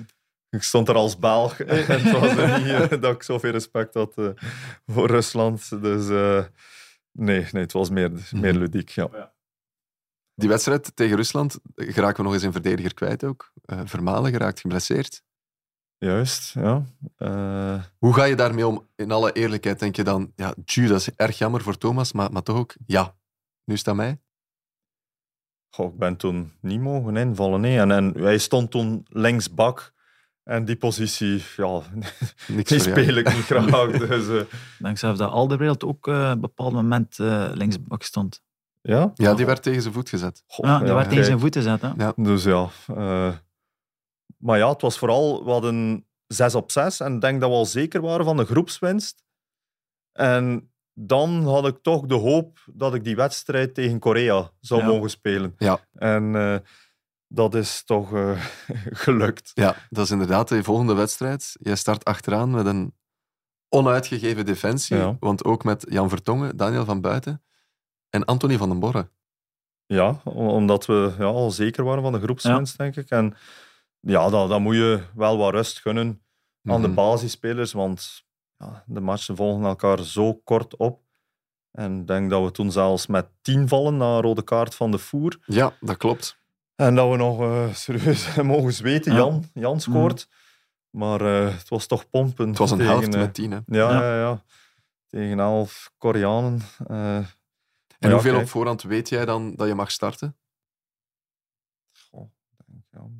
Ik 0.49 0.63
stond 0.63 0.89
er 0.89 0.95
als 0.95 1.17
Belg 1.19 1.59
en 1.61 1.85
het 2.01 2.11
was 2.19 2.31
er 2.37 2.59
niet 2.61 2.91
eh, 2.91 3.01
dat 3.01 3.15
ik 3.15 3.23
zoveel 3.23 3.51
respect 3.51 3.93
had 3.93 4.17
eh, 4.17 4.27
voor 4.85 5.07
Rusland. 5.07 5.81
Dus 5.81 6.09
eh, 6.09 6.43
nee, 7.11 7.47
nee, 7.51 7.63
het 7.63 7.71
was 7.73 7.89
meer, 7.89 8.11
meer 8.31 8.53
Mhm. 8.53 8.61
ludiek. 8.61 8.89
Ja. 8.89 9.31
Die 10.35 10.49
wedstrijd 10.49 10.91
tegen 10.95 11.15
Rusland 11.15 11.59
geraken 11.75 12.17
we 12.17 12.23
nog 12.23 12.33
eens 12.33 12.43
een 12.43 12.51
verdediger 12.51 12.93
kwijt 12.93 13.23
ook. 13.23 13.51
Eh, 13.65 13.79
Vermalen 13.85 14.31
geraakt 14.31 14.59
geblesseerd. 14.59 15.21
Juist, 15.99 16.53
ja. 16.53 16.83
Eh, 17.17 17.83
Hoe 17.97 18.13
ga 18.13 18.23
je 18.23 18.35
daarmee 18.35 18.67
om? 18.67 18.87
In 18.95 19.11
alle 19.11 19.31
eerlijkheid 19.31 19.79
denk 19.79 19.95
je 19.95 20.03
dan, 20.03 20.31
ja, 20.35 20.53
tju, 20.65 20.87
dat 20.87 20.99
is 20.99 21.15
erg 21.15 21.37
jammer 21.37 21.61
voor 21.61 21.77
Thomas, 21.77 22.11
maar, 22.11 22.31
maar 22.31 22.43
toch 22.43 22.57
ook, 22.57 22.75
ja, 22.85 23.15
nu 23.65 23.77
aan 23.83 23.95
mij. 23.95 24.19
goh, 25.69 25.93
ik 25.93 25.99
ben 25.99 26.15
toen 26.17 26.51
niet 26.61 26.79
mogen 26.81 27.17
invallen. 27.17 27.61
Nee. 27.61 27.79
En, 27.79 27.91
en 27.91 28.13
hij 28.17 28.37
stond 28.37 28.71
toen 28.71 29.05
linksbak. 29.09 29.93
En 30.43 30.65
die 30.65 30.75
positie, 30.75 31.43
ja, 31.57 31.81
Niks 32.47 32.69
die 32.71 32.79
speel 32.79 33.15
ik 33.15 33.33
niet 33.33 33.45
graag. 33.45 33.91
Dus, 34.07 34.27
ik 34.27 34.47
denk 34.77 34.97
zelfs 34.97 35.19
dat 35.19 35.31
Alderweireld 35.31 35.83
ook 35.83 36.07
eh, 36.07 36.13
op 36.15 36.31
een 36.31 36.39
bepaald 36.39 36.73
moment 36.73 37.19
eh 37.19 37.49
linksbak 37.53 38.03
stond. 38.03 38.41
ja. 38.81 39.11
Ja, 39.15 39.33
die 39.33 39.45
werd 39.45 39.63
tegen 39.63 39.81
zijn 39.81 39.93
voet 39.93 40.09
gezet. 40.09 40.43
Goh, 40.47 40.65
Ja, 40.65 40.79
die 40.79 40.93
werd 40.93 41.09
tegen 41.09 41.25
zijn 41.25 41.39
voeten 41.39 41.63
zetten. 41.63 41.93
Ja. 41.97 42.13
Dus 42.15 42.43
ja. 42.43 42.69
Maar 44.43 44.57
ja, 44.57 44.69
het 44.69 44.81
was 44.81 44.97
vooral, 44.97 45.43
we 45.45 45.51
hadden 45.51 46.05
6 46.27 46.55
op 46.55 46.71
6 46.71 46.99
en 46.99 47.13
ik 47.15 47.21
denk 47.21 47.41
dat 47.41 47.49
we 47.49 47.55
al 47.55 47.65
zeker 47.65 48.01
waren 48.01 48.25
van 48.25 48.37
de 48.37 48.45
groepswinst. 48.45 49.23
En 50.11 50.71
dan 50.93 51.43
had 51.43 51.67
ik 51.67 51.77
toch 51.81 52.05
de 52.05 52.15
hoop 52.15 52.59
dat 52.73 52.93
ik 52.93 53.03
die 53.03 53.15
wedstrijd 53.15 53.73
tegen 53.73 53.99
Korea 53.99 54.51
zou 54.59 54.81
Ja. 54.81 54.87
mogen 54.87 55.09
spelen. 55.09 55.53
Ja. 55.57 55.79
En 55.93 56.35
eh, 56.35 56.55
dat 57.27 57.55
is 57.55 57.83
toch 57.83 58.13
eh, 58.13 58.41
gelukt. 59.05 59.51
Ja, 59.53 59.75
dat 59.89 60.05
is 60.05 60.11
inderdaad 60.11 60.47
de 60.47 60.63
volgende 60.63 60.93
wedstrijd. 60.93 61.55
Jij 61.59 61.75
start 61.75 62.05
achteraan 62.05 62.51
met 62.51 62.65
een 62.65 62.93
onuitgegeven 63.69 64.45
defensie, 64.45 64.97
Ja. 64.97 65.17
want 65.19 65.43
ook 65.43 65.63
met 65.63 65.85
Jan 65.89 66.09
Vertongen, 66.09 66.57
Daniel 66.57 66.85
van 66.85 67.01
Buiten 67.01 67.43
en 68.09 68.25
Anthony 68.25 68.57
van 68.57 68.69
den 68.69 68.79
Borre. 68.79 69.09
Ja, 69.85 70.21
om- 70.23 70.47
omdat 70.47 70.85
we 70.85 71.15
ja, 71.17 71.25
al 71.25 71.51
zeker 71.51 71.83
waren 71.83 72.03
van 72.03 72.11
de 72.11 72.19
groepswinst, 72.19 72.77
denk 72.77 72.95
ik. 72.95 73.09
En 73.09 73.35
ja, 73.99 74.29
dan, 74.29 74.49
dan 74.49 74.61
moet 74.61 74.75
je 74.75 75.03
wel 75.15 75.37
wat 75.37 75.53
rust 75.53 75.79
gunnen 75.79 76.21
aan 76.63 76.81
de 76.81 76.87
Mhm. 76.87 76.95
basisspelers, 76.95 77.71
want 77.71 78.23
ja, 78.57 78.83
de 78.85 78.99
matchen 78.99 79.35
volgen 79.35 79.65
elkaar 79.65 80.03
zo 80.03 80.33
kort 80.33 80.77
op. 80.77 81.01
En 81.71 81.99
ik 81.99 82.07
denk 82.07 82.29
dat 82.29 82.43
we 82.43 82.51
toen 82.51 82.71
zelfs 82.71 83.07
met 83.07 83.27
tien 83.41 83.67
vallen 83.67 83.97
na 83.97 84.15
een 84.15 84.21
rode 84.21 84.43
kaart 84.43 84.75
van 84.75 84.91
de 84.91 84.97
voer. 84.97 85.37
Ja, 85.45 85.73
dat 85.79 85.97
klopt. 85.97 86.37
En 86.75 86.95
dat 86.95 87.09
we 87.09 87.15
nog 87.17 87.41
eh, 87.41 87.73
serieus 87.73 88.35
mogen 88.41 88.73
zweten. 88.73 89.11
Ja. 89.11 89.17
Jan, 89.17 89.43
Jan 89.53 89.79
scoort. 89.79 90.27
Maar 90.89 91.21
eh, 91.21 91.55
het 91.57 91.69
was 91.69 91.85
toch 91.87 92.09
pompen. 92.09 92.47
Het 92.49 92.57
was 92.57 92.71
een 92.71 92.77
tegen, 92.77 92.91
helft 92.93 93.13
eh, 93.13 93.19
met 93.19 93.33
tien. 93.33 93.51
Hè. 93.51 93.57
Ja, 93.65 93.91
Ja. 93.91 94.01
ja. 94.15 94.19
Ja, 94.19 94.43
Tegen 95.07 95.39
elf 95.39 95.91
Koreanen. 95.97 96.61
eh, 96.87 97.15
En 97.99 98.11
hoeveel 98.11 98.39
op 98.39 98.47
voorhand 98.49 98.81
weet 98.81 99.09
jij 99.09 99.25
dan 99.25 99.55
dat 99.55 99.67
je 99.67 99.75
mag 99.75 99.91
starten? 99.91 100.37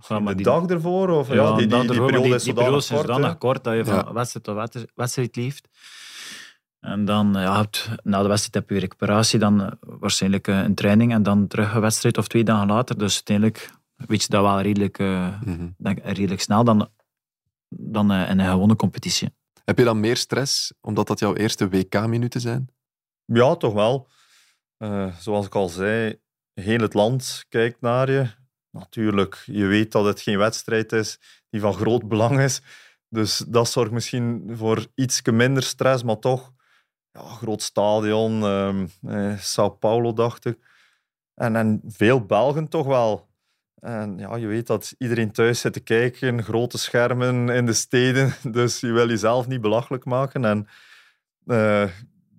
Ja, 0.07 0.19
de 0.19 0.35
die- 0.35 0.45
dag 0.45 0.65
ervoor? 0.65 1.09
Of, 1.09 1.33
ja, 1.33 1.47
die, 1.49 1.57
die, 1.57 1.67
dan 1.67 1.87
die, 1.87 1.89
periode 1.97 2.21
die, 2.23 2.33
is 2.35 2.43
die 2.43 2.53
zodanig 2.53 2.55
periode 2.55 2.77
is 2.77 2.87
kort. 2.87 3.01
zodanig 3.07 3.29
hè. 3.29 3.37
kort 3.37 3.63
dat 3.63 3.75
je 3.75 3.85
van 3.85 3.95
Ja. 3.95 4.13
wedstrijd 4.13 4.45
tot 4.45 4.55
wedstrijd- 4.55 4.91
wedstrijd 4.95 5.35
leeft. 5.35 5.67
En 6.79 7.05
dan, 7.05 7.29
ja, 7.33 7.55
hebt- 7.57 7.89
na 8.03 8.21
de 8.21 8.27
wedstrijd 8.27 8.53
heb 8.53 8.69
je 8.69 8.79
recuperatie, 8.79 9.39
dan 9.39 9.61
eh, 9.63 9.71
waarschijnlijk 9.79 10.47
eh, 10.47 10.59
een 10.61 10.75
training 10.75 11.11
en 11.13 11.23
dan 11.23 11.47
terug 11.47 11.73
een 11.73 11.81
wedstrijd 11.81 12.17
of 12.17 12.27
twee 12.27 12.43
dagen 12.43 12.67
later. 12.67 12.97
Dus 12.97 13.13
uiteindelijk 13.15 13.69
weet 13.95 14.21
je 14.21 14.27
dat 14.29 14.41
wel 14.41 14.61
redelijk, 14.61 14.99
eh, 14.99 15.41
Mhm. 15.41 15.67
denk, 15.77 15.99
redelijk 16.03 16.41
snel 16.41 16.63
dan, 16.63 16.89
dan 17.69 18.11
eh, 18.11 18.29
in 18.29 18.39
een 18.39 18.49
gewone 18.49 18.75
competitie. 18.75 19.29
Heb 19.63 19.77
je 19.77 19.83
dan 19.83 19.99
meer 19.99 20.17
stress, 20.17 20.73
omdat 20.81 21.07
dat 21.07 21.19
jouw 21.19 21.35
eerste 21.35 21.69
WK-minuten 21.69 22.41
zijn? 22.41 22.69
Ja, 23.25 23.55
toch 23.55 23.73
wel. 23.73 24.07
Eh, 24.77 25.15
zoals 25.19 25.45
ik 25.45 25.55
al 25.55 25.69
zei, 25.69 26.19
heel 26.53 26.79
het 26.79 26.93
land 26.93 27.45
kijkt 27.49 27.81
naar 27.81 28.11
je. 28.11 28.27
Natuurlijk, 28.71 29.43
je 29.45 29.65
weet 29.65 29.91
dat 29.91 30.05
het 30.05 30.21
geen 30.21 30.37
wedstrijd 30.37 30.91
is 30.91 31.19
die 31.49 31.61
van 31.61 31.73
groot 31.73 32.07
belang 32.07 32.39
is. 32.39 32.61
Dus 33.09 33.37
dat 33.37 33.69
zorgt 33.69 33.91
misschien 33.91 34.51
voor 34.53 34.85
iets 34.95 35.21
minder 35.21 35.63
stress, 35.63 36.03
maar 36.03 36.19
toch. 36.19 36.51
Ja, 37.11 37.21
groot 37.21 37.61
stadion, 37.61 38.43
ehm 38.43 38.85
eh, 39.01 39.37
Sao 39.37 39.69
Paulo 39.69 40.13
dacht 40.13 40.45
ik. 40.45 40.57
En, 41.33 41.55
en 41.55 41.81
veel 41.85 42.25
Belgen 42.25 42.67
toch 42.67 42.85
wel. 42.85 43.27
En 43.79 44.17
ja, 44.17 44.35
je 44.35 44.47
weet 44.47 44.67
dat 44.67 44.95
iedereen 44.97 45.31
thuis 45.31 45.59
zit 45.59 45.73
te 45.73 45.79
kijken, 45.79 46.43
grote 46.43 46.77
schermen 46.77 47.49
in 47.49 47.65
de 47.65 47.73
steden, 47.73 48.33
dus 48.51 48.79
je 48.79 48.91
wil 48.91 49.09
jezelf 49.09 49.47
niet 49.47 49.61
belachelijk 49.61 50.05
maken. 50.05 50.45
En 50.45 50.67
eh, 51.45 51.89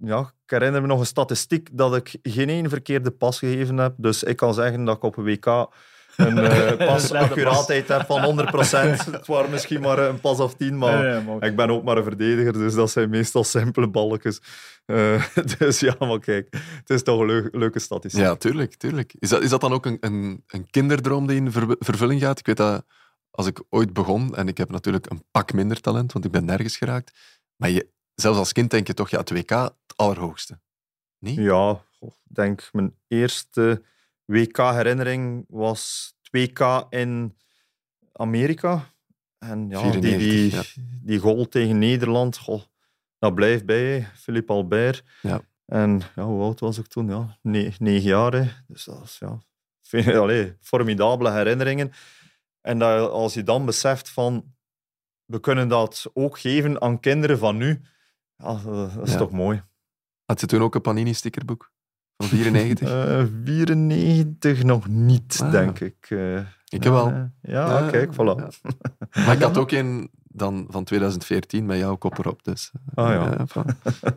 ja, 0.00 0.20
ik 0.20 0.50
herinner 0.50 0.80
me 0.80 0.86
nog 0.86 1.00
een 1.00 1.06
statistiek 1.06 1.68
dat 1.72 1.96
ik 1.96 2.18
geen 2.22 2.48
één 2.48 2.68
verkeerde 2.68 3.10
pas 3.10 3.38
gegeven 3.38 3.76
heb. 3.76 3.94
Dus 3.96 4.22
ik 4.22 4.36
kan 4.36 4.54
zeggen 4.54 4.84
dat 4.84 4.96
ik 4.96 5.02
op 5.02 5.16
een 5.16 5.24
WK 5.24 5.68
een 6.16 6.38
eh, 6.38 6.76
pasaccuraatheid 6.88 7.88
heb 7.88 8.06
van 8.06 8.48
100%. 8.48 8.50
Het 9.16 9.26
waren 9.26 9.50
misschien 9.50 9.80
maar 9.80 9.98
een 9.98 10.20
pas 10.20 10.38
of 10.40 10.54
10, 10.54 10.78
maar 10.78 11.22
ik 11.40 11.56
ben 11.56 11.70
ook 11.70 11.84
maar 11.84 11.96
een 11.96 12.02
verdediger, 12.02 12.52
dus 12.52 12.74
dat 12.74 12.90
zijn 12.90 13.10
meestal 13.10 13.44
simpele 13.44 13.88
balkjes. 13.88 14.40
Eh, 14.84 15.24
dus 15.58 15.80
ja, 15.80 15.94
maar 15.98 16.18
kijk, 16.18 16.48
het 16.78 16.90
is 16.90 17.02
toch 17.02 17.20
een 17.20 17.26
leu- 17.26 17.48
leuke 17.52 17.78
statistiek. 17.78 18.20
Ja, 18.22 18.36
tuurlijk. 18.36 18.74
tuurlijk. 18.74 19.14
Is, 19.18 19.28
dat, 19.28 19.42
is 19.42 19.50
dat 19.50 19.60
dan 19.60 19.72
ook 19.72 19.86
een, 19.86 19.96
een, 20.00 20.44
een 20.46 20.70
kinderdroom 20.70 21.26
die 21.26 21.36
in 21.36 21.52
ver- 21.52 21.76
vervulling 21.78 22.20
gaat? 22.20 22.38
Ik 22.38 22.46
weet 22.46 22.56
dat 22.56 22.84
als 23.30 23.46
ik 23.46 23.62
ooit 23.68 23.92
begon, 23.92 24.36
en 24.36 24.48
ik 24.48 24.58
heb 24.58 24.70
natuurlijk 24.70 25.10
een 25.10 25.24
pak 25.30 25.52
minder 25.52 25.80
talent, 25.80 26.12
want 26.12 26.24
ik 26.24 26.30
ben 26.30 26.44
nergens 26.44 26.76
geraakt, 26.76 27.18
maar 27.56 27.70
je, 27.70 27.88
zelfs 28.14 28.38
als 28.38 28.52
kind 28.52 28.70
denk 28.70 28.86
je 28.86 28.94
toch, 28.94 29.08
ja, 29.10 29.18
het 29.18 29.30
WK, 29.30 29.50
het 29.50 29.96
allerhoogste. 29.96 30.60
Niet? 31.18 31.36
Ja, 31.36 31.84
ik 32.00 32.12
denk 32.22 32.68
mijn 32.72 32.94
eerste 33.08 33.82
WK-herinnering 34.30 35.44
was 35.48 36.12
2K 36.36 36.88
in 36.88 37.36
Amerika. 38.12 38.84
En 39.38 39.68
ja, 39.68 39.82
die, 39.90 40.00
94, 40.02 40.72
die, 40.74 40.84
ja. 40.84 40.90
die 41.02 41.18
goal 41.18 41.48
tegen 41.48 41.78
Nederland, 41.78 42.38
goh, 42.38 42.62
dat 43.18 43.34
blijft 43.34 43.66
bij. 43.66 44.08
Philippe 44.14 44.52
Albert. 44.52 45.02
Ja. 45.22 45.40
En 45.66 46.00
ja, 46.14 46.24
hoe 46.24 46.42
oud 46.42 46.60
was 46.60 46.78
ik 46.78 46.86
toen? 46.86 47.08
Ja, 47.08 47.38
ne- 47.42 47.72
negen 47.78 48.08
jaar. 48.08 48.32
hè. 48.32 48.50
Dus 48.66 48.84
dat 48.84 49.02
is 49.04 49.18
ja, 49.18 49.38
vind, 49.82 50.06
allee, 50.24 50.56
formidabele 50.60 51.30
herinneringen. 51.30 51.92
En 52.60 52.78
dat, 52.78 53.10
als 53.10 53.34
je 53.34 53.42
dan 53.42 53.64
beseft 53.66 54.08
van, 54.08 54.54
we 55.24 55.40
kunnen 55.40 55.68
dat 55.68 56.10
ook 56.12 56.38
geven 56.38 56.80
aan 56.80 57.00
kinderen 57.00 57.38
van 57.38 57.56
nu, 57.56 57.80
ja, 58.36 58.54
dat, 58.54 58.94
dat 58.94 59.06
is 59.06 59.12
Ja. 59.12 59.18
toch 59.18 59.30
mooi. 59.30 59.62
Had 60.24 60.40
je 60.40 60.46
toen 60.46 60.62
ook 60.62 60.74
een 60.74 60.80
Panini-stickerboek 60.80 61.72
van 62.20 62.28
94? 62.28 62.88
Eh 62.90 63.24
94 63.44 64.62
nog 64.62 64.88
niet, 64.88 65.40
Ah. 65.42 65.50
denk 65.50 65.80
ik. 65.80 65.96
Eh, 66.08 66.36
ik 66.68 66.82
heb 66.84 66.92
wel. 66.92 67.06
eh, 67.06 67.22
ja, 67.42 67.88
kijk, 67.90 68.12
voilà. 68.12 68.16
ja. 68.16 68.48
Maar 69.24 69.34
ik 69.34 69.42
had 69.42 69.58
ook 69.58 69.70
een 69.70 70.10
dan 70.32 70.66
van 70.68 70.84
2014 70.84 71.66
met 71.66 71.78
jouw 71.78 71.96
kop 71.96 72.18
erop. 72.18 72.44
Dus. 72.44 72.70
Ah, 72.94 73.08
ja. 73.08 73.36
Eh. 73.36 73.62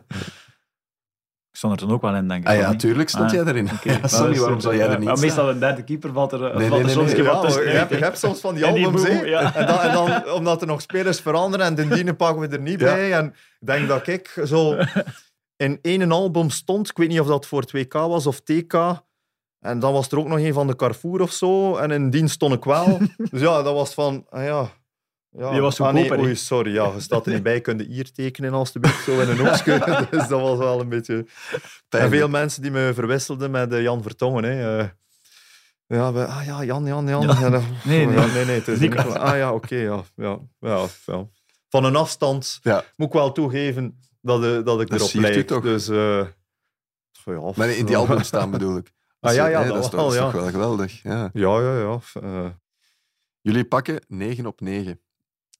Ik 1.50 1.60
stond 1.60 1.72
er 1.80 1.86
toen 1.86 1.94
ook 1.96 2.02
wel 2.02 2.14
in, 2.14 2.28
denk 2.28 2.42
ik. 2.42 2.48
Ah 2.48 2.56
ja, 2.56 2.70
niet? 2.70 2.78
tuurlijk 2.78 3.08
stond 3.08 3.24
Ah, 3.24 3.32
jij 3.32 3.44
erin. 3.44 3.68
Ja, 3.82 4.06
sorry, 4.08 4.24
dat 4.26 4.32
is 4.34 4.38
waarom 4.38 4.60
zou 4.60 4.76
jij 4.76 4.88
er 4.88 4.98
niet? 4.98 5.20
Meestal 5.20 5.50
een 5.50 5.58
derde 5.58 5.82
keeper 5.84 6.12
valt 6.12 6.32
er, 6.32 6.38
Nee, 6.38 6.48
valt 6.50 6.60
nee, 6.68 6.78
er 6.78 6.84
nee, 6.84 6.94
soms 6.94 7.12
nee, 7.12 7.22
Ja, 7.22 7.40
tussen. 7.40 7.62
je, 7.62 7.68
hebt, 7.70 7.90
je 7.90 7.96
hebt 7.96 8.18
soms 8.18 8.40
van 8.40 8.54
die 8.54 8.64
En 8.66 8.74
die 8.74 8.84
albums, 8.86 9.08
ja. 9.24 9.54
En, 9.54 9.66
dan, 9.66 9.78
en 9.78 9.92
dan, 9.92 10.30
omdat 10.32 10.60
er 10.60 10.66
nog 10.66 10.80
spelers 10.80 11.20
veranderen 11.20 11.66
en 11.66 11.74
de 11.74 11.88
dienen 11.88 12.16
pakken 12.16 12.40
we 12.48 12.56
er 12.56 12.62
niet 12.62 12.80
Ja. 12.80 12.86
bij. 12.86 13.12
En 13.12 13.26
ik 13.60 13.66
denk 13.66 13.88
dat 13.88 14.06
ik 14.06 14.40
zo 14.44 14.76
in 15.56 15.78
één 15.82 16.12
album 16.12 16.50
stond. 16.50 16.88
Ik 16.90 16.96
weet 16.96 17.08
niet 17.08 17.20
of 17.20 17.26
dat 17.26 17.46
voor 17.46 17.64
2K 17.76 17.88
was 17.92 18.26
of 18.26 18.40
TK. 18.40 19.02
En 19.60 19.78
dan 19.78 19.92
was 19.92 20.10
er 20.10 20.18
ook 20.18 20.28
nog 20.28 20.38
een 20.38 20.52
van 20.52 20.66
de 20.66 20.76
Carrefour 20.76 21.20
of 21.20 21.32
zo. 21.32 21.76
En 21.76 21.90
in 21.90 22.10
die 22.10 22.28
stond 22.28 22.54
ik 22.54 22.64
wel. 22.64 22.98
Dus 23.30 23.40
ja, 23.40 23.62
dat 23.62 23.74
was 23.74 23.94
van, 23.94 24.26
ah 24.30 24.44
ja, 24.44 24.70
Ja, 25.30 25.50
Die 25.50 25.60
was 25.60 25.80
ah, 25.80 25.92
nee, 25.92 26.18
oei, 26.18 26.34
sorry. 26.36 26.72
Ja, 26.72 26.92
je 26.94 27.00
staat 27.00 27.26
er 27.26 27.32
niet 27.32 27.42
bij. 27.42 27.60
Kun 27.60 27.78
je 27.78 27.84
hier 27.84 28.12
tekenen 28.12 28.52
alstublieft 28.52 29.04
zo 29.04 29.20
in 29.20 29.28
een 29.28 29.40
oogje? 29.48 29.78
dus 30.10 30.28
dat 30.28 30.40
was 30.40 30.58
wel 30.58 30.80
een 30.80 30.88
beetje... 30.88 31.26
En 31.88 32.10
veel 32.10 32.28
mensen 32.28 32.62
die 32.62 32.70
me 32.70 32.90
verwisselden 32.94 33.50
met 33.50 33.72
eh, 33.72 33.82
Jan 33.82 34.02
Vertongen. 34.02 34.44
Hè. 34.44 34.78
Eh, 34.80 34.88
ja, 35.86 36.12
we, 36.12 36.26
ah 36.26 36.44
ja, 36.44 36.64
Jan, 36.64 36.84
Jan, 36.86 37.06
Jan. 37.06 37.22
Ja. 37.26 37.40
Ja, 37.40 37.50
dat- 37.50 37.62
Nee, 37.84 38.06
nee. 38.06 38.16
Ja, 38.16 38.26
nee, 38.26 38.44
nee, 38.44 38.58
het 38.62 38.68
is. 38.68 38.96
Ah 38.96 39.36
ja, 39.36 39.52
oké, 39.52 39.76
ja, 39.76 40.02
ja, 40.16 40.38
ja, 40.60 40.86
ja. 41.06 41.26
Van 41.68 41.84
een 41.84 41.96
afstand 41.96 42.58
Ja. 42.62 42.84
moet 42.96 43.06
ik 43.06 43.12
wel 43.12 43.32
toegeven 43.32 43.98
dat, 44.24 44.42
eh, 44.44 44.64
dat 44.64 44.80
ik 44.80 44.88
Dat 44.88 45.00
erop 45.00 45.12
lijk. 45.14 45.46
toch? 45.46 45.62
Dus, 45.62 45.88
eh, 45.88 46.26
ja, 47.24 47.52
Maar 47.56 47.68
in 47.68 47.86
die 47.86 47.96
album 47.96 48.22
staan 48.22 48.50
bedoel 48.56 48.76
ik. 48.76 48.92
Ah, 49.20 49.34
ja, 49.34 49.46
ja, 49.46 49.64
dat 49.64 49.74
dat 49.74 49.84
is 49.84 49.90
toch, 49.90 50.00
wel, 50.00 50.14
ja. 50.14 50.20
toch 50.22 50.32
wel 50.32 50.50
geweldig. 50.50 51.02
Ja. 51.02 51.30
Ja, 51.32 51.60
ja, 51.60 51.78
ja. 51.78 52.00
eh, 52.22 52.50
Jullie 53.40 53.64
pakken 53.64 54.04
9 54.08 54.46
op 54.46 54.60
9 54.60 55.00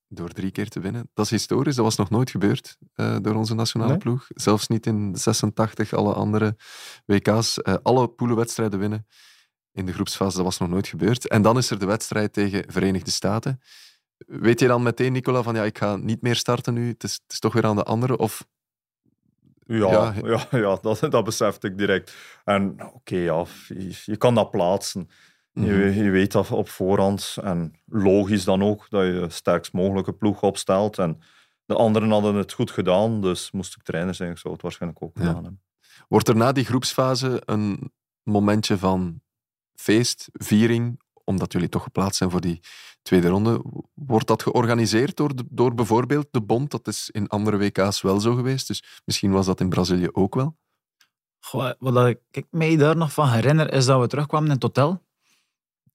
door 0.09 0.29
drie 0.29 0.51
keer 0.51 0.69
te 0.69 0.81
winnen. 0.81 1.11
Dat 1.15 1.25
is 1.25 1.31
historisch, 1.31 1.75
dat 1.75 1.85
was 1.85 1.97
nog 1.97 2.11
nooit 2.11 2.31
gebeurd 2.31 2.77
door 2.95 3.35
onze 3.35 3.55
nationale 3.55 3.91
Nee? 3.91 3.99
ploeg. 4.01 4.27
Zelfs 4.29 4.69
niet 4.69 4.87
in 4.87 5.17
86, 5.17 5.93
alle 5.93 6.13
andere 6.15 6.57
WK's. 7.07 7.63
eh, 7.63 7.75
alle 7.83 8.09
poelenwedstrijden 8.09 8.79
winnen 8.79 9.07
in 9.73 9.87
de 9.87 9.93
groepsfase, 9.93 10.37
dat 10.37 10.45
was 10.45 10.59
nog 10.59 10.69
nooit 10.69 10.87
gebeurd. 10.87 11.29
En 11.29 11.43
dan 11.43 11.57
is 11.57 11.71
er 11.71 11.79
de 11.79 11.87
wedstrijd 11.87 12.33
tegen 12.33 12.65
Verenigde 12.73 13.11
Staten. 13.11 13.61
Weet 14.17 14.61
je 14.61 14.67
dan 14.67 14.83
meteen, 14.83 15.13
Nicola, 15.13 15.43
van 15.43 15.55
ja, 15.55 15.63
ik 15.65 15.79
ga 15.79 15.97
niet 15.97 16.23
meer 16.23 16.37
starten 16.37 16.75
nu, 16.75 16.89
het 16.89 17.03
is, 17.05 17.13
het 17.13 17.33
is 17.33 17.39
toch 17.39 17.53
weer 17.53 17.65
aan 17.67 17.77
de 17.77 17.83
andere? 17.83 18.17
Of 18.17 18.47
Ja, 19.67 20.15
Ja. 20.25 20.47
ja, 20.51 20.79
dat, 20.83 21.07
dat 21.11 21.25
besefte 21.25 21.67
ik 21.67 21.79
direct. 21.79 22.15
En 22.45 22.77
oké, 22.95 23.17
ja, 23.17 23.45
je, 23.69 24.03
je 24.05 24.17
kan 24.17 24.35
dat 24.35 24.51
plaatsen. 24.51 25.09
Mhm. 25.53 25.67
Je, 25.67 25.95
je 26.05 26.11
weet 26.11 26.33
dat 26.33 26.51
op 26.51 26.69
voorhand. 26.69 27.37
En 27.43 27.81
logisch 27.87 28.45
dan 28.45 28.63
ook 28.63 28.87
dat 28.91 29.05
je 29.05 29.13
de 29.13 29.31
sterkst 29.31 29.73
mogelijke 29.73 30.13
ploeg 30.13 30.43
opstelt. 30.43 30.99
En 30.99 31.19
de 31.65 31.75
anderen 31.75 32.11
hadden 32.11 32.35
het 32.35 32.53
goed 32.53 32.71
gedaan, 32.71 33.21
dus 33.21 33.51
moest 33.51 33.75
ik 33.77 33.83
trainer 33.83 34.15
zijn, 34.15 34.31
ik 34.31 34.39
zou 34.39 34.53
het 34.55 34.63
waarschijnlijk 34.63 35.03
ook 35.03 35.11
Ja. 35.15 35.21
gedaan 35.21 35.43
hebben. 35.43 35.63
Wordt 36.09 36.29
er 36.29 36.37
na 36.37 36.53
die 36.53 36.65
groepsfase 36.65 37.43
een 37.45 37.93
momentje 38.23 38.79
van 38.79 39.21
feest, 39.75 40.29
viering, 40.33 41.01
omdat 41.25 41.53
jullie 41.53 41.69
toch 41.69 41.83
geplaatst 41.83 42.17
zijn 42.17 42.31
voor 42.31 42.41
die 42.41 42.61
tweede 43.05 43.29
ronde? 43.29 43.63
Wordt 43.95 44.27
dat 44.27 44.43
georganiseerd 44.43 45.17
door, 45.17 45.37
de- 45.37 45.47
door 45.51 45.75
bijvoorbeeld 45.75 46.27
de 46.31 46.41
Bond? 46.43 46.71
Dat 46.71 46.87
is 46.87 47.11
in 47.13 47.29
andere 47.29 47.57
WK's 47.57 48.01
wel 48.03 48.21
zo 48.21 48.35
geweest, 48.35 48.67
dus 48.67 48.85
misschien 49.05 49.31
was 49.33 49.47
dat 49.47 49.61
in 49.61 49.69
Brazilië 49.69 50.09
ook 50.13 50.35
wel. 50.35 50.57
Goh, 51.41 51.71
wat 51.79 52.07
ik 52.31 52.45
mij 52.51 52.77
daar 52.77 52.97
nog 52.97 53.13
van 53.13 53.29
herinner, 53.29 53.73
is 53.73 53.87
dat 53.87 54.01
we 54.01 54.07
terugkwamen 54.07 54.49
in 54.49 54.55
het 54.55 54.63
hotel. 54.63 55.03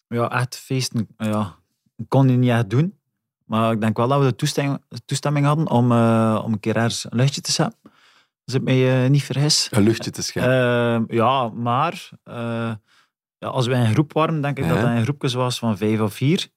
Ja, 0.08 0.30
echt 0.32 0.56
feesten. 0.58 1.08
Ja, 1.18 1.56
kon 2.08 2.30
je 2.30 2.38
niet 2.38 2.50
echt 2.50 2.70
doen. 2.70 2.98
Maar 3.46 3.72
ik 3.72 3.82
denk 3.82 3.98
wel 3.98 4.08
dat 4.08 4.20
we 4.20 4.26
de 4.26 4.36
toestemming, 4.36 4.80
toestemming 5.06 5.46
hadden 5.46 5.70
om, 5.70 5.92
eh, 5.92 6.42
om 6.46 6.54
een 6.54 6.60
keer 6.60 6.76
ergens 6.76 7.04
een 7.10 7.18
luchtje 7.18 7.42
te 7.42 7.52
zetten. 7.52 7.80
Als 8.46 8.54
ik 8.56 8.62
mij 8.62 9.04
eh, 9.04 9.10
niet 9.10 9.24
vergis. 9.24 9.68
Een 9.72 9.84
luchtje 9.84 10.12
te 10.12 10.22
schijnen. 10.22 11.06
Ehm, 11.08 11.16
ja, 11.16 11.50
maar 11.50 12.10
eh, 12.24 12.74
ja, 13.38 13.48
als 13.48 13.68
wij 13.68 13.80
een 13.86 13.92
groep 13.94 14.14
waren, 14.14 14.42
denk 14.42 14.58
ik 14.58 14.68
dat 14.68 14.76
Ja. 14.78 14.82
dat 14.82 14.92
een 14.98 15.04
groepje 15.04 15.38
was 15.38 15.60
van 15.60 15.78
vijf 15.78 16.00
of 16.00 16.14
vier. 16.14 16.48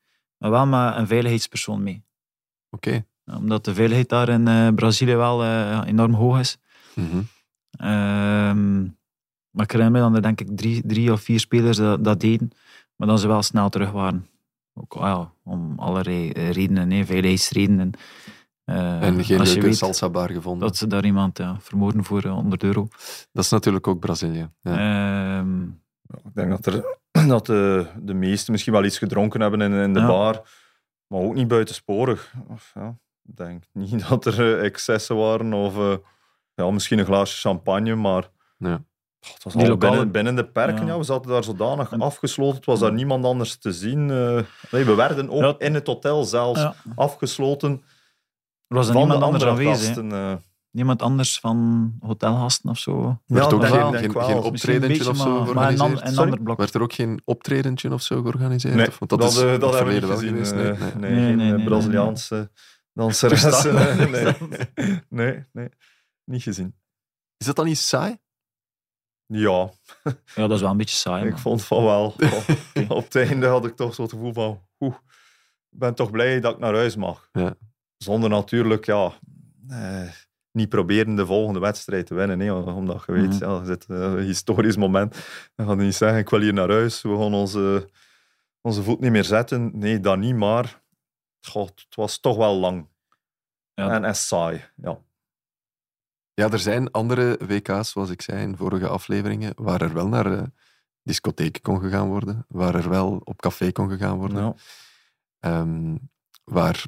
Maar 0.42 0.50
wel 0.50 0.66
met 0.66 0.96
een 0.96 1.06
veiligheidspersoon 1.06 1.82
mee. 1.82 2.02
Oké. 2.70 3.04
Omdat 3.26 3.64
de 3.64 3.74
veiligheid 3.74 4.08
daar 4.08 4.28
in 4.28 4.48
eh, 4.48 4.68
Brazilië 4.74 5.14
wel 5.14 5.42
eh, 5.42 5.80
enorm 5.86 6.14
hoog 6.14 6.38
is. 6.38 6.58
Mhm. 6.94 7.20
Ehm, 7.70 8.82
maar 9.50 9.64
ik 9.64 9.70
herinner 9.70 10.00
me 10.00 10.06
dat 10.06 10.16
er 10.16 10.22
denk 10.22 10.40
ik 10.40 10.48
drie, 10.56 10.82
drie 10.86 11.12
of 11.12 11.20
vier 11.20 11.40
spelers 11.40 11.76
dat, 11.76 12.04
dat 12.04 12.20
deden. 12.20 12.50
Maar 12.96 13.08
dan 13.08 13.18
ze 13.18 13.26
wel 13.28 13.42
snel 13.42 13.68
terug 13.68 13.90
waren. 13.90 14.26
Ook 14.74 14.94
ah 14.94 15.02
ja, 15.02 15.32
om 15.52 15.78
allerlei 15.78 16.30
eh, 16.30 16.50
redenen, 16.50 16.90
hè, 16.90 17.04
veiligheidsredenen. 17.04 17.90
Eh, 18.64 19.02
En 19.02 19.24
geen 19.24 19.38
als 19.38 19.48
je 19.48 19.54
leuke 19.54 19.60
weet 19.68 19.76
salsa 19.76 20.08
bar 20.10 20.30
gevonden. 20.30 20.68
dat 20.68 20.76
ze 20.76 20.86
daar 20.86 21.04
iemand 21.04 21.38
ja, 21.38 21.56
vermoorden 21.60 22.04
voor 22.04 22.22
eh, 22.22 22.32
100 22.32 22.62
euro. 22.62 22.88
Dat 23.32 23.44
is 23.44 23.50
natuurlijk 23.50 23.86
ook 23.86 23.98
Brazilië. 24.00 24.50
Ja. 24.60 25.38
Ehm, 25.40 25.62
Ik 26.24 26.34
denk 26.34 26.50
dat, 26.50 26.66
er, 26.66 26.98
dat 27.28 27.46
de, 27.46 27.86
de 28.00 28.14
meesten 28.14 28.52
misschien 28.52 28.72
wel 28.72 28.84
iets 28.84 28.98
gedronken 28.98 29.40
hebben 29.40 29.60
in, 29.60 29.72
in 29.72 29.92
de 29.92 30.00
Ja. 30.00 30.06
bar, 30.06 30.42
maar 31.06 31.20
ook 31.20 31.34
niet 31.34 31.48
buitensporig. 31.48 32.32
Of, 32.48 32.70
ja, 32.74 32.96
ik 33.28 33.36
denk 33.36 33.64
niet 33.72 34.04
dat 34.08 34.24
er 34.24 34.58
eh, 34.58 34.64
excessen 34.64 35.16
waren 35.16 35.52
of 35.52 35.76
eh, 35.76 35.94
ja, 36.54 36.70
misschien 36.70 36.98
een 36.98 37.04
glaasje 37.04 37.40
champagne, 37.48 37.94
maar 37.94 38.28
Ja. 38.58 38.82
Het 39.32 39.44
was 39.44 39.52
Die 39.52 39.62
al 39.62 39.68
lokale- 39.68 39.90
binnen, 39.92 40.12
binnen 40.12 40.34
de 40.36 40.44
perken. 40.46 40.86
Ja. 40.86 40.98
We 40.98 41.04
zaten 41.04 41.30
daar 41.30 41.44
zodanig 41.44 41.92
En- 41.92 42.00
afgesloten. 42.00 42.56
Het 42.56 42.64
was 42.66 42.78
daar 42.80 42.92
niemand 42.92 43.24
anders 43.24 43.56
te 43.58 43.72
zien. 43.72 44.10
eh. 44.10 44.40
nee, 44.70 44.84
we 44.84 44.94
werden 44.94 45.30
ook 45.30 45.60
in 45.60 45.74
het 45.74 45.86
hotel 45.86 46.24
zelfs 46.24 46.66
afgesloten 46.94 47.70
Er 48.68 48.76
was 48.76 48.86
er 48.88 48.92
van 48.92 49.00
niemand 49.08 49.20
de 49.20 49.26
anders 49.26 49.44
andere 49.44 49.68
aanwezig. 49.70 49.94
Niemand 50.72 51.02
anders 51.02 51.38
van 51.40 51.92
hotelgasten 52.00 52.70
of 52.70 52.78
zo. 52.78 53.18
Werd 53.26 53.50
Ja, 53.50 53.56
ook 53.56 53.66
geen, 53.66 54.36
optredentje 54.42 55.08
of 55.08 55.16
zo 55.16 55.24
maar, 55.44 55.54
maar 55.54 55.70
een, 55.70 55.76
georganiseerd? 55.76 55.80
an- 56.00 56.06
een 56.06 56.12
Sorry? 56.14 56.30
ander 56.30 56.42
blok. 56.42 56.58
Werd 56.58 56.74
er 56.74 56.82
ook 56.82 56.92
geen 56.92 57.20
optredentje 57.24 57.92
of 57.92 58.02
zo 58.02 58.20
georganiseerd? 58.22 58.74
Nee, 58.74 58.86
Of- 58.88 58.98
want 58.98 59.10
dat, 59.10 59.20
dat, 59.20 59.30
is 59.32 59.38
in 59.40 59.46
het 59.48 59.60
dat 59.60 59.74
hebben 59.74 59.94
we 59.94 60.00
niet 60.00 60.08
wel 60.08 60.16
gezien. 60.18 60.30
geweest. 60.44 60.52
eh, 60.52 60.58
Nee, 60.58 60.74
nee. 60.94 61.10
nee, 61.10 61.10
Nee, 61.10 61.26
geen 61.26 61.36
nee, 61.36 61.50
eh, 61.50 61.56
nee, 61.56 61.64
Braziliaanse. 61.64 62.50
Verstaan. 62.94 64.10
nee. 64.10 64.34
nee, 65.08 65.44
nee, 65.52 65.68
niet 66.24 66.42
gezien. 66.42 66.74
Is 67.36 67.46
dat 67.46 67.56
dan 67.56 67.66
niet 67.66 67.78
saai? 67.78 68.18
Ja, 69.26 69.70
Ja, 70.34 70.46
dat 70.46 70.50
is 70.50 70.60
wel 70.60 70.70
een 70.70 70.76
beetje 70.76 70.96
saai. 70.96 71.24
ik 71.24 71.30
man. 71.30 71.38
vond 71.38 71.64
van 71.64 71.84
wel. 71.84 72.14
Op 72.88 73.04
het 73.04 73.16
einde 73.16 73.46
had 73.46 73.66
ik 73.66 73.76
toch 73.76 73.94
zo 73.94 74.02
het 74.02 74.10
gevoel 74.10 74.32
van... 74.32 74.60
Oeh, 74.80 74.94
ik 75.70 75.78
ben 75.78 75.94
toch 75.94 76.10
blij 76.10 76.40
dat 76.40 76.52
ik 76.54 76.58
naar 76.58 76.74
huis 76.74 76.96
mag. 76.96 77.28
Ja. 77.32 77.54
Zonder 77.96 78.30
natuurlijk, 78.30 78.86
ja... 78.86 79.12
eh, 79.68 80.08
niet 80.52 80.68
proberen 80.68 81.14
de 81.14 81.26
volgende 81.26 81.60
wedstrijd 81.60 82.06
te 82.06 82.14
winnen. 82.14 82.40
hè, 82.40 82.52
omdat 82.52 83.02
je 83.06 83.12
weet, 83.12 83.38
ja, 83.38 83.64
zit 83.64 83.86
eh, 83.88 83.96
een 83.96 84.18
historisch 84.18 84.76
moment. 84.76 85.12
Dan 85.54 85.66
gaan 85.66 85.76
we 85.76 85.84
niet 85.84 85.94
zeggen, 85.94 86.18
ik 86.18 86.28
wil 86.28 86.40
hier 86.40 86.52
naar 86.52 86.70
huis. 86.70 87.02
We 87.02 87.08
gaan 87.08 87.34
onze, 87.34 87.88
onze 88.60 88.82
voet 88.82 89.00
niet 89.00 89.10
meer 89.10 89.24
zetten. 89.24 89.70
Nee, 89.78 90.00
dat 90.00 90.18
niet, 90.18 90.36
maar... 90.36 90.80
God, 91.46 91.72
het 91.84 91.94
was 91.94 92.20
toch 92.20 92.36
wel 92.36 92.54
lang. 92.54 92.88
Ja, 93.74 93.90
en, 93.90 94.04
en 94.04 94.16
saai, 94.16 94.64
ja. 94.76 94.98
Ja, 96.34 96.50
er 96.50 96.58
zijn 96.58 96.90
andere 96.90 97.38
WK's, 97.46 97.90
zoals 97.90 98.10
ik 98.10 98.22
zei 98.22 98.42
in 98.42 98.56
vorige 98.56 98.88
afleveringen, 98.88 99.52
waar 99.56 99.80
er 99.80 99.94
wel 99.94 100.08
naar 100.08 100.32
eh 100.32 100.42
discotheken 101.02 101.62
kon 101.62 101.80
gegaan 101.80 102.08
worden, 102.08 102.44
waar 102.48 102.74
er 102.74 102.88
wel 102.88 103.20
op 103.24 103.40
café 103.40 103.72
kon 103.72 103.90
gegaan 103.90 104.18
worden, 104.18 104.44
ja. 104.44 104.54
ehm, 105.38 105.96
waar 106.44 106.84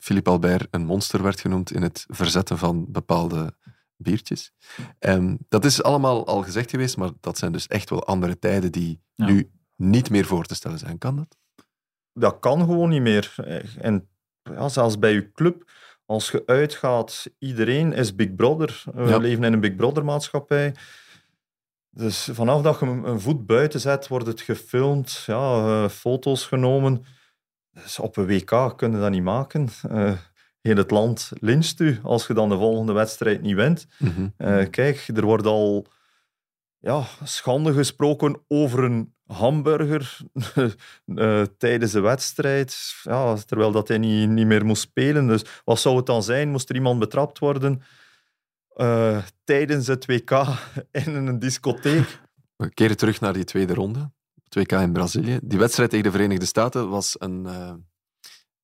Philippe 0.00 0.30
Albert 0.30 0.66
een 0.70 0.84
monster 0.84 1.22
werd 1.22 1.40
genoemd 1.40 1.72
in 1.72 1.82
het 1.82 2.04
verzetten 2.08 2.58
van 2.58 2.86
bepaalde 2.92 3.56
biertjes. 3.96 4.52
Ehm, 4.98 5.36
dat 5.48 5.64
is 5.64 5.82
allemaal 5.82 6.26
al 6.26 6.42
gezegd 6.42 6.70
geweest, 6.70 6.96
maar 6.96 7.10
dat 7.20 7.38
zijn 7.38 7.52
dus 7.52 7.66
echt 7.66 7.90
wel 7.90 8.04
andere 8.06 8.38
tijden 8.38 8.72
die 8.72 9.02
Ja. 9.14 9.26
nu 9.26 9.50
niet 9.76 10.10
meer 10.10 10.24
voor 10.24 10.44
te 10.44 10.54
stellen 10.54 10.78
zijn. 10.78 10.98
Kan 10.98 11.16
dat? 11.16 11.38
dat 12.12 12.38
kan 12.40 12.58
gewoon 12.60 12.88
niet 12.88 13.00
meer. 13.02 13.34
En 13.78 14.08
ja, 14.42 14.68
zelfs 14.68 14.98
bij 14.98 15.12
je 15.12 15.32
club, 15.32 15.70
als 16.06 16.30
je 16.30 16.42
uitgaat, 16.46 17.26
iedereen 17.38 17.92
is 17.92 18.14
Big 18.14 18.34
Brother. 18.34 18.82
We 18.94 19.02
Ja. 19.08 19.16
leven 19.16 19.44
in 19.44 19.52
een 19.52 19.60
Big 19.60 19.76
Brother 19.76 20.04
maatschappij. 20.04 20.74
Dus 21.90 22.28
vanaf 22.32 22.62
dat 22.62 22.80
je 22.80 22.86
een 22.86 23.04
een 23.08 23.20
voet 23.20 23.46
buiten 23.46 23.80
zet, 23.80 24.08
wordt 24.08 24.26
het 24.26 24.40
gefilmd, 24.40 25.22
ja, 25.26 25.58
eh, 25.84 25.88
foto's 25.88 26.46
genomen. 26.46 27.04
Dus 27.72 27.98
op 27.98 28.16
een 28.16 28.26
WK 28.26 28.72
kun 28.76 28.92
je 28.92 28.98
dat 28.98 29.10
niet 29.10 29.22
maken. 29.22 29.68
Eh, 29.90 30.12
heel 30.60 30.76
het 30.76 30.90
land 30.90 31.30
lyncht 31.40 31.80
u 31.80 31.98
als 32.02 32.26
je 32.26 32.34
dan 32.34 32.48
de 32.48 32.56
volgende 32.56 32.92
wedstrijd 32.92 33.42
niet 33.42 33.54
wint. 33.54 33.86
Mhm. 33.98 34.28
Eh, 34.36 34.70
kijk, 34.70 35.08
er 35.14 35.24
wordt 35.24 35.46
al 35.46 35.86
ja, 36.78 37.04
schande 37.24 37.72
gesproken 37.72 38.40
over 38.48 38.84
een 38.84 39.14
hamburger 39.26 40.16
eh, 41.14 41.42
tijdens 41.58 41.92
de 41.92 42.00
wedstrijd. 42.00 42.94
Ja, 43.02 43.36
terwijl 43.36 43.72
dat 43.72 43.88
hij 43.88 43.98
niet, 43.98 44.28
niet 44.28 44.46
meer 44.46 44.64
moest 44.64 44.82
spelen. 44.82 45.26
Dus 45.26 45.44
wat 45.64 45.80
zou 45.80 45.96
het 45.96 46.06
dan 46.06 46.22
zijn? 46.22 46.50
Moest 46.50 46.68
er 46.68 46.74
iemand 46.74 46.98
betrapt 46.98 47.38
worden 47.38 47.82
tijdens 49.44 49.86
het 49.86 50.06
WK 50.06 50.30
in 51.04 51.14
een 51.14 51.38
discotheek? 51.38 52.20
We 52.56 52.70
keren 52.74 52.96
terug 52.96 53.20
naar 53.20 53.32
die 53.32 53.44
tweede 53.44 53.74
ronde. 53.74 54.10
Het 54.50 54.70
WK 54.70 54.80
in 54.80 54.92
Brazilië. 54.92 55.38
Die 55.42 55.58
wedstrijd 55.58 55.90
tegen 55.90 56.04
de 56.04 56.10
Verenigde 56.10 56.46
Staten 56.46 56.88
was 56.88 57.14
een, 57.18 57.46
eh, 57.46 57.72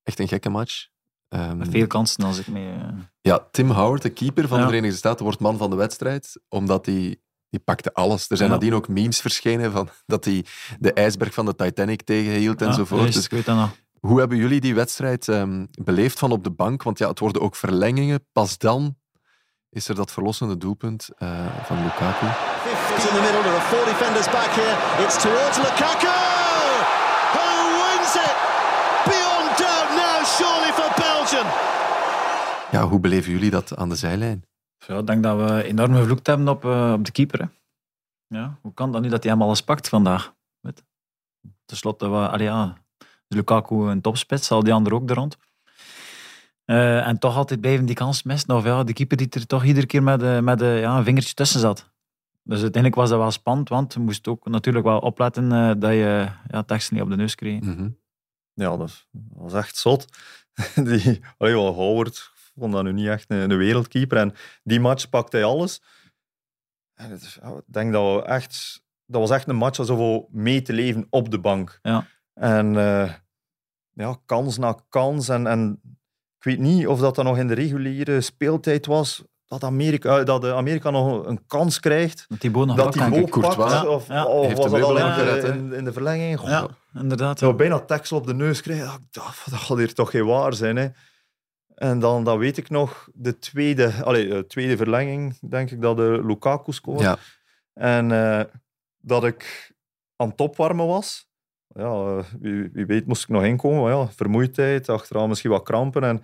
echt 0.03 0.19
een 0.19 0.27
gekke 0.27 0.49
match. 0.49 0.87
Ehm, 1.29 1.63
veel 1.71 1.87
kansen 1.87 2.23
als 2.23 2.39
ik 2.39 2.47
mee... 2.47 2.69
eh, 2.71 2.87
Ja, 3.21 3.47
Tim 3.51 3.69
Howard, 3.71 4.01
de 4.01 4.09
keeper 4.09 4.47
van 4.47 4.59
de. 4.59 4.65
Verenigde 4.65 4.97
Staten, 4.97 5.23
wordt 5.25 5.39
man 5.39 5.57
van 5.57 5.69
de 5.69 5.75
wedstrijd, 5.75 6.39
omdat 6.49 6.85
hij 6.85 7.19
die 7.49 7.59
pakte 7.59 7.93
alles. 7.93 8.29
Er 8.29 8.37
zijn 8.37 8.49
Ja. 8.49 8.55
nadien 8.55 8.73
ook 8.73 8.87
memes 8.87 9.19
verschenen 9.21 9.71
van 9.71 9.89
dat 10.05 10.25
hij 10.25 10.45
de 10.79 10.93
ijsberg 10.93 11.33
van 11.33 11.45
de 11.45 11.55
Titanic 11.55 12.01
tegenhield 12.03 12.59
ja, 12.59 12.65
enzovoort. 12.67 13.01
juist, 13.01 13.15
Dus 13.15 13.25
ik 13.25 13.31
weet 13.31 13.45
dat 13.45 13.55
nog. 13.55 13.75
hoe 13.99 14.19
hebben 14.19 14.37
jullie 14.37 14.59
die 14.61 14.75
wedstrijd 14.75 15.27
ehm, 15.27 15.65
beleefd 15.83 16.19
van 16.19 16.31
op 16.31 16.43
de 16.43 16.51
bank? 16.51 16.83
Want 16.83 16.97
ja, 16.97 17.07
het 17.09 17.19
worden 17.19 17.41
ook 17.41 17.55
verlengingen. 17.55 18.25
Pas 18.31 18.57
dan 18.57 18.95
is 19.77 19.87
er 19.87 19.95
dat 19.95 20.11
verlossende 20.11 20.57
doelpunt 20.57 21.09
eh, 21.17 21.45
van 21.63 21.77
Lukaku. 21.83 22.25
50 22.25 23.09
in 23.09 23.15
the 23.15 23.21
middle. 23.21 23.41
There 23.41 23.57
are 23.59 23.67
four 23.73 23.85
defenders 23.85 24.29
back 24.37 24.51
here. 24.59 24.75
It's 25.03 25.17
towards 25.25 25.57
Lukaku, 25.65 26.17
who 27.35 27.47
wins 27.81 28.13
it 28.27 28.35
beyond 29.11 29.47
doubt 29.61 29.89
now, 30.03 30.17
surely 30.37 30.71
for 30.77 30.89
Ja, 32.71 32.87
hoe 32.87 32.99
beleven 32.99 33.31
jullie 33.31 33.49
dat 33.49 33.75
aan 33.75 33.89
de 33.89 33.95
zijlijn? 33.95 34.45
Ja, 34.87 34.97
ik 34.97 35.07
denk 35.07 35.23
dat 35.23 35.37
we 35.37 35.63
enorm 35.63 35.95
gevloekt 35.95 36.27
hebben 36.27 36.47
op, 36.47 36.65
eh, 36.65 36.93
op 36.93 37.05
de 37.05 37.11
keeper. 37.11 37.39
Hè. 37.39 37.47
Ja, 38.37 38.57
hoe 38.61 38.73
kan 38.73 38.91
dat 38.91 39.01
nu 39.01 39.09
dat 39.09 39.23
hij 39.23 39.31
hem 39.31 39.41
alles 39.41 39.61
pakt 39.61 39.89
vandaag? 39.89 40.35
Ten 41.65 41.77
slotte, 41.77 42.05
allee, 42.05 42.47
ja, 42.47 42.77
Lukaku 43.27 43.75
een 43.75 44.01
topspits, 44.01 44.51
al 44.51 44.63
die 44.63 44.73
anderen 44.73 44.99
ook 44.99 45.09
er 45.09 45.15
rond. 45.15 45.37
Eh, 46.67 47.07
en 47.07 47.19
toch 47.19 47.35
altijd 47.35 47.61
blijven 47.61 47.85
die 47.85 47.95
kans 47.95 48.23
missen. 48.23 48.55
Of 48.55 48.63
ja, 48.63 48.83
de 48.83 48.93
keeper 48.93 49.17
die 49.17 49.29
er 49.29 49.45
toch 49.45 49.63
iedere 49.63 49.85
keer 49.85 50.03
met, 50.03 50.21
eh, 50.21 50.39
met 50.39 50.61
eh, 50.61 50.79
ja, 50.79 50.97
een 50.97 51.03
vingertje 51.03 51.33
tussen 51.33 51.59
zat. 51.59 51.91
Dus 52.43 52.61
uiteindelijk 52.61 52.95
was 52.95 53.09
dat 53.09 53.19
wel 53.19 53.31
spannend, 53.31 53.69
want 53.69 53.93
je 53.93 53.99
moest 53.99 54.27
ook 54.27 54.47
natuurlijk 54.47 54.85
wel 54.85 54.99
opletten 54.99 55.49
dat 55.79 55.91
je 55.91 56.29
ja, 56.47 56.63
teksten 56.63 56.93
niet 56.95 57.03
op 57.03 57.09
de 57.09 57.15
neus 57.15 57.35
kreeg. 57.35 57.61
Mhm. 57.61 57.89
Ja, 58.53 58.77
dat 58.77 59.07
was 59.29 59.53
echt 59.53 59.77
zot. 59.77 60.05
Die, 60.83 61.21
allee, 61.37 61.53
wel, 61.53 61.73
Howard 61.73 62.31
vond 62.59 62.73
dat 62.73 62.83
nu 62.83 62.93
niet 62.93 63.07
echt 63.07 63.29
een, 63.29 63.51
een 63.51 63.57
wereldkeeper. 63.57 64.17
En 64.17 64.33
die 64.63 64.79
match 64.79 65.09
pakte 65.09 65.37
hij 65.37 65.45
alles. 65.45 65.81
En 66.93 67.11
het 67.11 67.37
ja, 67.41 67.49
ik 67.49 67.63
denk 67.65 67.93
dat 67.93 68.15
we 68.15 68.27
echt... 68.27 68.83
Dat 69.05 69.21
was 69.21 69.29
echt 69.29 69.47
een 69.47 69.55
match 69.55 69.79
alsof 69.79 69.97
we 69.97 70.25
mee 70.29 70.61
te 70.61 70.73
leven 70.73 71.07
op 71.09 71.31
de 71.31 71.39
bank. 71.39 71.79
Ja. 71.81 72.07
En 72.33 72.73
ja, 73.93 74.17
kans 74.25 74.57
na 74.57 74.79
kans. 74.89 75.29
En, 75.29 75.47
en 75.47 75.81
weet 76.47 76.59
niet 76.59 76.87
of 76.87 76.99
dat 76.99 77.15
dan 77.15 77.25
nog 77.25 77.37
in 77.37 77.47
de 77.47 77.53
reguliere 77.53 78.21
speeltijd 78.21 78.85
was. 78.85 79.23
Dat 79.45 79.63
Amerika, 79.63 80.19
eh, 80.19 80.25
dat 80.25 80.43
eh, 80.43 80.51
Amerika 80.53 80.89
nog 80.89 81.25
een 81.25 81.45
kans 81.47 81.79
krijgt. 81.79 82.25
Dat 82.27 82.41
die 82.41 82.51
boon 82.51 82.67
nog 82.67 82.75
Dat 82.75 82.93
die 82.93 83.21
ook 83.21 83.39
pakt. 83.39 83.55
Ja, 83.71 83.85
Of, 83.87 84.07
ja. 84.07 84.23
was 84.55 84.71
dat 84.71 84.81
al 84.81 84.97
in 84.97 85.05
de, 85.05 85.11
gered, 85.11 85.43
hè? 85.43 85.53
in, 85.53 85.73
in 85.73 85.83
de 85.83 85.93
verlenging? 85.93 86.39
Goh, 86.39 86.49
Ja, 86.49 86.67
inderdaad. 86.93 87.39
zou 87.39 87.55
bijna 87.55 87.79
tekst 87.79 88.11
op 88.11 88.27
de 88.27 88.33
neus 88.33 88.61
krijgen. 88.61 88.85
Ja, 88.85 88.97
dacht, 89.11 89.51
Dat 89.51 89.59
gaat 89.59 89.77
hier 89.77 89.93
toch 89.93 90.11
geen 90.11 90.25
waar 90.25 90.53
zijn. 90.53 90.75
Hè? 90.75 90.87
En 91.75 91.99
dan, 91.99 92.23
dan 92.23 92.37
weet 92.37 92.57
ik 92.57 92.69
nog, 92.69 93.07
de 93.13 93.39
tweede, 93.39 93.93
allee, 94.03 94.27
de 94.27 94.45
tweede 94.47 94.77
verlenging, 94.77 95.37
denk 95.49 95.71
ik, 95.71 95.81
dat 95.81 95.97
de 95.97 96.21
Lukaku 96.25 96.71
scoorde. 96.71 97.03
Ja. 97.03 97.17
En 97.73 98.11
eh, 98.11 98.43
dat 98.97 99.23
ik 99.23 99.71
aan 100.15 100.29
het 100.29 100.39
opwarmen 100.41 100.87
was. 100.87 101.26
Ja, 101.73 102.17
eh, 102.17 102.23
wie, 102.39 102.69
wie 102.73 102.85
weet 102.85 103.07
moest 103.07 103.23
ik 103.23 103.29
nog 103.29 103.43
inkomen. 103.43 103.81
Maar 103.81 103.91
ja, 103.91 104.07
vermoeidheid, 104.07 104.89
achteraan 104.89 105.29
misschien 105.29 105.51
wat 105.51 105.63
krampen. 105.63 106.03
En, 106.03 106.21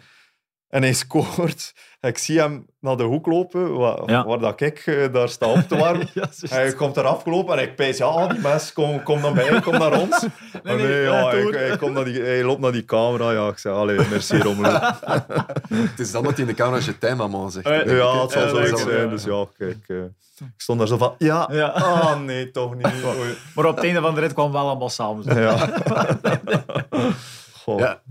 en 0.74 0.82
hij 0.82 0.94
scoort. 0.94 1.74
Ik 2.02 2.18
zie 2.18 2.40
hem 2.40 2.66
naar 2.80 2.98
de 2.98 3.04
hoek 3.04 3.26
lopen, 3.26 3.78
waar, 3.78 4.10
Ja. 4.10 4.26
waar 4.26 4.40
dat 4.40 4.62
ik 4.62 4.80
eh, 4.86 5.14
daar 5.14 5.30
sta 5.30 5.46
op 5.48 5.60
te 5.68 5.78
warmen. 5.78 6.08
Ja, 6.14 6.28
zo 6.32 6.56
Hij 6.56 6.74
komt 6.74 6.98
eraf 6.98 7.24
gelopen 7.24 7.58
en 7.58 7.64
ik 7.64 7.76
pees, 7.76 7.98
ja, 7.98 8.28
die 8.28 8.40
mes, 8.40 8.74
kom, 8.74 9.04
kom 9.04 9.22
naar 9.22 9.34
mij, 9.34 9.62
kom 9.62 9.78
naar 9.78 10.00
ons. 10.00 10.20
Maar 10.64 10.76
nee, 10.76 10.88
nee, 10.88 11.02
ja, 11.02 11.30
hij, 11.30 11.78
komt 11.78 11.94
naar 11.94 12.04
die, 12.06 12.22
hij 12.22 12.44
loopt 12.44 12.62
naar 12.62 12.72
die 12.72 12.86
camera. 12.86 13.32
Ja, 13.32 13.48
ik 13.48 13.58
zeg, 13.58 13.74
allee, 13.74 14.00
merci 14.10 14.38
Romelu. 14.38 14.80
Het 15.74 16.00
is 16.00 16.12
dan 16.12 16.24
dat 16.24 16.32
hij 16.32 16.42
in 16.42 16.48
de 16.48 16.54
camera 16.54 16.82
je 16.86 16.98
tijd 16.98 17.20
allemaal 17.20 17.50
zegt. 17.50 17.66
Eh, 17.66 17.80
ik, 17.80 17.90
ja, 17.90 18.22
het 18.22 18.32
zal 18.32 18.58
is 18.60 18.82
zijn. 18.82 19.10
Dus 19.10 19.24
ja, 19.24 19.46
kijk. 19.58 19.84
eh, 19.88 19.98
ik 20.38 20.54
stond 20.58 20.80
daar 20.80 20.88
zo 20.88 20.98
van, 20.98 21.16
ja, 21.18 21.50
Ja. 21.52 21.68
ah 21.68 22.20
nee, 22.20 22.52
toch 22.52 22.76
niet. 22.76 22.88
Maar 23.56 23.66
op 23.66 23.76
het 23.76 23.86
einde 23.86 24.02
van 24.02 24.14
de 24.16 24.20
rit 24.22 24.34
kwam 24.34 24.52
wel 24.52 24.68
allemaal 24.68 24.90
samen. 24.90 25.24
zo. 25.24 25.40
Ja. 25.40 25.70
Goh, 27.64 27.80
Ja. 27.80 28.02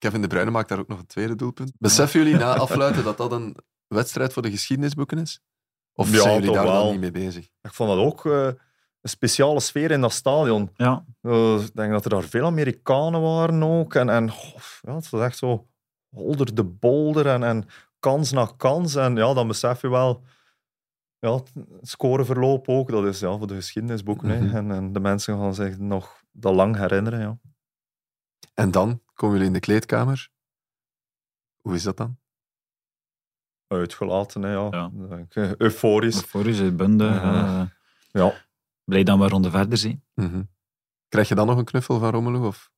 Kevin 0.00 0.20
De 0.22 0.26
Bruyne 0.28 0.50
maakt 0.50 0.68
daar 0.68 0.78
ook 0.78 0.88
nog 0.88 0.98
een 0.98 1.06
tweede 1.06 1.34
doelpunt. 1.34 1.72
Beseffen 1.78 2.20
jullie 2.22 2.38
na 2.38 2.54
afluiten 2.56 3.04
dat 3.04 3.16
dat 3.16 3.32
een 3.32 3.56
wedstrijd 3.86 4.32
voor 4.32 4.42
de 4.42 4.50
geschiedenisboeken 4.50 5.18
is? 5.18 5.40
Of 5.94 6.10
Ja, 6.12 6.20
zijn 6.20 6.34
jullie 6.34 6.52
daar 6.52 6.64
wel. 6.64 6.82
dan 6.82 6.90
niet 6.90 7.00
mee 7.00 7.10
bezig? 7.10 7.44
Ik 7.62 7.72
vond 7.72 7.90
dat 7.90 7.98
ook 7.98 8.26
eh, 8.26 8.46
een 9.00 9.08
speciale 9.10 9.60
sfeer 9.60 9.90
in 9.90 10.00
dat 10.00 10.12
stadion. 10.12 10.70
Ja, 10.74 11.04
Eh, 11.20 11.54
ik 11.64 11.74
denk 11.74 11.92
dat 11.92 12.04
er 12.04 12.10
daar 12.10 12.22
veel 12.22 12.44
Amerikanen 12.44 13.20
waren 13.20 13.62
ook. 13.62 13.94
En, 13.94 14.08
en 14.08 14.26
ja, 14.80 14.94
het 14.94 15.10
was 15.10 15.22
echt 15.22 15.38
zo 15.38 15.66
holder 16.08 16.54
de 16.54 16.64
bolder 16.64 17.26
en, 17.26 17.42
en 17.42 17.64
kans 17.98 18.32
na 18.32 18.52
kans. 18.56 18.94
En 18.94 19.16
ja, 19.16 19.34
dan 19.34 19.46
besef 19.48 19.80
je 19.80 19.88
wel, 19.88 20.22
ja, 21.18 21.34
het 21.34 21.50
scoreverloop 21.80 22.68
ook, 22.68 22.90
dat 22.90 23.04
is 23.04 23.20
ja, 23.20 23.38
voor 23.38 23.46
de 23.46 23.54
geschiedenisboeken. 23.54 24.44
Mhm. 24.44 24.56
En, 24.56 24.70
en 24.70 24.92
de 24.92 25.00
mensen 25.00 25.38
gaan 25.38 25.54
zich 25.54 25.78
nog 25.78 26.22
dat 26.32 26.54
lang 26.54 26.76
herinneren. 26.76 27.20
Ja. 27.20 27.38
En 28.60 28.70
dan 28.70 29.02
komen 29.14 29.34
jullie 29.34 29.48
in 29.48 29.54
de 29.54 29.60
kleedkamer. 29.66 30.30
Hoe 31.60 31.74
is 31.74 31.82
dat 31.82 31.96
dan? 31.96 32.18
Uitgelaten, 33.66 34.42
hè, 34.42 34.52
ja. 34.52 34.68
Ja. 34.70 34.90
Eh, 35.28 35.54
Euforisch. 35.56 36.16
euforisch, 36.16 36.74
bunde. 36.74 37.04
Ja. 37.04 37.60
eh, 37.60 37.66
Ja. 38.10 38.46
blij 38.84 39.02
dat 39.02 39.18
we 39.18 39.24
een 39.24 39.28
ronde 39.30 39.50
verder 39.50 39.78
zijn. 39.78 40.04
Mhm. 40.14 40.42
Krijg 41.08 41.28
je 41.28 41.34
dan 41.34 41.46
nog 41.46 41.58
een 41.58 41.64
knuffel 41.64 41.98
van 41.98 42.10
Romelu? 42.10 42.38
Of? 42.46 42.70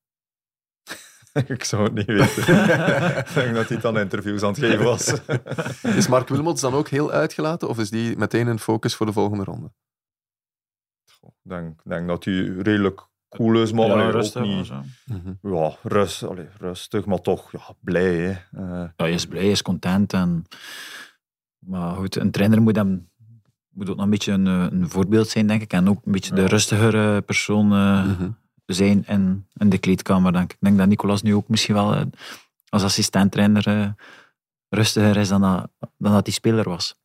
ik 1.46 1.64
zou 1.64 1.82
het 1.82 1.94
niet 1.94 2.06
weten. 2.06 2.42
ik 3.28 3.34
denk 3.34 3.54
dat 3.54 3.68
hij 3.68 3.80
dan 3.80 3.98
interviews 3.98 4.42
aan 4.42 4.48
het 4.48 4.58
geven 4.58 4.84
was. 4.84 5.12
Is 5.98 6.08
Mark 6.08 6.28
Wilmots 6.28 6.60
dan 6.60 6.74
ook 6.74 6.88
heel 6.88 7.10
uitgelaten? 7.10 7.68
Of 7.68 7.78
is 7.78 7.90
die 7.90 8.16
meteen 8.16 8.46
een 8.46 8.58
focus 8.58 8.94
voor 8.94 9.06
de 9.06 9.12
volgende 9.12 9.44
ronde? 9.44 9.72
ik 11.22 11.30
denk, 11.42 11.82
denk 11.84 12.08
dat 12.08 12.24
hij 12.24 12.44
redelijk 12.44 13.10
maar 13.38 13.86
ja, 13.86 13.92
allee, 13.92 14.10
rustig. 14.10 14.42
ook 14.42 14.48
maar 14.48 14.56
niet... 14.56 14.66
zo. 14.66 14.82
Ja, 15.56 15.76
rust, 15.82 16.22
allee, 16.22 16.46
rustig, 16.58 17.04
maar 17.06 17.20
toch 17.20 17.52
ja, 17.52 17.74
blij. 17.80 18.16
Hè. 18.16 18.30
Eh, 18.30 18.68
Ja, 18.78 18.92
hij 18.96 19.12
is 19.12 19.26
blij, 19.26 19.42
hij 19.42 19.50
is 19.50 19.62
content. 19.62 20.12
En... 20.12 20.44
Maar 21.58 21.94
goed, 21.94 22.16
een 22.16 22.30
trainer 22.30 22.62
moet, 22.62 22.76
hem, 22.76 23.10
moet 23.68 23.88
ook 23.90 23.96
nog 23.96 24.04
een 24.04 24.10
beetje 24.10 24.32
een, 24.32 24.46
eh, 24.46 24.66
een 24.70 24.88
voorbeeld 24.90 25.28
zijn, 25.28 25.46
denk 25.46 25.62
ik. 25.62 25.72
En 25.72 25.88
ook 25.88 26.00
een 26.06 26.12
beetje 26.12 26.34
de 26.34 26.46
rustigere 26.46 27.20
persoon 27.22 27.72
eh, 27.72 28.04
Mhm. 28.06 28.30
zijn 28.66 29.04
in, 29.06 29.46
in 29.54 29.68
de 29.68 29.78
kleedkamer, 29.78 30.32
denk 30.32 30.44
ik. 30.44 30.52
Ik 30.52 30.58
denk 30.60 30.78
dat 30.78 30.88
Nicolas 30.88 31.22
nu 31.22 31.34
ook 31.34 31.48
misschien 31.48 31.74
wel 31.74 32.04
als 32.68 32.82
assistent-trainer 32.82 33.94
rustiger 34.68 35.16
is 35.16 35.28
dan 35.28 35.40
dat, 35.40 35.70
dan 35.98 36.12
dat 36.12 36.26
hij 36.26 36.34
speler 36.34 36.64
was. 36.68 37.00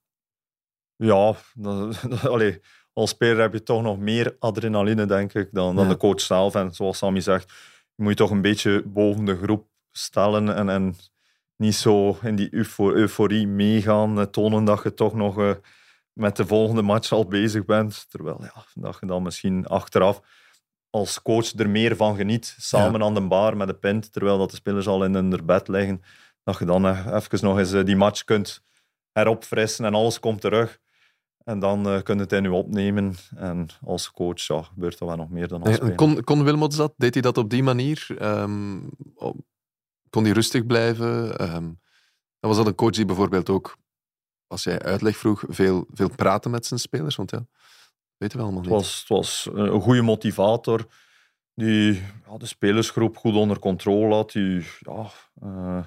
ja, 0.96 1.34
dat, 1.54 2.02
dat- 2.10 2.28
allee, 2.28 2.62
als 2.98 3.10
speler 3.10 3.42
heb 3.42 3.54
je 3.54 3.64
toch 3.64 3.82
nog 3.82 3.98
meer 4.00 4.36
adrenaline, 4.40 5.06
denk 5.06 5.34
ik, 5.34 5.50
dan, 5.52 5.76
dan 5.76 5.86
Ja. 5.86 5.92
de 5.92 5.98
coach 5.98 6.22
zelf. 6.22 6.56
En 6.56 6.74
zoals 6.74 6.98
Sammy 6.98 7.20
zegt, 7.20 7.50
je 7.96 8.04
moet 8.04 8.12
je 8.12 8.18
toch 8.18 8.30
een 8.30 8.42
beetje 8.42 8.84
boven 8.86 9.26
de 9.26 9.38
groep 9.38 9.68
stellen 9.92 10.56
en, 10.56 10.70
en 10.70 10.96
niet 11.56 11.76
zo 11.76 12.18
in 12.22 12.36
die 12.36 12.54
eufo- 12.54 12.92
euforie 12.92 13.48
meegaan, 13.48 14.20
eh, 14.20 14.26
tonen 14.26 14.64
dat 14.64 14.84
je 14.84 14.94
toch 14.94 15.14
nog 15.14 15.38
eh, 15.40 15.52
met 16.14 16.36
de 16.36 16.46
volgende 16.46 16.82
match 16.82 17.12
al 17.12 17.26
bezig 17.28 17.66
bent. 17.66 18.06
Terwijl 18.10 18.38
ja, 18.42 18.64
dat 18.74 18.98
je 19.00 19.06
dan 19.06 19.24
misschien 19.24 19.66
achteraf 19.68 20.22
als 20.90 21.22
coach 21.22 21.54
er 21.54 21.70
meer 21.70 21.96
van 21.96 22.16
geniet, 22.16 22.56
samen 22.60 23.04
aan 23.04 23.14
de 23.14 23.28
bar 23.28 23.58
met 23.58 23.68
de 23.68 23.74
pint, 23.76 24.14
terwijl 24.14 24.38
dat 24.38 24.50
de 24.50 24.56
spelers 24.56 24.88
al 24.88 25.04
in 25.04 25.14
hun 25.14 25.46
bed 25.46 25.68
liggen, 25.68 26.02
dat 26.44 26.60
je 26.60 26.66
dan 26.66 26.86
eh, 26.86 27.08
even 27.14 27.40
nog 27.42 27.58
eens 27.58 27.72
die 27.72 27.96
match 27.96 28.24
kunt 28.24 28.64
heropfrissen 29.12 29.86
en 29.86 29.94
alles 29.94 30.20
komt 30.20 30.42
terug. 30.42 30.80
En 31.48 31.60
dan 31.60 31.88
eh 31.90 32.02
kun 32.02 32.16
je 32.16 32.22
het 32.22 32.32
in 32.32 32.44
je 32.44 32.52
opnemen. 32.52 33.16
En 33.36 33.68
als 33.86 34.12
coach 34.12 34.42
ja, 34.42 34.62
gebeurt 34.62 35.00
er 35.00 35.06
wel 35.06 35.16
nog 35.16 35.30
meer 35.30 35.48
dan 35.48 35.60
als 35.60 35.68
Nee, 35.70 35.78
speler. 35.78 35.96
kon, 35.96 36.24
kon 36.24 36.44
Wilmots 36.44 36.76
dat? 36.76 36.94
Deed 36.98 37.14
hij 37.14 37.22
dat 37.24 37.38
op 37.38 37.50
die 37.50 37.64
manier? 37.64 38.08
Ehm, 38.18 38.78
op- 39.16 39.46
kon 40.10 40.24
hij 40.24 40.32
rustig 40.34 40.66
blijven? 40.66 41.38
Ehm, 41.38 41.70
was 42.40 42.58
dat 42.58 42.68
een 42.68 42.76
coach 42.76 42.92
die 42.92 43.06
bijvoorbeeld 43.06 43.50
ook, 43.50 43.78
als 44.48 44.64
jij 44.64 44.82
uitleg 44.82 45.18
vroeg, 45.18 45.44
veel, 45.48 45.86
veel 45.94 46.10
praten 46.16 46.52
met 46.52 46.66
zijn 46.66 46.80
spelers? 46.80 47.16
Want 47.16 47.32
ja, 47.32 47.46
weten 48.18 48.38
we 48.38 48.44
allemaal 48.44 48.62
Het 48.62 48.72
niet. 48.72 48.80
was, 48.82 49.00
het 49.00 49.08
was 49.10 49.50
een 49.54 49.82
goede 49.82 50.02
motivator 50.02 50.86
die 51.54 51.94
ja, 52.30 52.38
de 52.38 52.46
spelersgroep 52.46 53.18
goed 53.18 53.36
onder 53.36 53.60
controle 53.60 54.14
had. 54.16 54.32
Die 54.32 54.66
ja, 54.80 55.06
eh, 55.42 55.84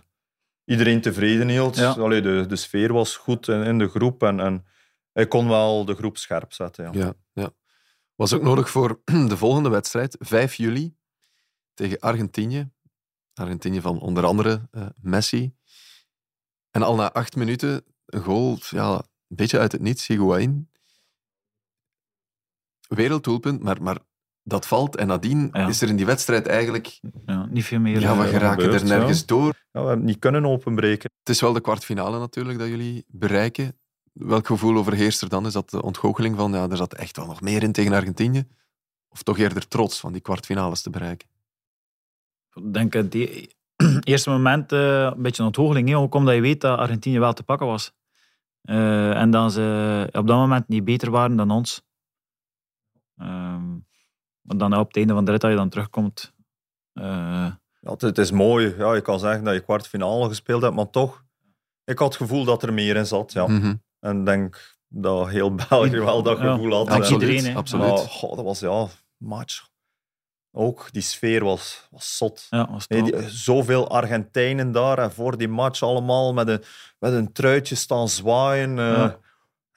iedereen 0.64 1.00
tevreden 1.00 1.48
hield. 1.48 1.76
Ja. 1.76 1.90
Allee, 1.90 2.20
de, 2.22 2.44
de 2.48 2.56
sfeer 2.56 2.92
was 2.92 3.16
goed 3.16 3.48
in, 3.48 3.62
in 3.62 3.78
de 3.78 3.88
groep 3.88 4.22
en, 4.22 4.40
en 4.40 4.64
hij 5.12 5.26
kon 5.26 5.48
wel 5.48 5.84
de 5.84 5.94
groep 5.94 6.16
scherp 6.16 6.52
zetten. 6.52 6.84
Ja. 6.84 6.90
Ja, 7.04 7.14
ja. 7.32 7.50
Was 8.14 8.32
ook 8.32 8.42
nodig 8.42 8.70
voor 8.70 9.00
de 9.28 9.36
volgende 9.36 9.68
wedstrijd, 9.68 10.16
5 10.18 10.54
juli, 10.54 10.96
tegen 11.74 12.00
Argentinië. 12.00 12.70
Argentinië 13.34 13.80
van 13.80 14.00
onder 14.00 14.24
andere 14.24 14.68
eh, 14.70 14.86
Messi. 14.96 15.54
En 16.70 16.82
al 16.82 16.94
na 16.94 17.12
acht 17.12 17.36
minuten 17.36 17.84
een 18.06 18.22
goal, 18.22 18.58
ja, 18.60 18.94
een 18.94 19.36
beetje 19.36 19.58
uit 19.58 19.72
het 19.72 19.80
niets, 19.80 20.06
Higuain. 20.06 20.70
Werelddoelpunt, 22.88 23.62
maar, 23.62 23.82
maar 23.82 23.98
dat 24.42 24.66
valt. 24.66 24.96
En 24.96 25.06
nadien 25.06 25.48
Ja. 25.52 25.68
is 25.68 25.82
er 25.82 25.88
in 25.88 25.96
die 25.96 26.06
wedstrijd 26.06 26.46
eigenlijk... 26.46 27.00
Ja, 27.26 27.46
niet 27.46 27.64
veel 27.64 27.80
meer. 27.80 28.00
Ja, 28.00 28.16
we 28.16 28.24
eh, 28.24 28.28
geraken 28.30 28.62
gebeurt, 28.62 28.82
er 28.82 28.88
nergens 28.88 29.26
door. 29.26 29.44
Ja, 29.44 29.52
we 29.70 29.78
hebben 29.78 29.96
het 29.96 30.04
niet 30.04 30.18
kunnen 30.18 30.46
openbreken. 30.46 31.10
Het 31.18 31.28
is 31.28 31.40
wel 31.40 31.52
de 31.52 31.60
kwartfinale 31.60 32.18
natuurlijk 32.18 32.58
dat 32.58 32.68
jullie 32.68 33.04
bereiken. 33.08 33.79
Welk 34.12 34.46
gevoel 34.46 34.76
overheerst 34.76 35.22
er 35.22 35.28
dan? 35.28 35.46
Is 35.46 35.52
dat 35.52 35.70
de 35.70 35.82
ontgoocheling 35.82 36.36
van, 36.36 36.52
ja, 36.52 36.68
er 36.68 36.76
zat 36.76 36.94
echt 36.94 37.16
wel 37.16 37.26
nog 37.26 37.40
meer 37.40 37.62
in 37.62 37.72
tegen 37.72 37.92
Argentinië? 37.92 38.44
Of 39.08 39.22
toch 39.22 39.38
eerder 39.38 39.68
trots 39.68 40.00
van 40.00 40.12
die 40.12 40.20
kwartfinales 40.20 40.82
te 40.82 40.90
bereiken? 40.90 41.28
Ik 42.54 42.72
denk 42.72 42.92
het 42.92 43.12
die- 43.12 43.54
eerste 44.00 44.30
moment 44.30 44.72
eh, 44.72 45.02
een 45.02 45.22
beetje 45.22 45.40
een 45.42 45.46
ontgoocheling. 45.48 45.88
hè, 45.88 45.96
Ook 45.96 46.14
omdat 46.14 46.34
je 46.34 46.40
weet 46.40 46.60
dat 46.60 46.78
Argentinië 46.78 47.18
wel 47.18 47.32
te 47.32 47.42
pakken 47.42 47.66
was. 47.66 47.92
Eh, 48.62 49.10
en 49.20 49.30
dat 49.30 49.52
ze 49.52 50.08
op 50.12 50.26
dat 50.26 50.36
moment 50.36 50.68
niet 50.68 50.84
beter 50.84 51.10
waren 51.10 51.36
dan 51.36 51.50
ons. 51.50 51.82
Ehm, 53.16 53.68
maar 54.40 54.56
dan 54.56 54.76
op 54.76 54.86
het 54.86 54.96
einde 54.96 55.12
van 55.14 55.24
de 55.24 55.30
rit 55.30 55.40
dat 55.40 55.50
je 55.50 55.56
dan 55.56 55.68
terugkomt. 55.68 56.32
eh, 56.92 57.04
Ja, 57.82 57.90
het, 57.90 58.00
het 58.00 58.18
is 58.18 58.30
mooi. 58.30 58.74
Ja, 58.78 58.94
je 58.94 59.00
kan 59.00 59.18
zeggen 59.18 59.44
dat 59.44 59.54
je 59.54 59.60
kwartfinale 59.60 60.28
gespeeld 60.28 60.62
hebt, 60.62 60.74
maar 60.74 60.90
toch 60.90 61.24
ik 61.84 61.98
had 61.98 62.08
het 62.08 62.16
gevoel 62.22 62.44
dat 62.44 62.62
er 62.62 62.72
meer 62.72 62.96
in 62.96 63.06
zat. 63.06 63.32
Ja. 63.32 63.46
Mhm. 63.46 63.74
En 64.00 64.18
ik 64.18 64.26
denk 64.26 64.78
dat 64.88 65.28
heel 65.28 65.54
België 65.68 65.98
wel 65.98 66.22
dat 66.22 66.38
Ja. 66.38 66.52
gevoel 66.52 66.72
had. 66.86 67.08
Ja. 67.08 67.12
iedereen, 67.14 67.44
hè. 67.44 67.54
absoluut. 67.54 67.86
Maar, 67.86 67.98
goh, 67.98 68.36
dat 68.36 68.44
was 68.44 68.60
ja, 68.60 68.86
match. 69.16 69.68
Ook 70.52 70.88
die 70.92 71.02
sfeer 71.02 71.44
was, 71.44 71.86
was 71.90 72.16
zot. 72.16 72.46
Ja, 72.50 72.70
was 72.70 72.86
Nee, 72.86 73.02
top. 73.02 73.20
die, 73.20 73.28
zoveel 73.28 73.88
Argentijnen 73.88 74.72
daar 74.72 74.98
en 74.98 75.12
voor 75.12 75.36
die 75.38 75.48
match 75.48 75.82
allemaal 75.82 76.32
met 76.32 76.48
een, 76.48 76.62
met 76.98 77.12
een 77.12 77.32
truitje 77.32 77.74
staan 77.74 78.08
zwaaien. 78.08 78.78
eh. 78.78 79.10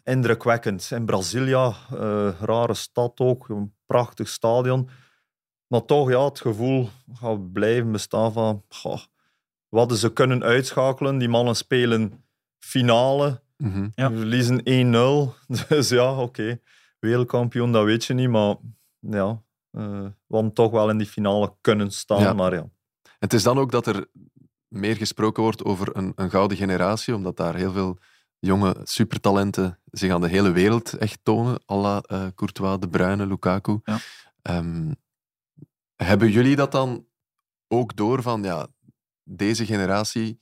Indrukwekkend. 0.03 0.91
In 0.91 1.05
Brazilia, 1.05 1.73
eh, 1.91 2.29
rare 2.41 2.73
stad 2.73 3.19
ook, 3.19 3.49
een 3.49 3.75
prachtig 3.85 4.27
stadion. 4.29 4.89
Maar 5.67 5.85
toch, 5.85 6.09
ja, 6.09 6.23
het 6.25 6.39
gevoel 6.41 6.89
gaat 7.13 7.51
blijven 7.51 7.91
bestaan 7.91 8.33
van... 8.33 8.63
goh, 8.69 8.99
wat 9.69 9.97
ze 9.97 10.13
kunnen 10.13 10.43
uitschakelen? 10.43 11.17
Die 11.17 11.29
mannen 11.29 11.55
spelen 11.55 12.25
finale, 12.59 13.41
Mhm. 13.63 13.87
Ja. 13.95 14.11
verliezen 14.11 14.61
1-0. 14.63 15.33
Dus 15.67 15.89
ja, 15.89 16.15
oké. 16.21 16.59
Wereldkampioen, 16.99 17.71
dat 17.71 17.85
weet 17.85 18.05
je 18.05 18.13
niet, 18.13 18.29
maar 18.29 18.55
ja... 18.99 19.43
eh 19.71 20.05
we 20.27 20.35
hadden 20.39 20.53
toch 20.53 20.71
wel 20.71 20.89
in 20.89 20.97
die 20.97 21.07
finale 21.07 21.55
kunnen 21.61 21.91
staan, 21.91 22.21
Ja. 22.21 22.33
maar 22.33 22.53
ja. 22.53 22.59
En 22.59 22.69
het 23.19 23.33
is 23.33 23.43
dan 23.43 23.57
ook 23.57 23.71
dat 23.71 23.87
er 23.87 24.07
meer 24.67 24.95
gesproken 24.95 25.43
wordt 25.43 25.63
over 25.63 25.95
een, 25.97 26.11
een 26.15 26.29
gouden 26.29 26.57
generatie, 26.57 27.15
omdat 27.15 27.37
daar 27.37 27.55
heel 27.55 27.71
veel 27.71 27.97
jonge 28.39 28.75
supertalenten 28.83 29.79
zich 29.91 30.11
aan 30.11 30.21
de 30.21 30.27
hele 30.29 30.51
wereld 30.51 30.93
echt 30.93 31.19
tonen, 31.23 31.61
à 31.71 31.75
la 31.75 32.01
eh, 32.01 32.27
Courtois, 32.35 32.79
De 32.79 32.89
Bruyne, 32.89 33.25
Lukaku. 33.27 33.79
Ja. 33.83 33.97
Ehm, 34.41 34.91
hebben 35.95 36.31
jullie 36.31 36.55
dat 36.55 36.71
dan 36.71 37.05
ook 37.67 37.95
door 37.95 38.21
van, 38.21 38.43
ja, 38.43 38.67
deze 39.23 39.65
generatie 39.65 40.39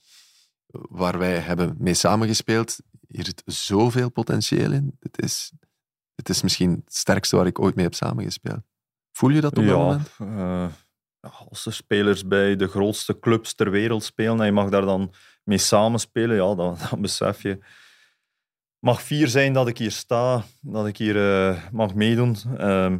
waar 0.66 1.18
wij 1.18 1.38
hebben 1.38 1.74
mee 1.78 1.94
samengespeeld, 1.94 2.78
hier 3.12 3.24
zit 3.24 3.42
zoveel 3.46 4.10
potentieel 4.10 4.72
in. 4.72 4.96
Het 5.00 5.22
is, 5.22 5.52
het 6.14 6.28
is 6.28 6.42
misschien 6.42 6.82
het 6.84 6.94
sterkste 6.94 7.36
waar 7.36 7.46
ik 7.46 7.60
ooit 7.60 7.74
mee 7.74 7.84
heb 7.84 7.94
samengespeeld. 7.94 8.62
Voel 9.12 9.30
je 9.30 9.40
dat 9.40 9.58
op 9.58 9.64
dat 9.64 9.74
ja, 9.74 9.76
moment? 9.76 10.08
eh, 10.18 10.66
als 11.48 11.66
er 11.66 11.72
spelers 11.72 12.26
bij 12.26 12.56
de 12.56 12.68
grootste 12.68 13.18
clubs 13.18 13.54
ter 13.54 13.70
wereld 13.70 14.04
spelen 14.04 14.40
en 14.40 14.46
je 14.46 14.52
mag 14.52 14.68
daar 14.68 14.84
dan 14.84 15.14
mee 15.44 15.58
samenspelen, 15.58 16.36
ja, 16.36 16.54
dan, 16.54 16.76
dan 16.90 17.00
besef 17.00 17.42
je. 17.42 17.58
mag 18.78 19.02
fier 19.02 19.28
zijn 19.28 19.52
dat 19.52 19.68
ik 19.68 19.78
hier 19.78 19.90
sta, 19.90 20.44
dat 20.60 20.86
ik 20.86 20.96
hier 20.96 21.16
eh, 21.16 21.62
mag 21.72 21.94
meedoen. 21.94 22.36
Ehm, 22.56 22.98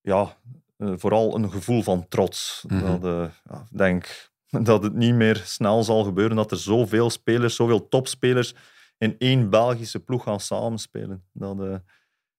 ja, 0.00 0.36
eh, 0.76 0.92
vooral 0.96 1.34
een 1.34 1.50
gevoel 1.50 1.82
van 1.82 2.08
trots. 2.08 2.64
Dat, 2.68 3.04
eh, 3.04 3.26
ja, 3.50 3.66
denk 3.70 4.30
dat 4.70 4.82
het 4.82 4.94
niet 4.94 5.14
meer 5.14 5.42
snel 5.44 5.84
zal 5.84 6.04
gebeuren 6.04 6.36
dat 6.36 6.50
er 6.50 6.58
zoveel 6.58 7.10
spelers, 7.10 7.56
zoveel 7.56 7.88
topspelers 7.88 8.54
in 8.98 9.14
één 9.18 9.50
Belgische 9.50 10.00
ploeg 10.00 10.22
gaan 10.22 10.40
samenspelen. 10.40 11.24
Dat, 11.32 11.60
eh, 11.60 11.76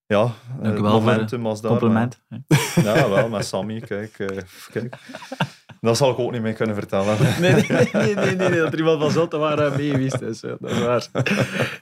ja, 0.06 0.24
eh, 0.24 0.62
Dank 0.62 0.74
het 0.74 0.82
wel 0.82 1.00
momentum 1.00 1.42
was 1.42 1.62
daar. 1.62 1.72
Compliment. 1.72 2.22
hè. 2.28 2.38
ja, 2.84 3.10
wel, 3.10 3.30
met 3.30 3.46
Sammy, 3.46 3.80
kijk. 3.80 4.20
eh, 4.20 4.38
kijk. 4.72 4.96
Dat 5.82 5.98
zal 5.98 6.12
ik 6.12 6.20
ook 6.20 6.32
niet 6.32 6.42
meer 6.42 6.54
kunnen 6.54 6.76
vertellen. 6.76 7.18
Nee, 7.42 7.54
nee, 7.54 8.16
nee, 8.16 8.36
nee, 8.36 8.60
dat 8.60 8.74
er 8.74 8.78
iemand 8.80 9.02
van 9.02 9.12
Zotte 9.12 9.38
waar 9.38 9.78
mee 9.78 10.02
ja, 10.02 10.10
Dat 10.60 10.72
is 10.72 10.80
waar. 10.80 11.08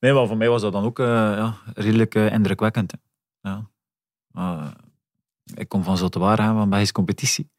Nee, 0.00 0.12
maar 0.12 0.26
voor 0.26 0.36
mij 0.36 0.48
was 0.48 0.62
dat 0.62 0.72
dan 0.72 0.84
ook 0.84 0.98
eh, 0.98 1.06
ja, 1.06 1.56
redelijk 1.74 2.14
eh, 2.14 2.32
indrukwekkend. 2.32 2.92
Ja. 3.40 3.70
Eh, 4.32 4.70
ik 5.54 5.68
kom 5.68 5.82
van 5.82 5.96
Zotewaar, 5.96 6.42
hè, 6.42 6.52
van 6.52 6.68
Belgische 6.68 6.94
competitie. 6.94 7.50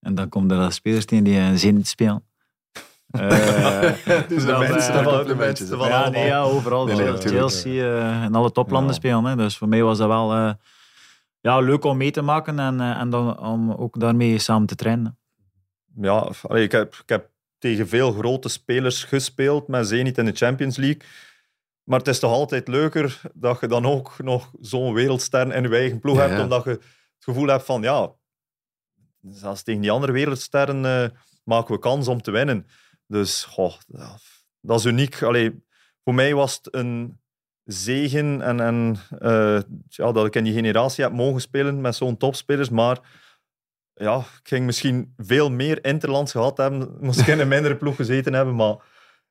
En 0.00 0.14
dan 0.14 0.28
komen 0.28 0.58
er 0.58 0.72
spelers 0.72 1.04
tegen 1.04 1.24
die 1.24 1.38
een 1.38 1.58
zin 1.58 1.84
spelen. 1.84 2.27
Eh, 3.10 3.28
Dus 4.28 4.44
de 4.44 4.56
mensen, 4.58 4.94
eh, 4.94 4.98
de 5.04 5.04
complimentjes. 5.16 5.68
van 5.68 5.78
ja, 5.78 5.84
allemaal. 5.84 6.10
nee, 6.10 6.26
ja, 6.26 6.42
overal. 6.42 6.86
Nee, 6.86 6.96
nee, 6.96 7.16
Chelsea 7.16 7.84
eh, 7.84 8.22
en 8.22 8.34
alle 8.34 8.52
toplanden 8.52 8.90
Ja. 8.90 8.96
spelen. 8.96 9.24
Hè. 9.24 9.36
Dus 9.36 9.56
voor 9.56 9.68
mij 9.68 9.82
was 9.82 9.98
dat 9.98 10.08
wel 10.08 10.32
eh, 10.32 10.52
ja, 11.40 11.58
leuk 11.60 11.84
om 11.84 11.96
mee 11.96 12.10
te 12.10 12.22
maken 12.22 12.58
en, 12.58 12.80
eh, 12.80 13.00
en 13.00 13.10
dan, 13.10 13.38
om 13.40 13.72
ook 13.72 14.00
daarmee 14.00 14.38
samen 14.38 14.66
te 14.66 14.74
trainen. 14.74 15.18
Ja, 16.00 16.30
allee, 16.42 16.62
ik, 16.64 16.72
heb, 16.72 16.94
ik 16.94 17.08
heb 17.08 17.30
tegen 17.58 17.88
veel 17.88 18.12
grote 18.12 18.48
spelers 18.48 19.04
gespeeld, 19.04 19.68
met 19.68 19.88
Zenit 19.88 20.18
in 20.18 20.24
de 20.24 20.32
Champions 20.32 20.76
League. 20.76 21.00
Maar 21.84 21.98
het 21.98 22.08
is 22.08 22.18
toch 22.18 22.32
altijd 22.32 22.68
leuker 22.68 23.20
dat 23.34 23.60
je 23.60 23.66
dan 23.66 23.86
ook 23.86 24.14
nog 24.18 24.50
zo'n 24.60 24.94
wereldster 24.94 25.54
in 25.54 25.62
je 25.62 25.76
eigen 25.76 26.00
ploeg 26.00 26.16
Ja, 26.16 26.22
hebt, 26.22 26.36
ja. 26.36 26.42
omdat 26.42 26.64
je 26.64 26.70
het 26.70 26.82
gevoel 27.18 27.46
hebt 27.46 27.64
van, 27.64 27.82
ja, 27.82 28.10
zelfs 29.30 29.62
tegen 29.62 29.80
die 29.80 29.90
andere 29.90 30.12
wereldsterren 30.12 30.84
eh, 30.84 31.08
maken 31.44 31.74
we 31.74 31.80
kans 31.80 32.08
om 32.08 32.22
te 32.22 32.30
winnen. 32.30 32.66
Dus, 33.10 33.44
goh, 33.44 33.74
dat 34.60 34.78
is 34.78 34.84
uniek. 34.84 35.22
Allee, 35.22 35.64
voor 36.04 36.14
mij 36.14 36.34
was 36.34 36.54
het 36.54 36.74
een 36.74 37.20
zegen 37.64 38.42
en, 38.42 38.60
en, 38.60 38.96
eh, 39.18 39.60
ja, 39.88 40.12
dat 40.12 40.26
ik 40.26 40.34
in 40.34 40.44
die 40.44 40.52
generatie 40.52 41.04
heb 41.04 41.12
mogen 41.12 41.40
spelen 41.40 41.80
met 41.80 41.94
zo'n 41.96 42.16
topspelers, 42.16 42.68
maar 42.68 43.26
ja, 43.94 44.18
ik 44.18 44.48
ging 44.48 44.66
misschien 44.66 45.14
veel 45.16 45.50
meer 45.50 45.84
interlands 45.84 46.32
gehad 46.32 46.56
hebben, 46.56 46.96
moest 47.00 47.20
ik 47.20 47.26
in 47.26 47.38
een 47.40 47.48
mindere 47.48 47.76
ploeg 47.76 47.96
gezeten 47.96 48.32
hebben, 48.32 48.54
maar 48.54 48.76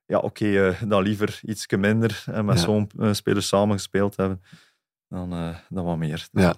ja, 0.05 0.17
oké, 0.19 0.67
eh, 0.67 0.82
dan 0.88 1.03
liever 1.03 1.39
iets 1.43 1.67
minder 1.67 2.23
en 2.25 2.45
met 2.45 2.57
Ja. 2.57 2.63
zo'n 2.63 2.89
eh, 2.99 3.13
spelers 3.13 3.47
samen 3.47 3.75
gespeeld 3.75 4.15
hebben 4.15 4.41
dan, 5.07 5.30
dan 5.69 5.86
wat 5.86 5.97
meer. 5.97 6.28
Ja, 6.32 6.55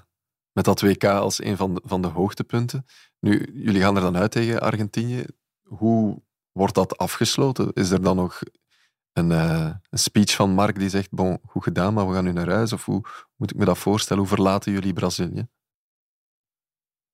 met 0.52 0.66
dat 0.66 0.82
WK 0.82 1.04
als 1.04 1.44
een 1.44 1.58
van 1.58 1.74
de, 1.74 1.82
van 1.86 2.02
de 2.02 2.08
hoogtepunten. 2.08 2.86
Nu, 3.20 3.50
jullie 3.54 3.82
gaan 3.82 3.96
er 3.96 4.02
dan 4.02 4.18
uit 4.18 4.32
tegen 4.32 4.62
Argentinië. 4.62 5.26
Hoe 5.64 6.22
wordt 6.52 6.76
dat 6.76 6.98
afgesloten? 6.98 7.72
Is 7.74 7.92
er 7.92 8.02
dan 8.02 8.16
nog 8.16 8.40
een, 9.14 9.32
eh, 9.32 9.72
een 9.90 9.98
speech 10.00 10.36
van 10.36 10.50
Mark 10.52 10.80
die 10.80 10.90
zegt, 10.90 11.12
bon, 11.12 11.40
goed 11.46 11.64
gedaan, 11.64 11.94
maar 11.94 12.08
we 12.08 12.14
gaan 12.14 12.24
nu 12.24 12.32
naar 12.32 12.50
huis? 12.50 12.74
Of 12.74 12.86
hoe 12.86 13.02
moet 13.36 13.52
ik 13.52 13.58
me 13.58 13.66
dat 13.66 13.78
voorstellen? 13.78 14.24
Hoe 14.24 14.32
verlaten 14.32 14.72
jullie 14.72 14.94
Brazilië? 14.94 15.48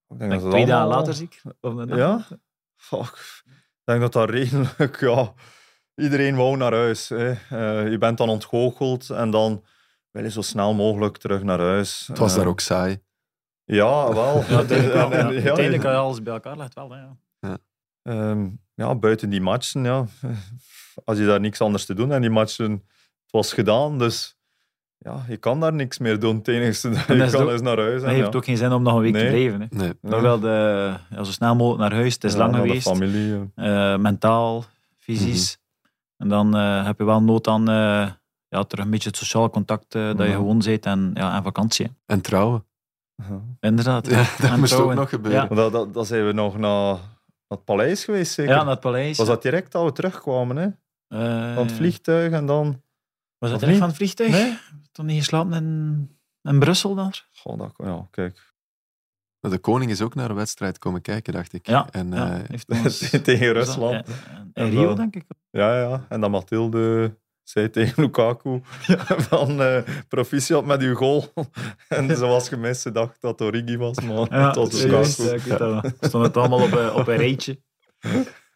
Ik 0.07 0.17
denk 0.17 0.19
Denk 0.19 0.31
dat 0.31 0.41
het 0.41 0.51
twee 0.51 0.65
dagen 0.65 0.87
later 0.87 1.13
zie 1.13 1.25
ik. 1.25 1.41
Of 1.61 1.73
een 1.75 1.87
dag 1.87 1.97
Ja? 1.97 2.27
Fuck. 2.75 3.43
Ik 3.45 3.81
denk 3.83 4.01
dat 4.01 4.13
dat 4.13 4.29
redelijk, 4.29 4.99
ja... 4.99 5.33
Iedereen 6.01 6.35
wou 6.35 6.57
naar 6.57 6.73
huis. 6.73 7.09
Hè. 7.09 7.31
Eh, 7.31 7.91
je 7.91 7.97
bent 7.97 8.17
dan 8.17 8.29
ontgoocheld 8.29 9.09
en 9.09 9.29
dan 9.31 9.65
wil 10.11 10.23
je 10.23 10.29
zo 10.31 10.41
snel 10.41 10.73
mogelijk 10.73 11.17
terug 11.17 11.43
naar 11.43 11.59
huis. 11.59 12.07
Het 12.07 12.17
was 12.17 12.31
Eh, 12.31 12.37
daar 12.37 12.47
ook 12.47 12.59
saai. 12.59 13.03
Ja, 13.63 14.13
wel. 14.13 14.37
Ja, 14.37 14.55
uiteindelijk 14.57 14.93
ja. 14.93 15.09
ja, 15.09 15.17
Uiteindelijk 15.17 15.71
je- 15.83 15.87
als 15.87 15.95
je 15.97 16.01
alles 16.03 16.21
bij 16.23 16.33
elkaar 16.33 16.57
legt 16.57 16.73
wel. 16.73 16.89
Hè, 16.91 17.05
ja. 17.39 17.57
Ehm, 18.01 18.49
ja, 18.75 18.95
buiten 18.95 19.29
die 19.29 19.41
matchen, 19.41 19.83
ja. 19.83 20.05
Als 21.05 21.17
je 21.17 21.25
daar 21.25 21.39
niks 21.39 21.61
anders 21.61 21.85
te 21.85 21.93
doen 21.93 22.11
en 22.11 22.21
die 22.21 22.29
matchen, 22.29 22.71
het 22.71 23.31
was 23.31 23.53
gedaan, 23.53 23.97
dus 23.97 24.37
ja, 24.97 25.25
je 25.27 25.37
kan 25.37 25.59
daar 25.59 25.73
niks 25.73 25.97
meer 25.97 26.19
doen. 26.19 26.35
Het 26.35 26.47
enige 26.47 26.89
dat 26.89 27.07
je 27.07 27.29
kan 27.31 27.41
ook- 27.43 27.49
is 27.51 27.61
naar 27.61 27.77
huis. 27.77 28.01
En, 28.01 28.07
het 28.07 28.15
heeft 28.17 28.31
ja. 28.31 28.37
ook 28.37 28.45
geen 28.45 28.57
zin 28.57 28.71
om 28.71 28.83
nog 28.83 28.95
een 28.95 29.01
week 29.01 29.13
te 29.13 29.25
blijven. 29.25 29.61
Hè. 29.61 29.67
Nee. 29.69 29.93
Nog 30.01 30.21
wel 30.21 30.39
de, 30.39 30.93
ja, 31.09 31.23
zo 31.23 31.31
snel 31.31 31.55
mogelijk 31.55 31.81
naar 31.89 31.99
huis. 31.99 32.13
Het 32.13 32.23
is 32.23 32.31
Ja, 32.33 32.37
lang 32.37 32.55
geweest. 32.55 32.87
familie. 32.87 33.37
ja. 33.55 33.93
Eh, 33.93 33.99
mentaal, 33.99 34.63
fysisch. 34.97 35.57
En 36.17 36.27
dan 36.29 36.55
eh, 36.55 36.85
heb 36.85 36.97
je 36.97 37.03
wel 37.05 37.21
nood 37.21 37.47
aan 37.47 37.69
eh, 37.69 38.09
ja, 38.47 38.63
terug 38.63 38.85
een 38.85 38.91
beetje 38.91 39.09
het 39.09 39.17
sociale 39.17 39.49
contact 39.49 39.91
dat 39.91 40.17
je 40.17 40.23
Ja. 40.23 40.31
gewoon 40.33 40.59
bent 40.59 40.85
en, 40.85 41.11
ja, 41.13 41.35
en 41.35 41.43
vakantie. 41.43 41.85
hè. 41.85 41.91
En 42.13 42.21
trouwen. 42.21 42.65
Ja. 43.15 43.41
Inderdaad. 43.59 44.07
Ja, 44.09 44.23
dat 44.39 44.49
En 44.51 44.59
moest 44.59 44.73
ook 44.73 44.93
nog 44.93 45.09
gebeuren. 45.09 45.47
Ja. 45.49 45.55
Dat, 45.55 45.71
dat, 45.71 45.93
dat 45.93 46.07
zijn 46.07 46.25
we 46.25 46.31
nog 46.33 46.57
naar, 46.57 46.97
naar 47.47 47.57
het 47.57 47.63
paleis 47.65 48.03
geweest, 48.03 48.33
zeker? 48.33 48.53
Ja, 48.53 48.61
naar 48.61 48.71
het 48.71 48.79
paleis. 48.79 49.17
Was 49.17 49.27
dat 49.27 49.41
direct 49.41 49.71
dat 49.71 49.83
we 49.83 49.91
terugkwamen, 49.91 50.55
hè? 50.55 50.65
Eh, 51.07 51.53
Van 51.55 51.63
het 51.65 51.75
vliegtuig 51.75 52.31
en 52.31 52.45
dan... 52.45 52.81
Was 53.37 53.49
dat 53.51 53.59
direct 53.59 53.65
niet? 53.67 53.77
van 53.77 53.87
het 53.87 53.97
vliegtuig? 53.97 54.31
Nee? 54.31 54.57
Toen 54.91 55.05
niet 55.05 55.17
geslapen 55.17 55.53
in, 55.53 56.17
in 56.41 56.59
Brussel 56.59 56.95
daar? 56.95 57.27
Goh, 57.33 57.57
dat, 57.57 57.73
ja, 57.77 58.07
kijk. 58.11 58.53
De 59.39 59.57
koning 59.59 59.91
is 59.91 60.01
ook 60.01 60.15
naar 60.15 60.29
een 60.29 60.35
wedstrijd 60.35 60.79
komen 60.79 61.01
kijken, 61.01 61.33
dacht 61.33 61.53
ik. 61.53 61.67
Ja, 61.67 61.87
En, 61.91 62.11
ja, 62.11 62.33
eh, 62.41 62.49
heeft 62.49 62.69
ons- 62.69 63.09
Tegen? 63.23 63.51
Rusland. 63.53 64.07
En 64.53 64.69
Rio, 64.69 64.93
denk 64.95 65.15
ik. 65.15 65.25
Ja, 65.49 65.79
ja. 65.79 66.05
En 66.09 66.21
dan 66.21 66.31
Mathilde 66.31 67.15
zei 67.45 67.69
tegen 67.69 68.03
Lukaku 68.03 68.61
van 69.29 69.61
eh 69.61 69.81
proficiat 70.07 70.65
met 70.65 70.81
uw 70.81 70.95
goal. 70.95 71.33
en 71.87 72.17
ze 72.17 72.25
was 72.25 72.49
gemist, 72.49 72.81
ze 72.81 72.91
dacht 72.91 73.17
dat 73.21 73.39
het 73.39 73.47
Origi 73.47 73.77
was, 73.77 74.01
maar 74.01 74.15
Ja, 74.39 74.47
het 74.47 74.55
was 74.55 74.81
juist, 74.83 75.17
Lukaku. 75.19 75.29
ja, 75.29 75.35
ik 75.35 75.41
weet 75.49 75.57
dat 75.57 75.81
wel. 75.81 75.91
Stond 76.01 76.25
het 76.25 76.37
allemaal 76.37 76.61
op, 76.63 76.71
een- 76.71 76.93
op 76.93 77.07
een 77.07 77.17
rijtje. 77.17 77.61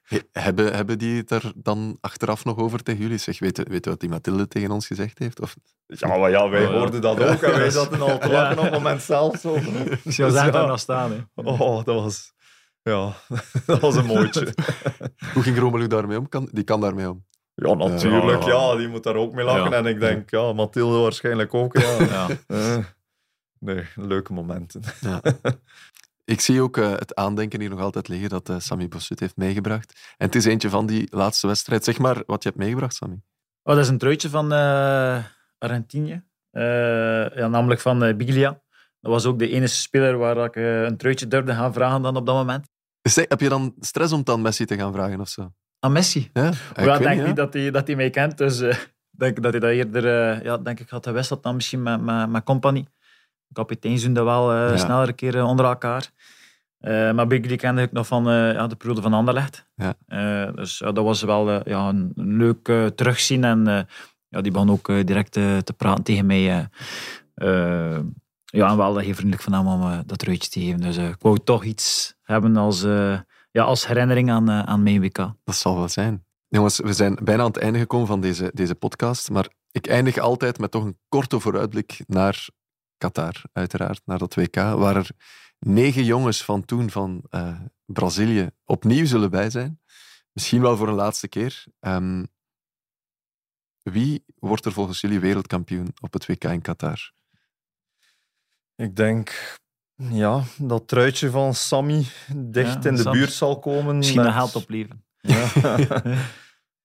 he- 0.02 0.20
hebben, 0.32 0.76
hebben 0.76 0.98
die 0.98 1.18
het 1.18 1.32
er 1.32 1.52
dan 1.56 1.98
achteraf 2.02 2.46
nog 2.46 2.58
over 2.58 2.84
tegen 2.84 3.02
jullie? 3.02 3.18
Zeg, 3.18 3.40
weet, 3.40 3.58
weet 3.58 3.84
je 3.84 3.90
wat 3.90 4.00
die 4.00 4.10
Mathilde 4.10 4.48
tegen 4.48 4.72
ons 4.72 4.88
gezegd 4.88 5.20
heeft? 5.20 5.42
Of, 5.42 5.56
Ja, 5.86 6.18
maar 6.18 6.30
ja, 6.30 6.50
wij 6.50 6.66
Oh, 6.66 6.72
ja. 6.72 6.78
hoorden 6.78 7.02
dat 7.02 7.20
ook 7.20 7.42
en 7.42 7.52
wij 7.58 7.70
zaten 7.70 8.02
al 8.02 8.20
te 8.20 8.30
lachen 8.30 8.58
op 8.58 8.64
het 8.64 8.74
moment 8.74 9.02
zelf. 9.02 9.38
Zo. 9.40 9.58
Dus 10.04 10.16
daar 10.34 10.68
nog 10.68 10.80
staan. 10.80 11.12
Hè. 11.12 11.18
Oh, 11.44 11.84
dat 11.84 12.02
was... 12.02 12.34
Ja, 12.82 13.14
dat 13.66 13.80
was 13.80 13.96
een 13.96 14.06
mooitje. 14.06 14.54
hoe 15.34 15.44
ging 15.44 15.58
Romelu 15.58 15.88
daarmee 15.88 16.18
om? 16.18 16.30
Kan, 16.30 16.50
die 16.52 16.64
kan 16.64 16.82
daarmee 16.82 17.10
om. 17.10 17.26
Ja, 17.60 17.74
natuurlijk. 17.74 18.44
Ja. 18.44 18.50
Ja, 18.50 18.76
die 18.76 18.88
moet 18.88 19.04
daar 19.04 19.16
ook 19.16 19.34
mee 19.34 19.46
lachen. 19.46 19.72
Ja. 19.72 19.78
En 19.78 19.86
ik 19.86 20.00
denk, 20.00 20.30
ja, 20.30 20.54
Mathilde 20.54 20.98
waarschijnlijk 20.98 21.54
ook. 21.54 21.78
Ja. 21.78 21.98
Ja. 22.10 22.28
Eh, 22.48 22.78
nee, 23.60 23.86
leuke 23.96 24.34
momenten. 24.34 24.82
Ik 26.26 26.42
zie 26.42 26.62
ook 26.62 26.78
uh, 26.78 26.92
het 26.92 27.16
aandenken 27.16 27.60
hier 27.60 27.70
nog 27.70 27.80
altijd 27.80 28.08
liggen 28.08 28.30
dat 28.30 28.50
uh, 28.50 28.56
Sammy 28.60 28.88
Bossut 28.88 29.20
heeft 29.20 29.38
meegebracht. 29.38 30.14
En 30.18 30.26
het 30.26 30.36
is 30.36 30.46
eentje 30.46 30.70
van 30.70 30.86
die 30.86 31.08
laatste 31.10 31.48
wedstrijd. 31.48 31.84
Zeg 31.84 31.98
maar 31.98 32.24
wat 32.26 32.44
je 32.44 32.50
hebt 32.50 32.62
meegebracht, 32.62 32.96
Sammy. 32.96 33.22
Oh, 33.64 33.76
dat 33.76 33.84
is 33.84 33.90
een 33.90 33.98
truitje 33.98 34.30
van 34.30 34.54
uh, 34.54 35.24
Argentinië. 35.58 36.24
ja, 37.36 37.48
namelijk 37.48 37.80
van 37.80 38.18
Biglia. 38.18 38.62
Dat 39.00 39.12
was 39.12 39.26
ook 39.26 39.40
de 39.40 39.50
enige 39.50 39.74
speler 39.74 40.18
waar 40.18 40.38
ik 40.38 40.56
een 40.56 40.98
truitje 40.98 41.28
durfde 41.28 41.54
gaan 41.54 41.74
vragen 41.74 42.02
dan 42.02 42.16
op 42.16 42.26
dat 42.26 42.36
moment. 42.36 42.68
Zeg, 43.02 43.26
heb 43.28 43.40
je 43.40 43.50
dan 43.50 43.74
stress 43.80 44.14
om 44.14 44.20
het 44.20 44.30
aan 44.30 44.42
Messi 44.42 44.66
te 44.66 44.76
gaan 44.76 44.94
vragen 44.94 45.20
of 45.20 45.30
zo? 45.30 45.54
Aan 45.80 45.92
Messi? 45.92 46.30
Ja, 46.34 46.52
ik 46.76 47.02
denk 47.02 47.26
niet 47.26 47.36
dat 47.36 47.54
hij, 47.54 47.72
dat 47.72 47.88
hij 47.88 47.96
mij 47.96 48.10
kent. 48.10 48.38
Dus 48.38 48.64
denk 49.20 49.42
dat 49.42 49.52
hij 49.52 49.60
dat 49.60 49.72
eerder, 49.72 50.44
ja, 50.44 50.58
denk 50.58 50.80
ik, 50.80 50.90
had 50.90 51.06
gewisseld 51.06 51.44
dan 51.44 51.56
misschien 51.56 51.84
met, 51.84 52.02
met, 52.02 52.30
met 52.30 52.44
Company. 52.44 52.86
Kapiteins 53.54 54.04
doen 54.04 54.14
dat 54.14 54.26
wel 54.26 54.54
uh, 54.54 54.70
ja. 54.70 54.78
sneller 54.78 55.08
een 55.08 55.16
keer 55.16 55.44
onder 55.44 55.66
elkaar. 55.66 56.10
Uh, 56.80 57.12
maar 57.12 57.28
Bigly 57.28 57.56
kende 57.56 57.82
ik 57.82 57.92
nog 57.92 58.08
van 58.08 58.30
uh, 58.30 58.54
ja, 58.54 58.68
de 58.68 58.76
periode 58.76 59.02
van 59.02 59.14
Anderlecht. 59.14 59.68
Ja. 59.76 59.94
Uh, 60.08 60.56
dus 60.56 60.78
dat 60.78 60.98
was 60.98 61.22
wel 61.22 61.70
ja, 61.70 61.88
een, 61.88 62.12
leuk 62.16 62.92
terugzien. 62.96 63.44
En 63.44 63.88
ja, 64.28 64.42
die 64.42 64.52
begon 64.52 64.72
ook 64.72 64.88
direct 64.88 65.32
te 65.32 65.74
praten 65.78 66.04
tegen 66.04 66.26
mij. 66.26 66.70
ja, 68.46 68.70
en 68.70 68.78
wel 68.78 68.98
heel 68.98 69.14
vriendelijk 69.14 69.42
van 69.42 69.54
hem 69.54 69.68
om 69.68 70.04
dat 70.06 70.22
ruitje 70.22 70.50
te 70.50 70.60
geven. 70.60 70.82
Dus 70.82 70.98
ik 70.98 71.18
wou 71.20 71.40
toch 71.44 71.64
iets 71.64 72.16
hebben 72.24 72.58
als, 72.58 72.86
ja, 73.60 73.66
als 73.66 73.88
herinnering 73.88 74.32
aan, 74.32 74.50
aan 74.52 74.84
mijn 74.84 75.02
WK. 75.02 75.34
Dat 75.44 75.56
zal 75.56 75.76
wel 75.76 75.90
zijn. 75.90 76.26
Jongens, 76.48 76.80
we 76.80 76.94
zijn 76.94 77.18
bijna 77.24 77.42
aan 77.42 77.48
het 77.48 77.58
einde 77.58 77.80
gekomen 77.80 78.08
van 78.08 78.22
deze, 78.22 78.52
deze 78.54 78.76
podcast. 78.76 79.30
Maar 79.30 79.50
ik 79.72 79.88
eindig 79.88 80.18
altijd 80.18 80.60
met 80.60 80.72
toch 80.72 80.84
een 80.84 81.00
korte 81.10 81.40
vooruitblik 81.40 82.04
naar 82.08 82.48
Qatar, 82.98 83.42
uiteraard, 83.54 84.02
naar 84.06 84.18
dat 84.18 84.36
WK. 84.36 84.56
Waar 84.56 84.96
er 84.96 85.10
negen 85.60 86.04
jongens 86.04 86.44
van 86.44 86.66
toen 86.66 86.90
van 86.90 87.24
uh, 87.30 87.60
Brazilië 87.86 88.50
opnieuw 88.66 89.06
zullen 89.06 89.30
bij 89.30 89.50
zijn. 89.50 89.82
Misschien 90.32 90.62
wel 90.62 90.78
voor 90.78 90.88
een 90.88 90.94
laatste 90.94 91.28
keer. 91.28 91.66
Um, 91.80 92.28
wie 93.82 94.24
wordt 94.36 94.66
er 94.66 94.72
volgens 94.72 95.02
jullie 95.02 95.20
wereldkampioen 95.20 95.94
op 96.02 96.14
het 96.14 96.26
WK 96.26 96.44
in 96.44 96.62
Qatar? 96.62 97.12
Ik 98.76 98.96
denk 98.96 99.58
ja, 100.08 100.44
dat 100.58 100.88
truitje 100.88 101.30
van 101.30 101.54
Sammy 101.54 102.06
dicht 102.36 102.84
ja, 102.84 102.90
in 102.90 102.96
de 102.96 103.10
buurt 103.10 103.32
zal 103.32 103.60
komen. 103.60 103.98
Misschien 103.98 104.18
met... 104.18 104.28
een 104.28 104.34
geld 104.34 104.56
opleveren. 104.56 105.04
Ja. 105.22 105.48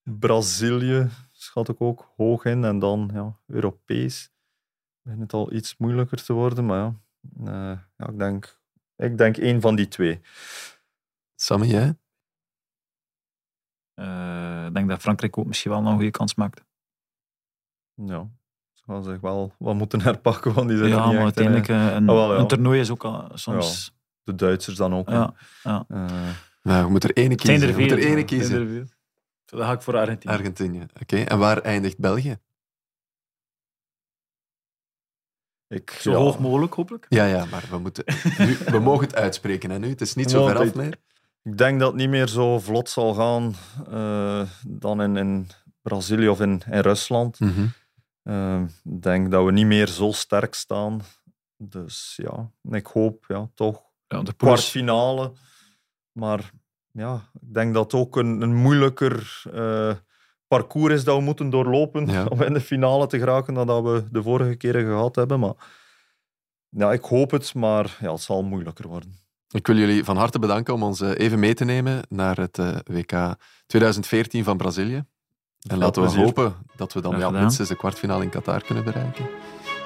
Brazilië 0.20 1.08
schat 1.32 1.68
ik 1.68 1.80
ook 1.80 2.12
hoog 2.16 2.44
in. 2.44 2.64
En 2.64 2.78
dan 2.78 3.10
ja, 3.12 3.38
Europees. 3.46 4.32
Begint 5.02 5.22
het 5.22 5.32
al 5.32 5.52
iets 5.52 5.76
moeilijker 5.76 6.24
te 6.24 6.32
worden. 6.32 6.66
Maar 6.66 6.78
ja, 6.78 6.94
uh, 7.40 7.78
ja 7.96 8.08
ik 8.08 8.18
denk 8.18 8.62
ik 8.96 9.18
denk 9.18 9.36
één 9.36 9.60
van 9.60 9.76
die 9.76 9.88
twee. 9.88 10.20
Sammy, 11.34 11.66
jij? 11.66 11.96
Uh, 13.94 14.66
ik 14.66 14.74
denk 14.74 14.88
dat 14.88 15.00
Frankrijk 15.00 15.38
ook 15.38 15.46
misschien 15.46 15.70
wel 15.70 15.80
nog 15.80 15.90
een 15.90 15.96
goede 15.96 16.10
kans 16.10 16.34
maakt. 16.34 16.64
Ja, 17.94 18.30
gaan 18.86 19.04
zich 19.04 19.20
wel 19.20 19.54
wat 19.58 19.74
moeten 19.74 20.00
herpakken, 20.00 20.54
want 20.54 20.68
die 20.68 20.78
zijn 20.78 20.90
ja, 20.90 20.96
niet 20.96 21.04
maar 21.04 21.26
echt 21.26 21.38
uiteindelijk 21.38 21.68
in, 21.68 21.74
een, 21.76 22.10
oh, 22.10 22.16
wel, 22.16 22.34
ja. 22.34 22.40
een 22.40 22.46
toernooi 22.46 22.80
is 22.80 22.90
ook 22.90 23.04
al 23.04 23.30
soms... 23.34 23.84
Ja, 23.84 23.92
de 24.24 24.34
Duitsers 24.34 24.76
dan 24.76 24.94
ook. 24.94 25.08
Ja, 25.08 25.34
ja. 25.62 25.84
Uh, 25.88 26.04
nou, 26.62 26.84
we 26.84 26.90
moeten 26.90 27.10
er 27.10 27.22
ene 27.22 27.34
kiezen. 27.34 27.68
Er 27.68 27.74
we 27.74 27.80
moeten 27.80 27.98
er 27.98 28.04
ene 28.04 28.14
veel, 28.14 28.24
kiezen. 28.24 28.78
er. 28.78 28.86
Dan 29.44 29.66
ga 29.66 29.72
ik 29.72 29.82
voor 29.82 29.96
Argentinië. 29.96 30.34
Argentinië, 30.34 30.80
oké. 30.80 31.00
Okay. 31.00 31.24
En 31.24 31.38
waar 31.38 31.58
eindigt 31.58 31.98
België? 31.98 32.38
Ik, 35.68 35.90
Zo 35.90 36.10
ja. 36.10 36.16
hoog 36.16 36.38
mogelijk, 36.38 36.74
hopelijk. 36.74 37.06
Ja, 37.08 37.24
ja, 37.24 37.44
maar 37.44 37.64
we, 37.70 37.78
moeten, 37.78 38.04
nu, 38.38 38.56
we 38.66 38.78
mogen 38.78 39.06
het 39.06 39.16
uitspreken 39.16 39.70
en 39.70 39.80
nu. 39.80 39.88
Het 39.88 40.00
is 40.00 40.14
niet 40.14 40.30
zo 40.30 40.46
ver 40.46 40.58
af 40.58 40.74
meer. 40.74 40.96
Ik 41.42 41.58
denk 41.58 41.80
dat 41.80 41.88
het 41.88 42.00
niet 42.00 42.08
meer 42.08 42.28
zo 42.28 42.58
vlot 42.58 42.90
zal 42.90 43.14
gaan 43.14 43.54
uh, 43.90 44.42
dan 44.68 45.02
in, 45.02 45.16
in 45.16 45.48
Brazilië 45.82 46.28
of 46.28 46.40
in, 46.40 46.62
in 46.70 46.80
Rusland. 46.80 47.40
Mm 47.40 47.54
-hmm. 47.54 47.72
Uh, 48.24 48.62
ik 48.84 49.02
denk 49.02 49.30
dat 49.30 49.44
we 49.44 49.52
niet 49.52 49.66
meer 49.66 49.86
zo 49.86 50.12
sterk 50.12 50.54
staan. 50.54 51.00
Dus 51.56 52.20
ja, 52.22 52.50
ik 52.70 52.86
hoop 52.86 53.24
ja, 53.28 53.50
toch 53.54 53.82
ja, 54.06 54.22
de 54.22 54.32
kwartfinale. 54.32 55.32
Maar 56.12 56.50
ja, 56.90 57.30
ik 57.40 57.54
denk 57.54 57.74
dat 57.74 57.92
het 57.92 58.00
ook 58.00 58.16
een, 58.16 58.40
een 58.40 58.54
moeilijker 58.54 59.42
uh, 59.54 59.94
parcours 60.46 60.94
is 60.94 61.04
dat 61.04 61.16
we 61.16 61.22
moeten 61.22 61.50
doorlopen 61.50 62.06
ja. 62.06 62.24
om 62.32 62.42
in 62.42 62.52
de 62.52 62.60
finale 62.60 63.06
te 63.06 63.18
geraken 63.18 63.54
dan 63.54 63.66
dat 63.66 63.82
we 63.82 64.04
de 64.10 64.22
vorige 64.22 64.54
keren 64.54 64.84
gehad 64.84 65.14
hebben. 65.14 65.40
Maar 65.40 65.54
ja, 66.68 66.92
ik 66.92 67.02
hoop 67.02 67.30
het, 67.30 67.54
maar 67.54 67.96
ja, 68.00 68.12
het 68.12 68.20
zal 68.20 68.42
moeilijker 68.42 68.88
worden. 68.88 69.22
Ik 69.48 69.66
wil 69.66 69.76
jullie 69.76 70.04
van 70.04 70.16
harte 70.16 70.38
bedanken 70.38 70.74
om 70.74 70.82
ons 70.82 71.00
even 71.00 71.38
mee 71.38 71.54
te 71.54 71.64
nemen 71.64 72.02
naar 72.08 72.36
het 72.36 72.58
uh, 72.58 72.76
WK 72.84 73.36
2014 73.66 74.44
van 74.44 74.56
Brazilië. 74.56 75.04
En 75.64 75.78
laten 75.78 76.02
we 76.02 76.08
plezier. 76.08 76.24
hopen 76.24 76.54
dat 76.76 76.92
we 76.92 77.00
dan 77.00 77.10
Graag 77.10 77.22
ja, 77.22 77.26
gedaan. 77.28 77.42
minstens 77.42 77.68
de 77.68 77.76
kwartfinale 77.76 78.22
in 78.22 78.30
Qatar 78.30 78.62
kunnen 78.62 78.84
bereiken. 78.84 79.26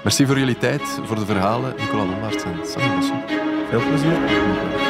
Merci 0.05 0.27
voor 0.27 0.39
jullie 0.39 0.59
tijd, 0.59 0.83
voor 0.83 1.17
de 1.17 1.25
verhalen. 1.27 1.75
Nicola 1.77 2.05
Lombaerts 2.05 2.45
en 2.45 2.57
Bossen. 2.57 3.23
Veel 3.71 3.81
plezier. 3.89 4.88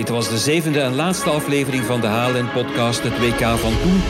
Dit 0.00 0.08
was 0.08 0.28
de 0.28 0.38
zevende 0.38 0.80
en 0.80 0.94
laatste 0.94 1.30
aflevering 1.30 1.84
van 1.84 2.00
de 2.00 2.06
HLN-podcast 2.06 3.02
Het 3.02 3.18
WK 3.18 3.44
van 3.58 3.72
Toen. 3.82 4.00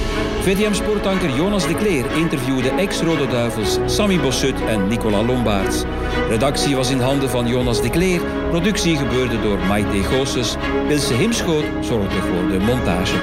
VTM-sportanker 0.40 1.36
Jonas 1.36 1.66
de 1.66 1.74
Kleer 1.74 2.16
interviewde 2.16 2.68
ex-Rode 2.68 3.26
Duivels 3.26 3.78
Sammy 3.86 4.20
Bossut 4.20 4.60
en 4.68 4.88
Nicola 4.88 5.22
Lombaerts. 5.22 5.82
Redactie 6.28 6.76
was 6.76 6.90
in 6.90 7.00
handen 7.00 7.30
van 7.30 7.46
Jonas 7.46 7.82
de 7.82 7.90
Kleer. 7.90 8.20
Productie 8.50 8.96
gebeurde 8.96 9.40
door 9.40 9.58
Maite 9.58 10.02
Goossens. 10.02 10.56
Pilse 10.88 11.14
Himschoot 11.14 11.64
zorgde 11.80 12.20
voor 12.20 12.48
de 12.50 12.58
montage. 12.58 13.16